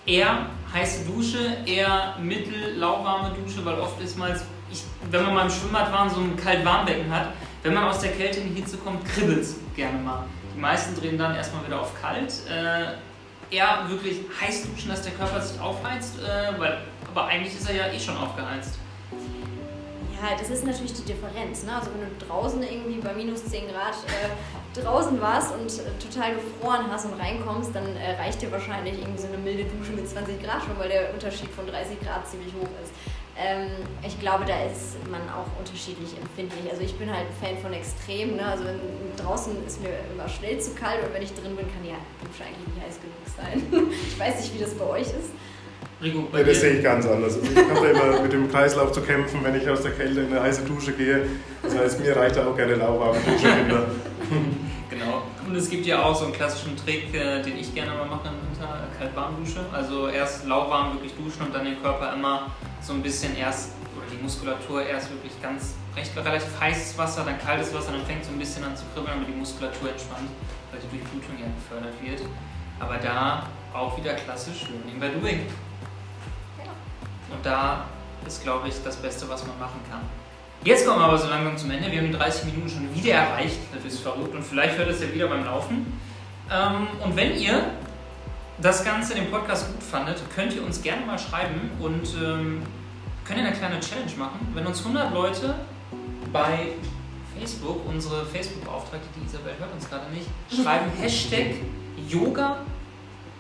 eher 0.06 0.48
heiße 0.74 1.06
Dusche, 1.06 1.58
eher 1.66 2.16
mittel 2.20 2.78
lauwarme 2.78 3.36
Dusche, 3.36 3.64
weil 3.66 3.80
oft 3.80 4.02
ist 4.02 4.18
mal, 4.18 4.40
wenn 5.10 5.24
man 5.24 5.34
mal 5.34 5.44
im 5.44 5.50
Schwimmbad 5.50 5.92
war 5.92 6.04
und 6.04 6.10
so 6.12 6.22
ein 6.22 6.36
kalt-warm-Becken 6.36 7.12
hat, 7.12 7.30
wenn 7.62 7.74
man 7.74 7.86
aus 7.86 8.00
der 8.00 8.12
Kälte 8.12 8.40
in 8.42 8.54
die 8.54 8.62
Hitze 8.62 8.78
kommt, 8.78 9.06
kribbelt 9.06 9.42
es 9.42 9.56
gerne 9.76 10.00
mal. 10.00 10.26
Die 10.56 10.60
meisten 10.60 10.96
drehen 10.96 11.18
dann 11.18 11.36
erstmal 11.36 11.66
wieder 11.66 11.82
auf 11.82 12.00
kalt. 12.00 12.32
Äh, 12.50 13.56
eher 13.56 13.86
wirklich 13.88 14.20
heiß 14.40 14.68
duschen, 14.68 14.90
dass 14.90 15.02
der 15.02 15.14
Körper 15.14 15.42
sich 15.42 15.60
aufheizt, 15.60 16.16
äh, 16.20 16.60
weil, 16.60 16.80
aber 17.10 17.26
eigentlich 17.26 17.56
ist 17.56 17.70
er 17.70 17.76
ja 17.76 17.88
eh 17.88 18.00
schon 18.00 18.18
aufgeheizt. 18.18 18.78
Ja, 20.24 20.38
das 20.40 20.50
ist 20.50 20.66
natürlich 20.66 20.94
die 20.94 21.04
Differenz. 21.04 21.64
Ne? 21.64 21.76
Also 21.76 21.92
wenn 21.92 22.08
du 22.08 22.26
draußen 22.26 22.64
irgendwie 22.64 23.02
bei 23.02 23.14
minus 23.14 23.44
10 23.46 23.68
Grad 23.68 23.96
äh, 24.08 24.80
draußen 24.82 25.20
warst 25.20 25.54
und 25.54 25.68
äh, 25.68 25.92
total 26.00 26.36
gefroren 26.36 26.86
hast 26.90 27.06
und 27.06 27.20
reinkommst, 27.20 27.76
dann 27.76 27.96
äh, 27.98 28.16
reicht 28.16 28.42
dir 28.42 28.50
wahrscheinlich 28.50 29.00
irgendwie 29.00 29.22
so 29.22 29.28
eine 29.28 29.38
milde 29.38 29.66
Dusche 29.66 29.92
mit 29.92 30.08
20 30.08 30.42
Grad 30.42 30.64
schon, 30.64 30.80
weil 30.80 30.88
der 30.88 31.14
Unterschied 31.14 31.50
von 31.50 31.68
30 31.68 32.00
Grad 32.00 32.26
ziemlich 32.26 32.54
hoch 32.54 32.70
ist. 32.82 32.94
Ähm, 33.36 33.70
ich 34.06 34.20
glaube, 34.20 34.46
da 34.46 34.54
ist 34.66 34.98
man 35.10 35.22
auch 35.30 35.50
unterschiedlich 35.58 36.14
empfindlich. 36.22 36.70
Also 36.70 36.84
ich 36.84 36.94
bin 36.96 37.10
halt 37.10 37.26
ein 37.26 37.36
Fan 37.42 37.58
von 37.58 37.74
Extrem. 37.74 38.36
Ne? 38.36 38.46
Also 38.46 38.66
draußen 39.18 39.54
ist 39.66 39.82
mir 39.82 39.90
immer 40.14 40.30
schnell 40.30 40.60
zu 40.60 40.76
kalt 40.76 41.04
und 41.04 41.14
wenn 41.14 41.24
ich 41.24 41.34
drin 41.34 41.56
bin, 41.56 41.66
kann 41.66 41.82
die 41.82 41.94
Dusche 42.26 42.44
eigentlich 42.46 42.68
nicht 42.68 42.86
heiß 42.86 43.00
genug 43.02 43.26
sein. 43.26 43.90
ich 44.08 44.20
weiß 44.20 44.40
nicht, 44.40 44.54
wie 44.54 44.60
das 44.60 44.74
bei 44.76 44.86
euch 44.86 45.08
ist. 45.08 45.34
Rico, 46.02 46.28
ja, 46.34 46.44
das 46.44 46.60
sehe 46.60 46.74
ich 46.74 46.84
ganz 46.84 47.06
anders. 47.08 47.36
Also 47.36 47.52
ich 47.52 47.58
habe 47.58 47.88
da 47.88 47.90
immer 47.90 48.22
mit 48.22 48.34
dem 48.34 48.52
Kreislauf 48.52 48.92
zu 48.92 49.02
kämpfen, 49.02 49.40
wenn 49.44 49.56
ich 49.56 49.68
aus 49.70 49.82
der 49.82 49.92
Kälte 49.92 50.22
in 50.22 50.28
eine 50.28 50.42
heiße 50.42 50.64
Dusche 50.64 50.92
gehe. 50.92 51.26
Das 51.64 51.76
heißt, 51.76 52.02
mir 52.02 52.16
reicht 52.16 52.36
da 52.36 52.46
auch 52.46 52.56
gerne 52.56 52.76
lauwarme 52.76 53.20
Dusche 53.20 53.56
hinter. 53.56 53.86
genau. 54.90 55.24
Und 55.48 55.56
es 55.56 55.70
gibt 55.70 55.86
ja 55.86 56.04
auch 56.04 56.16
so 56.16 56.26
einen 56.26 56.34
klassischen 56.34 56.76
Trick, 56.76 57.14
äh, 57.14 57.42
den 57.42 57.58
ich 57.58 57.74
gerne 57.74 57.92
mal 57.92 58.06
mache 58.06 58.28
im 58.28 58.52
Winter, 58.52 58.88
kalt-warm 59.00 59.44
Dusche. 59.44 59.62
Also 59.72 60.10
erst 60.10 60.46
lauwarm 60.46 60.94
wirklich 60.94 61.14
duschen 61.14 61.48
und 61.48 61.56
dann 61.56 61.66
den 61.66 61.82
Körper 61.82 62.14
immer 62.14 62.52
so 62.84 62.94
ein 62.94 63.02
bisschen 63.02 63.36
erst, 63.38 63.72
oder 63.98 64.06
die 64.12 64.22
Muskulatur 64.22 64.86
erst 64.86 65.10
wirklich 65.10 65.42
ganz 65.42 65.76
recht 65.96 66.16
relativ 66.16 66.50
heißes 66.60 66.98
Wasser, 66.98 67.24
dann 67.24 67.40
kaltes 67.40 67.74
Wasser, 67.74 67.94
dann 67.94 68.06
fängt 68.06 68.22
es 68.22 68.28
so 68.28 68.34
ein 68.34 68.40
bisschen 68.40 68.64
an 68.64 68.76
zu 68.76 68.84
kribbeln, 68.94 69.14
damit 69.16 69.30
die 69.30 69.40
Muskulatur 69.40 69.90
entspannt, 69.90 70.30
weil 70.72 70.82
die 70.82 70.98
Durchblutung 70.98 71.40
ja 71.40 71.48
gefördert 71.48 71.96
wird. 72.02 72.22
Aber 72.80 72.98
da 72.98 73.48
auch 73.74 73.98
wieder 73.98 74.14
klassisch 74.14 74.68
Learning 74.70 75.00
by 75.00 75.20
Doing. 75.20 75.46
Und 77.32 77.46
da 77.46 77.86
ist, 78.26 78.44
glaube 78.44 78.68
ich, 78.68 78.76
das 78.84 78.98
Beste, 78.98 79.28
was 79.30 79.46
man 79.48 79.58
machen 79.58 79.80
kann. 79.90 80.02
Jetzt 80.64 80.86
kommen 80.86 81.00
wir 81.00 81.06
aber 81.06 81.18
so 81.18 81.28
langsam 81.28 81.58
zum 81.58 81.72
Ende. 81.72 81.92
Wir 81.92 82.00
haben 82.00 82.12
die 82.12 82.18
30 82.18 82.46
Minuten 82.46 82.70
schon 82.70 82.96
wieder 82.96 83.16
erreicht. 83.16 83.60
Das 83.74 83.84
ist 83.84 84.00
verrückt. 84.00 84.34
Und 84.34 84.44
vielleicht 84.44 84.78
hört 84.78 84.90
es 84.90 85.02
ja 85.02 85.12
wieder 85.12 85.28
beim 85.28 85.44
Laufen. 85.44 86.00
Ähm, 86.52 86.88
und 87.04 87.16
wenn 87.16 87.36
ihr 87.36 87.72
das 88.60 88.84
Ganze, 88.84 89.16
den 89.16 89.30
Podcast 89.32 89.72
gut 89.72 89.84
fandet, 89.84 90.22
könnt 90.36 90.54
ihr 90.54 90.64
uns 90.64 90.82
gerne 90.82 91.06
mal 91.06 91.18
schreiben 91.18 91.72
und 91.80 92.08
ähm, 92.22 92.62
können 93.26 93.46
eine 93.46 93.56
kleine 93.56 93.80
Challenge 93.80 94.12
machen. 94.18 94.48
Wenn 94.54 94.66
uns 94.66 94.80
100 94.80 95.14
Leute 95.14 95.56
bei 96.32 96.74
Facebook, 97.38 97.82
unsere 97.88 98.26
Facebook-Beauftragte, 98.26 99.08
die 99.16 99.26
Isabel 99.26 99.54
hört 99.58 99.74
uns 99.74 99.90
gerade 99.90 100.12
nicht, 100.12 100.28
schreiben 100.50 100.92
Hashtag 101.02 101.56
Yoga 102.08 102.58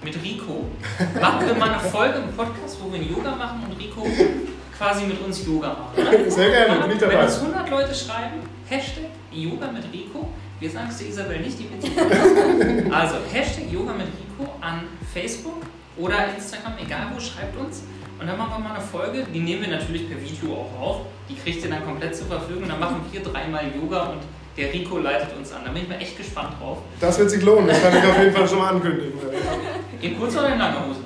mit 0.03 0.21
Rico. 0.21 0.65
Machen 1.19 1.47
wir 1.47 1.55
mal 1.55 1.69
eine 1.69 1.79
Folge 1.79 2.19
im 2.19 2.35
Podcast, 2.35 2.77
wo 2.81 2.91
wir 2.91 3.01
Yoga 3.01 3.35
machen 3.35 3.63
und 3.69 3.79
Rico 3.79 4.05
quasi 4.77 5.05
mit 5.05 5.21
uns 5.21 5.45
Yoga 5.45 5.69
macht. 5.69 5.97
Oder? 5.97 6.29
Sehr 6.31 6.49
gerne, 6.49 6.81
bin 6.81 6.91
ich 6.91 6.97
dabei. 6.97 7.13
Wenn 7.13 7.25
uns 7.25 7.39
100 7.39 7.69
Leute 7.69 7.95
schreiben, 7.95 8.39
Hashtag 8.67 9.05
Yoga 9.31 9.71
mit 9.71 9.83
Rico, 9.93 10.29
wir 10.63 10.69
sagen 10.69 10.87
es 10.89 10.97
der 10.97 11.07
Isabel 11.09 11.39
nicht, 11.41 11.59
die 11.59 11.69
wird 11.69 11.83
Also, 12.93 13.15
Hashtag 13.31 13.69
Yoga 13.69 13.91
mit 13.91 14.07
Rico 14.07 14.49
an 14.61 14.83
Facebook 15.13 15.61
oder 15.97 16.33
Instagram, 16.33 16.73
egal 16.81 17.07
wo, 17.13 17.19
schreibt 17.19 17.57
uns. 17.57 17.83
Und 18.17 18.27
dann 18.27 18.37
machen 18.37 18.53
wir 18.55 18.69
mal 18.69 18.75
eine 18.75 18.83
Folge, 18.83 19.25
die 19.33 19.39
nehmen 19.39 19.63
wir 19.63 19.71
natürlich 19.71 20.07
per 20.07 20.17
Video 20.21 20.53
auch 20.53 20.81
auf. 20.81 21.01
Die 21.27 21.35
kriegt 21.35 21.65
ihr 21.65 21.69
dann 21.69 21.83
komplett 21.83 22.15
zur 22.15 22.27
Verfügung. 22.27 22.69
Dann 22.69 22.79
machen 22.79 23.01
wir 23.11 23.21
dreimal 23.21 23.63
Yoga 23.75 24.03
und 24.11 24.21
der 24.55 24.71
Rico 24.71 24.99
leitet 24.99 25.35
uns 25.35 25.51
an. 25.51 25.63
Da 25.65 25.71
bin 25.71 25.83
ich 25.83 25.89
mal 25.89 25.99
echt 25.99 26.15
gespannt 26.15 26.53
drauf. 26.57 26.77
Das 27.01 27.19
wird 27.19 27.29
sich 27.29 27.43
lohnen, 27.43 27.67
das 27.67 27.81
kann 27.81 27.97
ich 27.97 28.05
auf 28.05 28.17
jeden 28.17 28.33
Fall 28.33 28.47
schon 28.47 28.59
mal 28.59 28.73
ankündigen. 28.73 29.19
In 29.99 30.17
kurzer 30.17 30.39
oder 30.39 30.53
in 30.53 30.59
langer 30.59 30.87
Hose? 30.87 30.99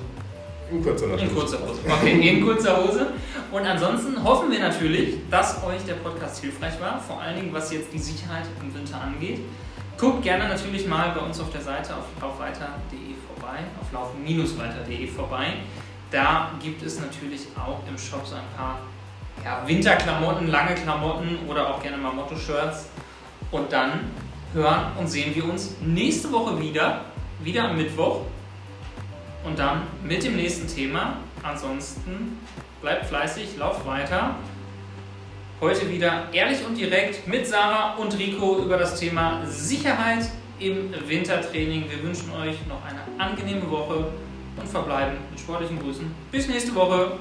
In 0.70 0.82
kurzer 0.82 1.18
In 1.18 1.34
kurzer 1.34 1.58
Hose. 1.60 1.80
Okay, 1.88 2.28
in 2.28 2.44
kurzer 2.44 2.76
Hose. 2.82 3.06
Und 3.50 3.64
ansonsten 3.64 4.22
hoffen 4.22 4.50
wir 4.50 4.60
natürlich, 4.60 5.16
dass 5.30 5.62
euch 5.64 5.82
der 5.86 5.94
Podcast 5.94 6.40
hilfreich 6.42 6.78
war, 6.80 7.00
vor 7.00 7.20
allen 7.20 7.36
Dingen 7.36 7.52
was 7.52 7.72
jetzt 7.72 7.92
die 7.92 7.98
Sicherheit 7.98 8.44
im 8.60 8.74
Winter 8.74 9.00
angeht. 9.00 9.40
Guckt 9.96 10.22
gerne 10.22 10.46
natürlich 10.46 10.86
mal 10.86 11.10
bei 11.10 11.20
uns 11.20 11.40
auf 11.40 11.50
der 11.50 11.62
Seite 11.62 11.94
auf 11.96 12.04
laufweiter.de 12.20 13.14
vorbei, 13.26 13.58
auf 13.80 13.92
laufen-weiter.de 13.92 15.06
vorbei. 15.06 15.54
Da 16.10 16.52
gibt 16.62 16.82
es 16.82 17.00
natürlich 17.00 17.46
auch 17.56 17.80
im 17.88 17.98
Shop 17.98 18.26
so 18.26 18.36
ein 18.36 18.42
paar 18.56 18.80
ja, 19.44 19.66
Winterklamotten, 19.66 20.48
lange 20.48 20.74
Klamotten 20.74 21.38
oder 21.48 21.74
auch 21.74 21.82
gerne 21.82 21.96
mal 21.96 22.12
Motto-Shirts. 22.12 22.90
Und 23.50 23.72
dann 23.72 24.10
hören 24.52 24.92
und 24.98 25.08
sehen 25.08 25.34
wir 25.34 25.44
uns 25.44 25.76
nächste 25.80 26.30
Woche 26.30 26.60
wieder, 26.60 27.06
wieder 27.42 27.64
am 27.64 27.76
Mittwoch. 27.76 28.22
Und 29.44 29.58
dann 29.58 29.82
mit 30.02 30.24
dem 30.24 30.36
nächsten 30.36 30.66
Thema. 30.66 31.18
Ansonsten 31.42 32.38
bleibt 32.80 33.06
fleißig, 33.06 33.56
lauft 33.56 33.86
weiter. 33.86 34.34
Heute 35.60 35.88
wieder 35.90 36.28
ehrlich 36.32 36.64
und 36.66 36.76
direkt 36.76 37.26
mit 37.26 37.46
Sarah 37.46 37.94
und 37.94 38.16
Rico 38.18 38.58
über 38.58 38.76
das 38.76 38.98
Thema 38.98 39.40
Sicherheit 39.46 40.28
im 40.60 40.92
Wintertraining. 41.06 41.84
Wir 41.88 42.02
wünschen 42.02 42.30
euch 42.32 42.56
noch 42.68 42.82
eine 42.84 43.00
angenehme 43.18 43.68
Woche 43.70 44.08
und 44.56 44.68
verbleiben 44.68 45.16
mit 45.30 45.40
sportlichen 45.40 45.80
Grüßen. 45.80 46.14
Bis 46.30 46.48
nächste 46.48 46.74
Woche. 46.74 47.12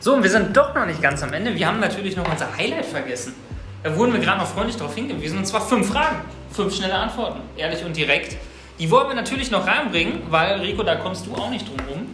So, 0.00 0.14
und 0.14 0.22
wir 0.22 0.30
sind 0.30 0.56
doch 0.56 0.74
noch 0.74 0.86
nicht 0.86 1.00
ganz 1.00 1.22
am 1.22 1.32
Ende. 1.32 1.54
Wir 1.54 1.66
haben 1.66 1.80
natürlich 1.80 2.16
noch 2.16 2.30
unser 2.30 2.56
Highlight 2.56 2.86
vergessen. 2.86 3.34
Da 3.82 3.96
wurden 3.96 4.12
wir 4.12 4.20
gerade 4.20 4.38
noch 4.38 4.46
freundlich 4.46 4.76
darauf 4.76 4.94
hingewiesen, 4.94 5.38
und 5.38 5.46
zwar 5.46 5.60
fünf 5.60 5.88
Fragen. 5.88 6.20
Fünf 6.50 6.74
schnelle 6.74 6.94
Antworten, 6.94 7.40
ehrlich 7.56 7.84
und 7.84 7.96
direkt. 7.96 8.36
Die 8.78 8.90
wollen 8.90 9.08
wir 9.08 9.14
natürlich 9.14 9.50
noch 9.50 9.66
reinbringen, 9.66 10.22
weil 10.30 10.60
Rico, 10.60 10.82
da 10.82 10.96
kommst 10.96 11.26
du 11.26 11.34
auch 11.34 11.50
nicht 11.50 11.68
drum 11.68 11.76
rum. 11.88 12.06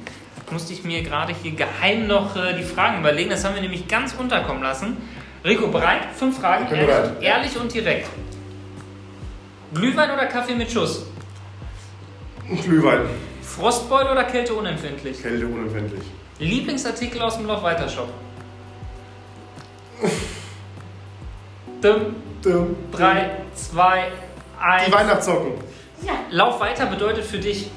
Musste 0.50 0.72
ich 0.72 0.82
mir 0.84 1.02
gerade 1.02 1.34
hier 1.34 1.52
geheim 1.52 2.06
noch 2.06 2.34
äh, 2.36 2.54
die 2.54 2.62
Fragen 2.62 3.00
überlegen. 3.00 3.30
Das 3.30 3.44
haben 3.44 3.54
wir 3.54 3.62
nämlich 3.62 3.86
ganz 3.86 4.14
unterkommen 4.14 4.62
lassen. 4.62 4.96
Rico, 5.44 5.68
bereit? 5.68 6.00
Fünf 6.16 6.40
Fragen, 6.40 6.66
ehrlich, 6.66 6.86
bereit. 6.86 7.22
ehrlich 7.22 7.58
und 7.58 7.72
direkt. 7.72 8.08
Glühwein 9.74 10.10
oder 10.10 10.26
Kaffee 10.26 10.54
mit 10.54 10.70
Schuss? 10.70 11.04
Glühwein. 12.64 13.02
Frostbeule 13.42 14.10
oder 14.10 14.24
Kälte 14.24 14.54
unempfindlich? 14.54 15.20
Kälte 15.22 15.46
unempfindlich. 15.46 16.02
Lieblingsartikel 16.38 17.20
aus 17.20 17.36
dem 17.36 17.46
Laufweiter-Shop? 17.46 18.08
Dum, 21.82 22.16
Dum. 22.42 22.76
3, 22.92 23.30
2, 23.54 24.04
Die 24.86 24.92
1. 24.94 25.28
Weihnachtssocken. 26.02 26.30
Lauf 26.36 26.60
weiter 26.60 26.86
bedeutet 26.86 27.24
für 27.24 27.38
dich, 27.38 27.70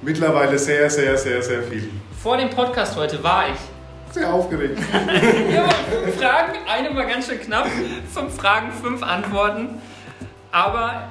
Mittlerweile 0.00 0.56
sehr, 0.58 0.88
sehr, 0.88 1.18
sehr, 1.18 1.42
sehr 1.42 1.62
viel. 1.64 1.90
vor 2.22 2.36
dem 2.36 2.50
Podcast 2.50 2.94
heute 2.96 3.22
war 3.24 3.46
ich. 3.48 4.14
Sehr 4.14 4.32
aufgeregt. 4.32 4.78
Haben 4.92 5.70
fünf 5.90 6.16
Fragen, 6.16 6.52
eine 6.68 6.94
war 6.94 7.04
ganz 7.04 7.26
schön 7.26 7.40
knapp. 7.40 7.66
Fünf 8.12 8.36
Fragen, 8.36 8.70
fünf 8.72 9.02
Antworten. 9.02 9.82
Aber 10.52 11.08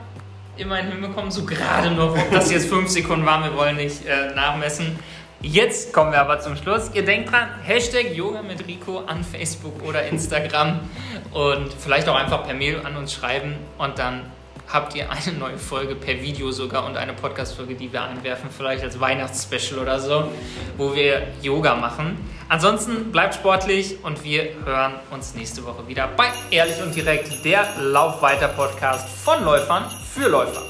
immerhin 0.55 0.87
hinbekommen, 0.93 1.29
so 1.31 1.45
gerade 1.45 1.91
noch. 1.91 2.17
Ob 2.17 2.31
das 2.31 2.49
jetzt 2.49 2.69
fünf 2.69 2.89
Sekunden 2.89 3.25
waren, 3.25 3.43
wir 3.43 3.55
wollen 3.55 3.75
nicht 3.75 4.05
äh, 4.05 4.33
nachmessen. 4.33 4.97
Jetzt 5.41 5.93
kommen 5.93 6.11
wir 6.13 6.21
aber 6.21 6.39
zum 6.39 6.55
Schluss. 6.55 6.89
Ihr 6.93 7.03
denkt 7.05 7.31
dran, 7.31 7.49
Hashtag 7.61 8.15
Yoga 8.15 8.41
mit 8.41 8.65
Rico 8.65 9.03
an 9.05 9.23
Facebook 9.23 9.83
oder 9.83 10.03
Instagram 10.07 10.79
und 11.33 11.71
vielleicht 11.73 12.07
auch 12.09 12.15
einfach 12.15 12.45
per 12.45 12.55
Mail 12.55 12.81
an 12.83 12.95
uns 12.95 13.13
schreiben 13.13 13.55
und 13.77 13.99
dann 13.99 14.21
habt 14.71 14.95
ihr 14.95 15.09
eine 15.09 15.37
neue 15.37 15.57
Folge 15.57 15.95
per 15.95 16.21
Video 16.21 16.51
sogar 16.51 16.85
und 16.85 16.97
eine 16.97 17.13
Podcast-Folge, 17.13 17.75
die 17.75 17.91
wir 17.91 18.03
einwerfen, 18.03 18.49
vielleicht 18.55 18.83
als 18.83 18.99
Weihnachtsspecial 18.99 19.79
oder 19.79 19.99
so, 19.99 20.29
wo 20.77 20.93
wir 20.95 21.27
Yoga 21.41 21.75
machen. 21.75 22.17
Ansonsten 22.49 23.11
bleibt 23.11 23.35
sportlich 23.35 23.97
und 24.03 24.23
wir 24.23 24.49
hören 24.65 24.93
uns 25.11 25.35
nächste 25.35 25.65
Woche 25.65 25.87
wieder 25.87 26.07
bei 26.15 26.27
Ehrlich 26.51 26.81
und 26.81 26.95
Direkt, 26.95 27.43
der 27.43 27.65
Laufweiter-Podcast 27.81 29.09
von 29.09 29.43
Läufern 29.43 29.85
für 30.13 30.29
Läufer. 30.29 30.63